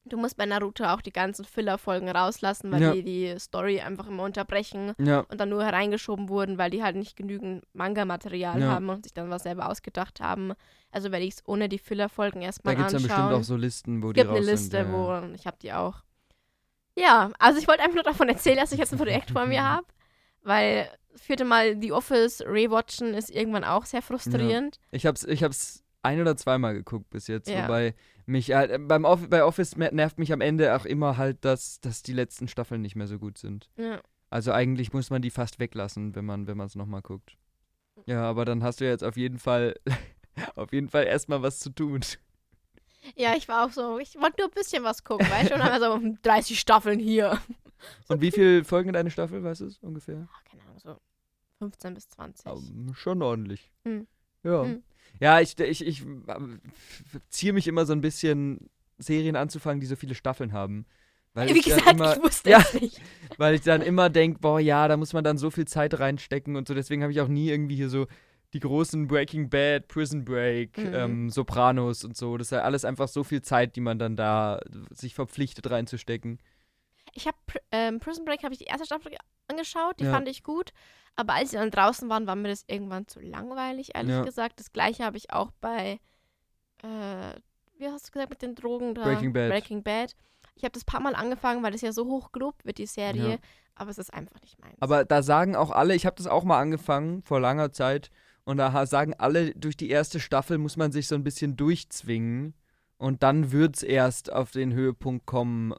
du 0.05 0.17
musst 0.17 0.37
bei 0.37 0.45
Naruto 0.45 0.83
auch 0.85 1.01
die 1.01 1.11
ganzen 1.13 1.45
Filler-Folgen 1.45 2.09
rauslassen, 2.09 2.71
weil 2.71 2.81
Ja. 2.81 2.91
die 2.93 3.03
die 3.03 3.35
Story 3.39 3.79
einfach 3.81 4.07
immer 4.07 4.23
unterbrechen 4.23 4.93
Ja. 4.97 5.19
und 5.29 5.39
dann 5.39 5.49
nur 5.49 5.63
hereingeschoben 5.63 6.29
wurden, 6.29 6.57
weil 6.57 6.69
die 6.69 6.83
halt 6.83 6.95
nicht 6.95 7.15
genügend 7.15 7.63
Manga-Material 7.73 8.59
Ja. 8.59 8.67
haben 8.71 8.89
und 8.89 9.03
sich 9.03 9.13
dann 9.13 9.29
was 9.29 9.43
selber 9.43 9.69
ausgedacht 9.69 10.19
haben. 10.19 10.53
Also 10.91 11.11
werde 11.11 11.25
ich 11.25 11.35
es 11.35 11.41
ohne 11.45 11.69
die 11.69 11.77
Filler-Folgen 11.77 12.39
Da 12.41 12.47
erstmal 12.47 12.75
gibt 12.75 12.87
es 12.89 12.95
anschauen. 12.95 13.09
bestimmt 13.09 13.33
auch 13.33 13.43
so 13.43 13.55
Listen, 13.55 14.01
wo 14.03 14.07
es 14.07 14.13
die 14.13 14.19
gibt 14.21 14.29
raus 14.31 14.37
eine 14.37 14.45
Liste, 14.51 14.77
sind. 14.77 14.87
ja, 14.87 14.93
wo 14.93 15.11
ja. 15.11 15.29
ich 15.33 15.45
habe 15.47 15.57
die 15.61 15.73
auch. 15.73 16.01
Ja, 16.99 17.31
also 17.39 17.59
ich 17.59 17.67
wollte 17.67 17.81
einfach 17.81 17.95
nur 17.95 18.03
davon 18.03 18.29
erzählen, 18.29 18.57
dass 18.57 18.71
ich 18.71 18.79
jetzt 18.79 18.91
ein 18.93 18.97
Projekt 18.99 19.31
vor 19.31 19.45
mir 19.45 19.63
habe, 19.63 19.87
weil 20.43 20.89
das 21.11 21.21
vierte 21.21 21.45
Mal 21.45 21.79
The 21.81 21.91
Office 21.91 22.41
rewatchen 22.41 23.13
ist 23.13 23.29
irgendwann 23.29 23.63
auch 23.63 23.85
sehr 23.85 24.01
frustrierend. 24.01 24.79
Ich 24.91 25.05
hab's, 25.05 25.23
ich 25.23 25.43
hab's 25.43 25.83
ein 26.01 26.21
oder 26.21 26.37
zweimal 26.37 26.73
geguckt 26.73 27.09
bis 27.09 27.27
jetzt, 27.27 27.49
Ja. 27.49 27.63
wobei 27.63 27.93
mich 28.25 28.51
äh, 28.53 28.77
beim 28.79 29.05
Off 29.05 29.27
bei 29.29 29.43
Office 29.43 29.75
nervt 29.75 30.19
mich 30.19 30.31
am 30.31 30.41
Ende 30.41 30.75
auch 30.75 30.85
immer 30.85 31.17
halt, 31.17 31.43
dass, 31.43 31.81
dass 31.81 32.03
die 32.03 32.13
letzten 32.13 32.47
Staffeln 32.47 32.81
nicht 32.81 32.95
mehr 32.95 33.07
so 33.07 33.17
gut 33.19 33.37
sind. 33.37 33.69
Ja. 33.75 33.99
Also 34.29 34.51
eigentlich 34.51 34.93
muss 34.93 35.09
man 35.09 35.21
die 35.21 35.31
fast 35.31 35.59
weglassen, 35.59 36.15
wenn 36.15 36.25
man 36.25 36.47
wenn 36.47 36.57
man 36.57 36.67
es 36.67 36.75
nochmal 36.75 37.01
guckt. 37.01 37.37
Ja, 38.05 38.23
aber 38.23 38.45
dann 38.45 38.63
hast 38.63 38.79
du 38.81 38.85
jetzt 38.85 39.03
auf 39.03 39.17
jeden 39.17 39.39
Fall 39.39 39.75
auf 40.55 40.71
jeden 40.71 40.89
Fall 40.89 41.05
erstmal 41.05 41.41
was 41.41 41.59
zu 41.59 41.69
tun. 41.71 42.01
Ja, 43.15 43.35
ich 43.35 43.47
war 43.47 43.65
auch 43.65 43.71
so, 43.71 43.99
ich 43.99 44.15
wollte 44.15 44.41
nur 44.41 44.49
ein 44.49 44.53
bisschen 44.53 44.83
was 44.83 45.03
gucken, 45.03 45.29
weißt 45.29 45.51
du? 45.51 45.53
Und 45.55 45.61
dann 45.61 45.81
war 45.81 45.99
so 45.99 46.17
30 46.21 46.59
Staffeln 46.59 46.99
hier. 46.99 47.39
Und 48.07 48.21
wie 48.21 48.31
viele 48.31 48.63
Folgen 48.63 48.89
in 48.89 48.93
deine 48.93 49.11
Staffel, 49.11 49.43
weißt 49.43 49.61
du 49.61 49.65
es 49.65 49.77
ungefähr? 49.79 50.27
Ach, 50.33 50.43
keine 50.43 50.63
Ahnung, 50.63 50.79
so 50.79 50.97
15 51.59 51.93
bis 51.93 52.09
20. 52.09 52.45
Um, 52.45 52.93
schon 52.93 53.21
ordentlich. 53.21 53.71
Hm. 53.85 54.07
Ja. 54.43 54.63
Hm. 54.63 54.83
Ja, 55.19 55.39
ich, 55.39 55.57
ich, 55.59 55.85
ich 55.85 56.03
ziehe 57.29 57.53
mich 57.53 57.67
immer 57.67 57.85
so 57.85 57.93
ein 57.93 58.01
bisschen, 58.01 58.69
Serien 58.99 59.35
anzufangen, 59.35 59.79
die 59.79 59.87
so 59.87 59.95
viele 59.95 60.15
Staffeln 60.15 60.53
haben. 60.53 60.85
Weil 61.33 61.53
Wie 61.53 61.59
ich 61.59 61.65
dann 61.65 61.77
gesagt, 61.77 61.95
immer, 61.95 62.17
ich 62.17 62.23
wusste 62.23 62.49
ja, 62.49 62.59
es 62.59 62.73
nicht. 62.73 63.01
Weil 63.37 63.55
ich 63.55 63.61
dann 63.61 63.81
immer 63.81 64.09
denke, 64.09 64.39
boah, 64.39 64.59
ja, 64.59 64.87
da 64.87 64.97
muss 64.97 65.13
man 65.13 65.23
dann 65.23 65.37
so 65.37 65.49
viel 65.49 65.65
Zeit 65.65 65.99
reinstecken 65.99 66.55
und 66.55 66.67
so. 66.67 66.73
Deswegen 66.73 67.01
habe 67.01 67.11
ich 67.11 67.21
auch 67.21 67.27
nie 67.27 67.49
irgendwie 67.49 67.75
hier 67.75 67.89
so 67.89 68.07
die 68.53 68.59
großen 68.59 69.07
Breaking 69.07 69.49
Bad, 69.49 69.87
Prison 69.87 70.25
Break, 70.25 70.77
Mhm. 70.77 70.93
ähm, 70.93 71.29
Sopranos 71.29 72.03
und 72.03 72.17
so. 72.17 72.37
Das 72.37 72.47
ist 72.47 72.51
ja 72.51 72.61
alles 72.61 72.83
einfach 72.85 73.07
so 73.07 73.23
viel 73.23 73.41
Zeit, 73.41 73.75
die 73.75 73.81
man 73.81 73.99
dann 73.99 74.15
da 74.15 74.59
sich 74.91 75.13
verpflichtet 75.13 75.69
reinzustecken. 75.69 76.39
Ich 77.13 77.27
habe 77.27 77.37
ähm, 77.71 77.99
Prison 77.99 78.25
Break 78.25 78.43
habe 78.43 78.53
ich 78.53 78.59
die 78.59 78.65
erste 78.65 78.85
Staffel 78.85 79.11
angeschaut, 79.47 79.99
die 79.99 80.05
Ja. 80.05 80.11
fand 80.11 80.27
ich 80.27 80.43
gut, 80.43 80.71
aber 81.15 81.33
als 81.33 81.51
sie 81.51 81.57
dann 81.57 81.71
draußen 81.71 82.07
waren, 82.09 82.27
war 82.27 82.35
mir 82.35 82.49
das 82.49 82.63
irgendwann 82.67 83.07
zu 83.07 83.19
langweilig, 83.19 83.91
ehrlich 83.95 84.11
Ja. 84.11 84.23
gesagt. 84.23 84.59
Das 84.59 84.71
gleiche 84.71 85.03
habe 85.05 85.17
ich 85.17 85.31
auch 85.33 85.51
bei 85.61 85.99
äh, 86.83 87.33
wie 87.77 87.87
hast 87.87 88.07
du 88.07 88.11
gesagt 88.11 88.29
mit 88.29 88.41
den 88.41 88.55
Drogen 88.55 88.93
da? 88.95 89.03
Breaking 89.03 89.33
Bad. 89.33 89.49
Breaking 89.51 89.83
Bad. 89.83 90.15
Ich 90.55 90.63
habe 90.63 90.71
das 90.73 90.83
paar 90.83 90.99
Mal 91.01 91.15
angefangen, 91.15 91.63
weil 91.63 91.71
das 91.71 91.81
ja 91.81 91.91
so 91.93 92.05
hoch 92.05 92.31
gelobt 92.31 92.65
wird 92.65 92.77
die 92.77 92.85
Serie, 92.85 93.31
Ja. 93.31 93.37
aber 93.75 93.89
es 93.91 93.97
ist 93.97 94.13
einfach 94.13 94.39
nicht 94.41 94.59
meins. 94.59 94.75
Aber 94.81 95.05
da 95.05 95.21
sagen 95.23 95.55
auch 95.55 95.71
alle, 95.71 95.95
ich 95.95 96.05
habe 96.05 96.15
das 96.17 96.27
auch 96.27 96.43
mal 96.43 96.59
angefangen 96.59 97.21
vor 97.23 97.39
langer 97.39 97.71
Zeit 97.71 98.09
und 98.49 98.57
da 98.57 98.85
sagen 98.85 99.13
alle, 99.15 99.53
durch 99.55 99.77
die 99.77 99.89
erste 99.89 100.19
Staffel 100.19 100.57
muss 100.57 100.75
man 100.77 100.91
sich 100.91 101.07
so 101.07 101.15
ein 101.15 101.23
bisschen 101.23 101.55
durchzwingen 101.55 102.53
und 102.97 103.23
dann 103.23 103.51
wird 103.51 103.77
es 103.77 103.83
erst 103.83 104.31
auf 104.31 104.51
den 104.51 104.73
Höhepunkt 104.73 105.25
kommen, 105.25 105.73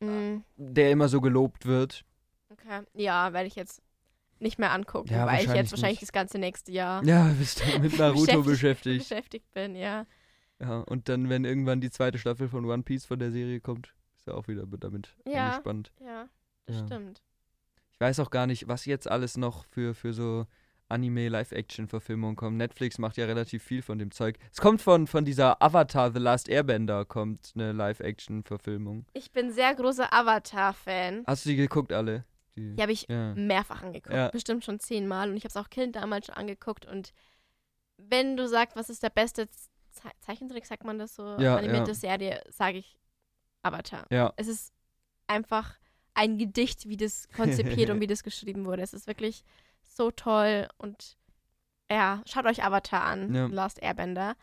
Mm, 0.00 0.38
der 0.56 0.90
immer 0.90 1.08
so 1.08 1.20
gelobt 1.20 1.66
wird. 1.66 2.04
okay. 2.50 2.82
Ja, 2.94 3.32
werde 3.32 3.46
ich 3.46 3.54
jetzt 3.54 3.80
nicht 4.40 4.58
mehr 4.58 4.72
angucken, 4.72 5.08
Ja, 5.12 5.24
weil 5.26 5.44
ich 5.44 5.52
jetzt 5.54 5.70
wahrscheinlich 5.72 6.00
nicht. 6.00 6.02
das 6.02 6.12
ganze 6.12 6.38
nächste 6.38 6.72
Jahr 6.72 7.02
Ja, 7.04 7.24
bist 7.38 7.62
du 7.64 7.78
mit 7.78 7.96
Naruto 7.96 8.42
beschäftigt. 8.42 9.08
beschäftigt 9.08 9.50
bin, 9.52 9.76
ja. 9.76 10.04
Ja, 10.60 10.78
und 10.80 11.08
dann, 11.08 11.28
wenn 11.28 11.44
irgendwann 11.44 11.80
die 11.80 11.90
zweite 11.90 12.18
Staffel 12.18 12.48
von 12.48 12.64
One 12.64 12.82
Piece 12.82 13.04
von 13.06 13.18
der 13.18 13.30
Serie 13.30 13.60
kommt, 13.60 13.94
ist 14.18 14.26
er 14.26 14.36
auch 14.36 14.46
wieder 14.48 14.66
damit 14.66 15.16
Ja. 15.26 15.46
angespannt. 15.46 15.92
Ja, 16.04 16.28
das 16.66 16.76
Ja. 16.76 16.86
stimmt. 16.86 17.22
Ich 17.92 18.00
weiß 18.00 18.18
auch 18.20 18.30
gar 18.30 18.46
nicht, 18.46 18.66
was 18.68 18.84
jetzt 18.84 19.08
alles 19.08 19.36
noch 19.36 19.64
für, 19.66 19.94
für 19.94 20.12
so 20.12 20.46
Anime-Live-Action-Verfilmungen 20.88 22.36
kommen. 22.36 22.56
Netflix 22.56 22.98
macht 22.98 23.16
ja 23.16 23.26
relativ 23.26 23.62
viel 23.62 23.82
von 23.82 23.98
dem 23.98 24.10
Zeug. 24.10 24.38
Es 24.52 24.60
kommt 24.60 24.82
von, 24.82 25.06
von 25.06 25.24
dieser 25.24 25.60
Avatar 25.62 26.12
The 26.12 26.18
Last 26.18 26.48
Airbender, 26.48 27.04
kommt 27.04 27.52
eine 27.54 27.72
Live-Action-Verfilmung. 27.72 29.06
Ich 29.12 29.32
bin 29.32 29.50
sehr 29.52 29.74
großer 29.74 30.12
Avatar-Fan. 30.12 31.24
Hast 31.26 31.44
du 31.44 31.50
die 31.50 31.56
geguckt 31.56 31.92
alle? 31.92 32.24
Die, 32.56 32.76
Die 32.76 32.82
habe 32.82 32.92
ich 32.92 33.06
ja. 33.08 33.34
mehrfach 33.34 33.82
angeguckt, 33.82 34.14
Ja. 34.14 34.28
bestimmt 34.28 34.64
schon 34.64 34.78
zehnmal. 34.78 35.28
Und 35.30 35.36
ich 35.36 35.42
habe 35.44 35.48
es 35.50 35.56
auch 35.56 35.70
Kind 35.70 35.96
damals 35.96 36.26
schon 36.26 36.36
angeguckt. 36.36 36.86
Und 36.86 37.12
wenn 37.96 38.36
du 38.36 38.46
sagst, 38.48 38.76
was 38.76 38.90
ist 38.90 39.02
der 39.02 39.10
beste 39.10 39.48
Ze 39.90 40.08
Zeichentrick, 40.20 40.66
sagt 40.66 40.84
man 40.84 40.98
das 40.98 41.14
so, 41.14 41.36
Ja, 41.38 41.56
animierte 41.56 41.92
ja. 41.92 41.94
Serie, 41.94 42.42
sage 42.50 42.78
ich 42.78 42.96
Avatar. 43.62 44.06
ja. 44.10 44.32
Es 44.36 44.48
ist 44.48 44.72
einfach 45.26 45.76
ein 46.14 46.36
Gedicht, 46.38 46.88
wie 46.88 46.96
das 46.96 47.28
konzipiert 47.34 47.90
und 47.90 48.00
wie 48.00 48.06
das 48.06 48.22
geschrieben 48.22 48.66
wurde. 48.66 48.82
Es 48.82 48.92
ist 48.92 49.06
wirklich 49.06 49.44
so 49.94 50.10
toll 50.10 50.68
und 50.78 51.16
ja, 51.90 52.22
schaut 52.26 52.46
euch 52.46 52.64
Avatar 52.64 53.02
an, 53.04 53.34
Ja. 53.34 53.46
Last 53.46 53.80
Airbender. 53.82 54.34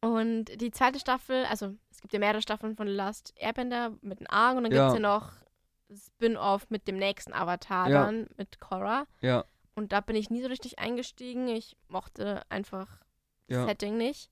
Und 0.00 0.46
die 0.60 0.70
zweite 0.72 0.98
Staffel, 0.98 1.44
also 1.46 1.74
es 1.90 2.00
gibt 2.00 2.12
ja 2.12 2.18
mehrere 2.18 2.42
Staffeln 2.42 2.76
von 2.76 2.86
Last 2.88 3.32
Airbender 3.36 3.92
mit 4.02 4.18
einem 4.18 4.26
Arc 4.28 4.56
und 4.56 4.64
dann 4.64 4.72
Ja. 4.72 4.86
gibt 4.88 4.96
es 4.96 5.02
ja 5.02 5.08
noch 5.08 5.32
Spin-off 5.94 6.68
mit 6.70 6.88
dem 6.88 6.96
nächsten 6.96 7.32
Avatar 7.32 7.88
Ja. 7.88 8.04
dann, 8.04 8.26
mit 8.36 8.60
Korra. 8.60 9.06
Ja, 9.20 9.44
Und 9.74 9.92
da 9.92 10.00
bin 10.00 10.16
ich 10.16 10.28
nie 10.28 10.42
so 10.42 10.48
richtig 10.48 10.78
eingestiegen. 10.78 11.48
Ich 11.48 11.76
mochte 11.88 12.42
einfach 12.50 13.00
das. 13.48 13.64
Setting 13.66 13.96
nicht. 13.96 14.30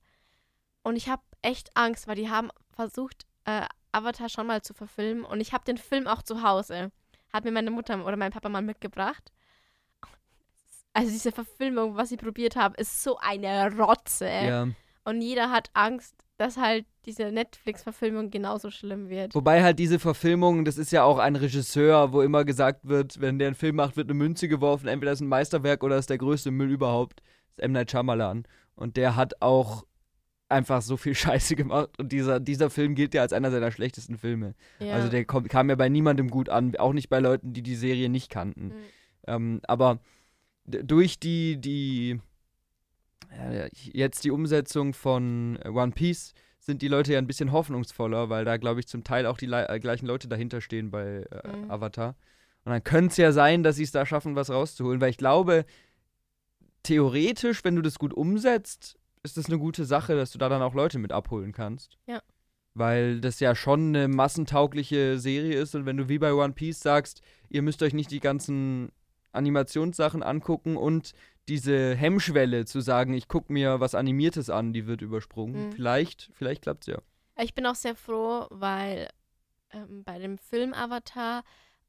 Und 0.83 0.95
ich 0.97 1.09
habe 1.09 1.23
echt 1.41 1.75
Angst, 1.75 2.07
weil 2.07 2.15
die 2.15 2.29
haben 2.29 2.49
versucht, 2.71 3.25
äh, 3.45 3.65
Avatar 3.91 4.29
schon 4.29 4.45
mal 4.47 4.61
zu 4.61 4.73
verfilmen. 4.75 5.23
Und 5.25 5.41
ich 5.41 5.51
habe 5.53 5.63
den 5.63 5.77
Film 5.77 6.05
auch 6.07 6.21
zu 6.21 6.43
Hause. 6.43 6.91
Hat 7.33 7.43
mir 7.43 7.51
meine 7.51 7.71
Mutter 7.71 8.05
oder 8.05 8.17
mein 8.17 8.31
Papa 8.31 8.49
mal 8.49 8.61
mitgebracht. 8.61 9.31
Also 10.93 11.11
diese 11.11 11.31
Verfilmung, 11.31 11.95
was 11.95 12.09
sie 12.09 12.17
probiert 12.17 12.55
haben, 12.55 12.75
ist 12.75 13.03
so 13.03 13.17
eine 13.17 13.75
Rotze. 13.77 14.27
ja. 14.27 14.67
Und 15.03 15.21
jeder 15.21 15.49
hat 15.49 15.69
Angst, 15.73 16.13
dass 16.37 16.57
halt 16.57 16.85
diese 17.05 17.31
Netflix-Verfilmung 17.31 18.29
genauso 18.29 18.69
schlimm 18.69 19.09
wird. 19.09 19.33
Wobei 19.33 19.63
halt 19.63 19.79
diese 19.79 19.99
Verfilmung, 19.99 20.65
das 20.65 20.77
ist 20.77 20.91
ja 20.91 21.03
auch 21.03 21.17
ein 21.17 21.35
Regisseur, 21.35 22.13
wo 22.13 22.21
immer 22.21 22.45
gesagt 22.45 22.87
wird, 22.87 23.19
wenn 23.19 23.39
der 23.39 23.49
einen 23.49 23.55
Film 23.55 23.75
macht, 23.75 23.97
wird 23.97 24.07
eine 24.07 24.17
Münze 24.17 24.47
geworfen, 24.47 24.87
entweder 24.87 25.11
ist 25.11 25.21
ein 25.21 25.27
Meisterwerk 25.27 25.83
oder 25.83 25.97
ist 25.97 26.09
der 26.09 26.17
größte 26.17 26.51
Müll 26.51 26.71
überhaupt. 26.71 27.21
Das 27.49 27.57
ist 27.57 27.63
M. 27.63 27.71
Night 27.71 27.91
Shyamalan. 27.91 28.45
Und 28.75 28.97
der 28.97 29.15
hat 29.15 29.41
auch 29.41 29.85
einfach 30.49 30.81
so 30.81 30.97
viel 30.97 31.15
Scheiße 31.15 31.55
gemacht. 31.55 31.89
Und 31.97 32.11
dieser, 32.11 32.39
dieser 32.39 32.69
Film 32.69 32.95
gilt 32.95 33.13
ja 33.13 33.21
als 33.21 33.33
einer 33.33 33.51
seiner 33.51 33.71
schlechtesten 33.71 34.17
Filme. 34.17 34.55
Ja. 34.79 34.93
Also 34.93 35.09
der 35.09 35.25
kom 35.25 35.47
kam 35.47 35.69
ja 35.69 35.75
bei 35.75 35.89
niemandem 35.89 36.29
gut 36.29 36.49
an, 36.49 36.75
auch 36.77 36.93
nicht 36.93 37.09
bei 37.09 37.19
Leuten, 37.19 37.53
die 37.53 37.63
die 37.63 37.75
Serie 37.75 38.09
nicht 38.09 38.29
kannten. 38.29 38.67
Mhm. 38.67 38.73
Ähm, 39.27 39.61
aber 39.67 39.99
durch 40.71 41.19
die, 41.19 41.57
die 41.59 42.19
ja, 43.31 43.67
jetzt 43.73 44.23
die 44.23 44.31
Umsetzung 44.31 44.93
von 44.93 45.57
äh, 45.63 45.69
One 45.69 45.91
Piece 45.91 46.33
sind 46.59 46.81
die 46.81 46.87
Leute 46.87 47.13
ja 47.13 47.17
ein 47.17 47.27
bisschen 47.27 47.51
hoffnungsvoller, 47.51 48.29
weil 48.29 48.45
da, 48.45 48.57
glaube 48.57 48.79
ich, 48.79 48.87
zum 48.87 49.03
Teil 49.03 49.25
auch 49.25 49.37
die 49.37 49.51
äh, 49.51 49.79
gleichen 49.79 50.05
Leute 50.05 50.27
dahinter 50.27 50.61
stehen 50.61 50.91
bei 50.91 51.25
äh, 51.31 51.47
Mhm. 51.47 51.71
Avatar. 51.71 52.15
Und 52.63 52.71
dann 52.71 52.83
könnte 52.83 53.11
es 53.11 53.17
ja 53.17 53.31
sein, 53.31 53.63
dass 53.63 53.77
sie 53.77 53.83
es 53.83 53.91
da 53.91 54.05
schaffen, 54.05 54.35
was 54.35 54.51
rauszuholen, 54.51 55.01
weil 55.01 55.09
ich 55.09 55.17
glaube, 55.17 55.65
theoretisch, 56.83 57.63
wenn 57.63 57.75
du 57.75 57.81
das 57.81 57.97
gut 57.97 58.13
umsetzt, 58.13 58.97
ist 59.23 59.37
das 59.37 59.47
eine 59.47 59.57
gute 59.57 59.85
Sache, 59.85 60.15
dass 60.15 60.31
du 60.31 60.37
da 60.37 60.49
dann 60.49 60.61
auch 60.61 60.73
Leute 60.73 60.99
mit 60.99 61.11
abholen 61.11 61.51
kannst. 61.51 61.97
Ja. 62.07 62.21
Weil 62.73 63.19
das 63.21 63.39
ja 63.39 63.55
schon 63.55 63.95
eine 63.95 64.07
massentaugliche 64.07 65.17
Serie 65.19 65.59
ist 65.59 65.75
und 65.75 65.85
wenn 65.85 65.97
du 65.97 66.09
wie 66.09 66.19
bei 66.19 66.33
One 66.33 66.53
Piece 66.53 66.79
sagst, 66.79 67.21
ihr 67.49 67.61
müsst 67.61 67.81
euch 67.83 67.93
nicht 67.93 68.11
die 68.11 68.19
ganzen 68.19 68.91
Animationssachen 69.31 70.23
angucken 70.23 70.77
und 70.77 71.13
diese 71.47 71.95
Hemmschwelle 71.95 72.65
zu 72.65 72.81
sagen, 72.81 73.13
ich 73.13 73.27
gucke 73.27 73.51
mir 73.51 73.79
was 73.79 73.95
Animiertes 73.95 74.49
an, 74.49 74.73
die 74.73 74.87
wird 74.87 75.01
übersprungen. 75.01 75.67
Mhm. 75.67 75.71
Vielleicht, 75.71 76.29
vielleicht 76.33 76.61
klappt's 76.63 76.87
ja. 76.87 76.99
Ich 77.37 77.53
bin 77.53 77.65
auch 77.65 77.75
sehr 77.75 77.95
froh, 77.95 78.45
weil 78.49 79.09
ähm, 79.71 80.03
bei 80.03 80.19
dem 80.19 80.37
Film 80.37 80.73
Avatar 80.73 81.43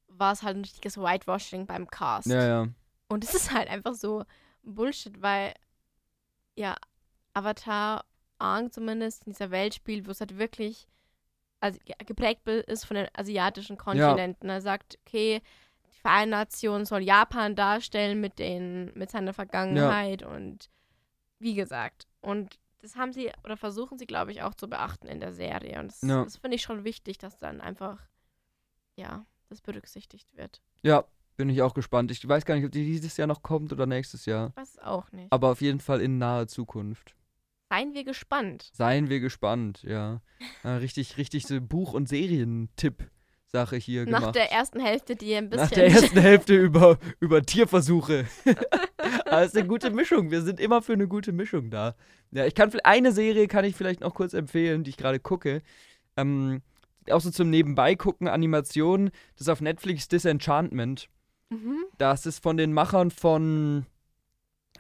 war 0.09 0.33
es 0.33 0.43
halt 0.43 0.57
ein 0.57 0.63
richtiges 0.63 0.97
Whitewashing 0.97 1.67
beim 1.67 1.89
Cast. 1.89 2.29
Ja, 2.29 2.45
ja. 2.47 2.69
Und 3.09 3.25
es 3.25 3.35
ist 3.35 3.53
halt 3.53 3.69
einfach 3.69 3.95
so 3.95 4.25
Bullshit, 4.63 5.21
weil 5.21 5.55
ja, 6.55 6.77
Avatar 7.35 8.05
Aang 8.39 8.71
zumindest 8.71 9.27
in 9.27 9.33
dieser 9.33 9.51
Welt 9.51 9.75
spielt, 9.75 10.07
wo 10.07 10.11
es 10.11 10.21
halt 10.21 10.39
wirklich 10.39 10.87
also 11.61 11.79
ge- 11.85 11.95
geprägt 12.05 12.47
ist 12.49 12.85
von 12.85 12.97
den 12.97 13.07
asiatischen 13.15 13.77
Kontinenten. 13.77 14.49
Er 14.49 14.61
sagt, 14.61 14.99
okay, 15.07 15.41
Nationen 16.27 16.85
soll 16.85 17.01
Japan 17.03 17.55
darstellen 17.55 18.21
mit 18.21 18.39
den, 18.39 18.93
mit 18.95 19.11
seiner 19.11 19.33
Vergangenheit 19.33 20.23
und 20.23 20.71
wie 21.39 21.55
gesagt. 21.55 22.07
Und 22.21 22.59
das 22.81 22.97
haben 22.97 23.13
sie 23.13 23.31
oder 23.45 23.57
versuchen 23.57 23.99
sie, 23.99 24.07
glaube 24.07 24.33
ich, 24.33 24.43
auch 24.43 24.55
zu 24.55 24.69
beachten 24.69 25.07
in 25.07 25.21
der 25.21 25.33
Serie. 25.33 25.79
Und 25.81 25.89
das, 25.93 26.03
Ja. 26.03 26.25
das 26.25 26.37
finde 26.37 26.57
ich 26.57 26.63
schon 26.63 26.85
wichtig, 26.85 27.19
dass 27.19 27.39
dann 27.39 27.61
einfach, 27.61 27.99
ja, 28.97 29.25
das 29.49 29.61
berücksichtigt 29.61 30.37
wird. 30.37 30.61
Ja, 30.83 31.05
bin 31.37 31.49
ich 31.49 31.63
auch 31.63 31.75
gespannt. 31.75 32.11
Ich 32.11 32.27
weiß 32.27 32.45
gar 32.45 32.57
nicht, 32.57 32.65
ob 32.65 32.73
die 32.73 32.85
dieses 32.85 33.17
Jahr 33.17 33.29
noch 33.29 33.43
kommt 33.43 33.73
oder 33.73 33.87
nächstes 33.87 34.27
Jahr. 34.27 34.53
Was 34.57 34.79
auch 34.79 35.11
nicht. 35.13 35.33
Aber 35.33 35.51
auf 35.53 35.61
jeden 35.61 35.81
Fall 35.81 36.01
in 36.01 36.19
naher 36.19 36.49
Zukunft. 36.49 37.15
Seien 37.71 37.95
wir 37.95 38.05
gespannt. 38.05 38.69
Seien 38.75 39.09
wir 39.09 39.21
gespannt, 39.21 39.83
ja. 39.85 40.21
ja 40.63 40.77
richtig, 40.77 41.17
richtig 41.17 41.47
so 41.47 41.59
Buch- 41.61 41.95
und 41.95 42.07
Serientipp-Sache 43.53 43.77
hier 43.77 44.07
Nach 44.07 44.21
gemacht. 44.21 44.35
der 44.35 44.51
ersten 44.53 44.81
Hälfte, 44.81 45.17
die 45.17 45.35
ein 45.35 45.49
bisschen. 45.51 45.65
Nach 45.65 45.71
der 45.71 45.87
ersten 45.89 46.21
Hälfte 46.21 46.55
über, 46.57 46.99
über 47.21 47.43
Tierversuche. 47.43 48.27
Aber 49.27 49.43
es 49.43 49.49
ist 49.53 49.57
eine 49.57 49.69
gute 49.69 49.91
Mischung. 49.91 50.31
Wir 50.31 50.43
sind 50.43 50.59
immer 50.61 50.83
für 50.83 50.93
eine 50.95 51.09
gute 51.09 51.33
Mischung 51.33 51.71
da. 51.71 51.95
Ja, 52.31 52.47
ich 52.47 52.55
kann 52.55 52.73
eine 52.85 53.13
Serie 53.13 53.47
kann 53.49 53.65
ich 53.65 53.77
vielleicht 53.77 54.01
noch 54.01 54.15
kurz 54.15 54.33
empfehlen, 54.35 54.85
die 54.85 54.91
ich 54.91 54.97
gerade 54.97 55.21
gucke. 55.21 55.63
Ähm, 56.17 56.63
auch 57.11 57.21
so 57.21 57.31
zum 57.31 57.51
Nebenbei 57.51 57.95
gucken, 57.95 58.29
Animation. 58.29 59.11
Das 59.35 59.43
ist 59.43 59.49
auf 59.49 59.61
Netflix 59.61 60.09
Disenchantment. 60.09 61.09
mhm, 61.51 61.85
Das 61.99 62.27
ist 62.27 62.43
von 62.43 62.57
den 62.57 62.73
Machern 62.73 63.11
von 63.11 63.87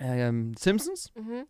ähm, 0.00 0.54
Simpsons. 0.58 1.12
mhm. 1.14 1.44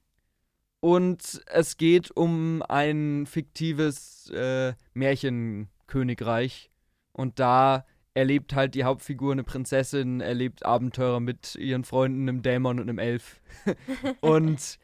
Und 0.80 1.40
es 1.46 1.76
geht 1.76 2.10
um 2.10 2.60
ein 2.68 3.26
fiktives 3.26 4.28
äh, 4.30 4.72
Märchenkönigreich. 4.94 6.71
Und 7.12 7.38
da 7.38 7.84
erlebt 8.14 8.54
halt 8.54 8.74
die 8.74 8.84
Hauptfigur 8.84 9.32
eine 9.32 9.44
Prinzessin, 9.44 10.20
erlebt 10.20 10.64
Abenteuer 10.66 11.20
mit 11.20 11.54
ihren 11.54 11.84
Freunden, 11.84 12.28
einem 12.28 12.42
Dämon 12.42 12.78
und 12.78 12.88
einem 12.88 12.98
Elf. 12.98 13.40
und 14.20 14.78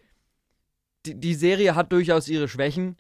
die, 1.06 1.14
die 1.14 1.34
Serie 1.34 1.74
hat 1.74 1.92
durchaus 1.92 2.28
ihre 2.28 2.48
Schwächen. 2.48 2.96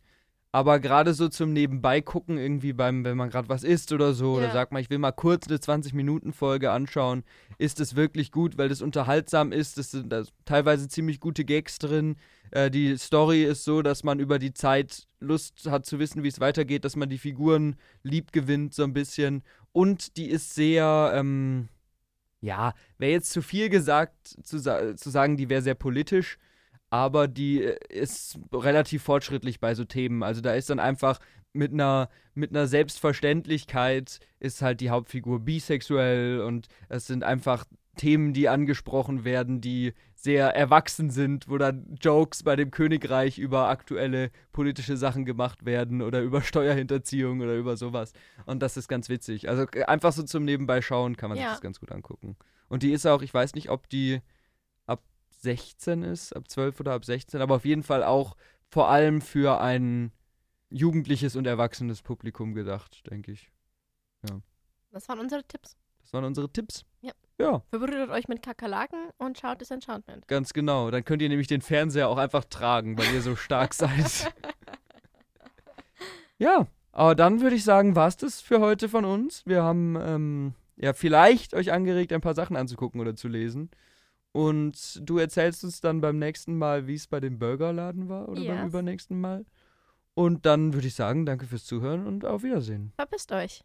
Aber 0.50 0.80
gerade 0.80 1.12
so 1.12 1.28
zum 1.28 1.52
Nebenbei 1.52 2.00
gucken, 2.00 2.38
irgendwie 2.38 2.72
beim, 2.72 3.04
wenn 3.04 3.18
man 3.18 3.28
gerade 3.28 3.50
was 3.50 3.64
isst 3.64 3.92
oder 3.92 4.14
so, 4.14 4.38
Ja. 4.38 4.44
oder 4.44 4.52
sagt 4.52 4.72
man, 4.72 4.80
ich 4.80 4.88
will 4.88 4.96
mal 4.98 5.12
kurz 5.12 5.46
eine 5.46 5.58
20-Minuten-Folge 5.58 6.70
anschauen, 6.70 7.22
ist 7.58 7.80
es 7.80 7.96
wirklich 7.96 8.32
gut, 8.32 8.56
weil 8.56 8.70
das 8.70 8.80
unterhaltsam 8.80 9.52
ist. 9.52 9.76
Es 9.76 9.90
sind 9.90 10.10
da 10.10 10.22
teilweise 10.46 10.88
ziemlich 10.88 11.20
gute 11.20 11.44
Gags 11.44 11.78
drin. 11.78 12.16
Äh, 12.50 12.70
die 12.70 12.96
Story 12.96 13.44
ist 13.44 13.64
so, 13.64 13.82
dass 13.82 14.04
man 14.04 14.20
über 14.20 14.38
die 14.38 14.54
Zeit 14.54 15.06
Lust 15.20 15.68
hat 15.70 15.86
zu 15.86 15.98
wissen, 15.98 16.22
wie 16.22 16.28
es 16.28 16.40
weitergeht, 16.40 16.84
dass 16.84 16.96
man 16.96 17.08
die 17.08 17.18
Figuren 17.18 17.76
lieb 18.02 18.32
gewinnt, 18.32 18.74
so 18.74 18.84
ein 18.84 18.92
bisschen. 18.92 19.42
Und 19.72 20.16
die 20.16 20.28
ist 20.30 20.54
sehr, 20.54 21.12
ähm, 21.14 21.68
ja, 22.40 22.74
wäre 22.98 23.12
jetzt 23.12 23.32
zu 23.32 23.42
viel 23.42 23.68
gesagt, 23.68 24.36
zu, 24.42 24.60
zu 24.60 25.10
sagen, 25.10 25.36
die 25.36 25.48
wäre 25.48 25.62
sehr 25.62 25.74
politisch 25.74 26.38
aber 26.90 27.28
die 27.28 27.62
äh, 27.62 27.78
ist 27.88 28.38
relativ 28.52 29.02
fortschrittlich 29.02 29.60
bei 29.60 29.74
so 29.74 29.84
Themen. 29.84 30.22
Also 30.22 30.40
da 30.40 30.54
ist 30.54 30.70
dann 30.70 30.80
einfach 30.80 31.18
mit 31.52 31.72
einer 31.72 32.08
mit 32.34 32.50
einer 32.50 32.68
Selbstverständlichkeit 32.68 34.20
ist 34.38 34.62
halt 34.62 34.80
die 34.80 34.90
Hauptfigur 34.90 35.40
bisexuell 35.40 36.40
und 36.40 36.68
es 36.88 37.06
sind 37.06 37.24
einfach 37.24 37.64
Themen, 37.98 38.32
die 38.32 38.48
angesprochen 38.48 39.24
werden, 39.24 39.60
die 39.60 39.92
sehr 40.14 40.48
erwachsen 40.56 41.10
sind, 41.10 41.48
wo 41.48 41.58
dann 41.58 41.94
Jokes 42.00 42.42
bei 42.42 42.56
dem 42.56 42.70
Königreich 42.70 43.38
über 43.38 43.68
aktuelle 43.68 44.30
politische 44.52 44.96
Sachen 44.96 45.26
gemacht 45.26 45.66
werden 45.66 46.00
oder 46.00 46.22
über 46.22 46.40
Steuerhinterziehung 46.42 47.40
oder 47.40 47.54
über 47.54 47.76
sowas. 47.76 48.14
Und 48.46 48.60
das 48.62 48.78
ist 48.78 48.88
ganz 48.88 49.10
witzig. 49.10 49.48
Also 49.50 49.66
äh, 49.74 49.84
einfach 49.84 50.12
so 50.12 50.22
zum 50.22 50.44
Nebenbei 50.46 50.80
schauen 50.80 51.16
kann 51.18 51.28
man 51.28 51.38
Ja. 51.38 51.44
sich 51.44 51.52
das 51.52 51.60
ganz 51.60 51.78
gut 51.78 51.92
angucken. 51.92 52.36
Und 52.70 52.82
die 52.82 52.92
ist 52.92 53.06
auch, 53.06 53.20
ich 53.20 53.34
weiß 53.34 53.54
nicht, 53.54 53.68
ob 53.68 53.88
die 53.90 54.20
ab 54.86 55.02
16 55.40 56.02
ist, 56.02 56.34
ab 56.34 56.48
12 56.48 56.80
oder 56.80 56.94
ab 56.94 57.04
16, 57.04 57.40
aber 57.42 57.56
auf 57.56 57.64
jeden 57.66 57.82
Fall 57.82 58.02
auch 58.02 58.34
vor 58.70 58.88
allem 58.88 59.20
für 59.20 59.60
ein 59.60 60.12
jugendliches 60.70 61.36
und 61.36 61.46
erwachsenes 61.46 62.02
Publikum 62.02 62.54
gedacht, 62.54 63.02
denke 63.10 63.32
ich. 63.32 63.50
Das 64.90 65.08
waren 65.08 65.20
unsere 65.20 65.44
Tipps. 65.44 65.76
Das 66.02 66.12
waren 66.12 66.24
unsere 66.24 66.50
Tipps. 66.50 66.84
Ja. 67.02 67.12
Ja, 67.38 67.62
Verbrüdert 67.70 68.10
euch 68.10 68.26
mit 68.26 68.42
Kakerlaken 68.42 68.98
und 69.18 69.38
schaut 69.38 69.60
das 69.60 69.70
Enchantment. 69.70 70.26
ganz 70.26 70.52
genau. 70.52 70.90
Dann 70.90 71.04
könnt 71.04 71.22
ihr 71.22 71.28
nämlich 71.28 71.46
den 71.46 71.60
Fernseher 71.60 72.08
auch 72.08 72.18
einfach 72.18 72.44
tragen, 72.44 72.98
weil 72.98 73.14
ihr 73.14 73.22
so 73.22 73.36
stark 73.36 73.74
seid. 73.74 74.32
Ja, 76.38 76.66
aber 76.92 77.14
dann 77.14 77.40
würde 77.40 77.56
ich 77.56 77.64
sagen, 77.64 77.96
war 77.96 78.08
es 78.08 78.16
das 78.16 78.40
für 78.40 78.60
heute 78.60 78.88
von 78.88 79.04
uns. 79.04 79.42
Wir 79.46 79.62
haben 79.62 79.96
ähm, 80.00 80.54
ja 80.76 80.92
vielleicht 80.92 81.54
euch 81.54 81.72
angeregt, 81.72 82.12
ein 82.12 82.20
paar 82.20 82.34
Sachen 82.34 82.56
anzugucken 82.56 83.00
oder 83.00 83.14
zu 83.16 83.28
lesen. 83.28 83.70
Und 84.32 85.00
du 85.08 85.18
erzählst 85.18 85.64
uns 85.64 85.80
dann 85.80 86.00
beim 86.00 86.18
nächsten 86.18 86.56
Mal, 86.58 86.86
wie 86.86 86.94
es 86.94 87.06
bei 87.06 87.18
dem 87.18 87.38
Burgerladen 87.38 88.08
war 88.08 88.28
oder 88.28 88.40
beim 88.44 88.58
Yes. 88.58 88.66
übernächsten 88.68 89.20
Mal. 89.20 89.44
Und 90.14 90.44
dann 90.46 90.74
würde 90.74 90.86
ich 90.88 90.94
sagen, 90.94 91.24
danke 91.26 91.46
fürs 91.46 91.64
Zuhören 91.64 92.06
und 92.06 92.24
auf 92.24 92.42
Wiedersehen. 92.42 92.92
Verpisst 92.96 93.32
euch. 93.32 93.62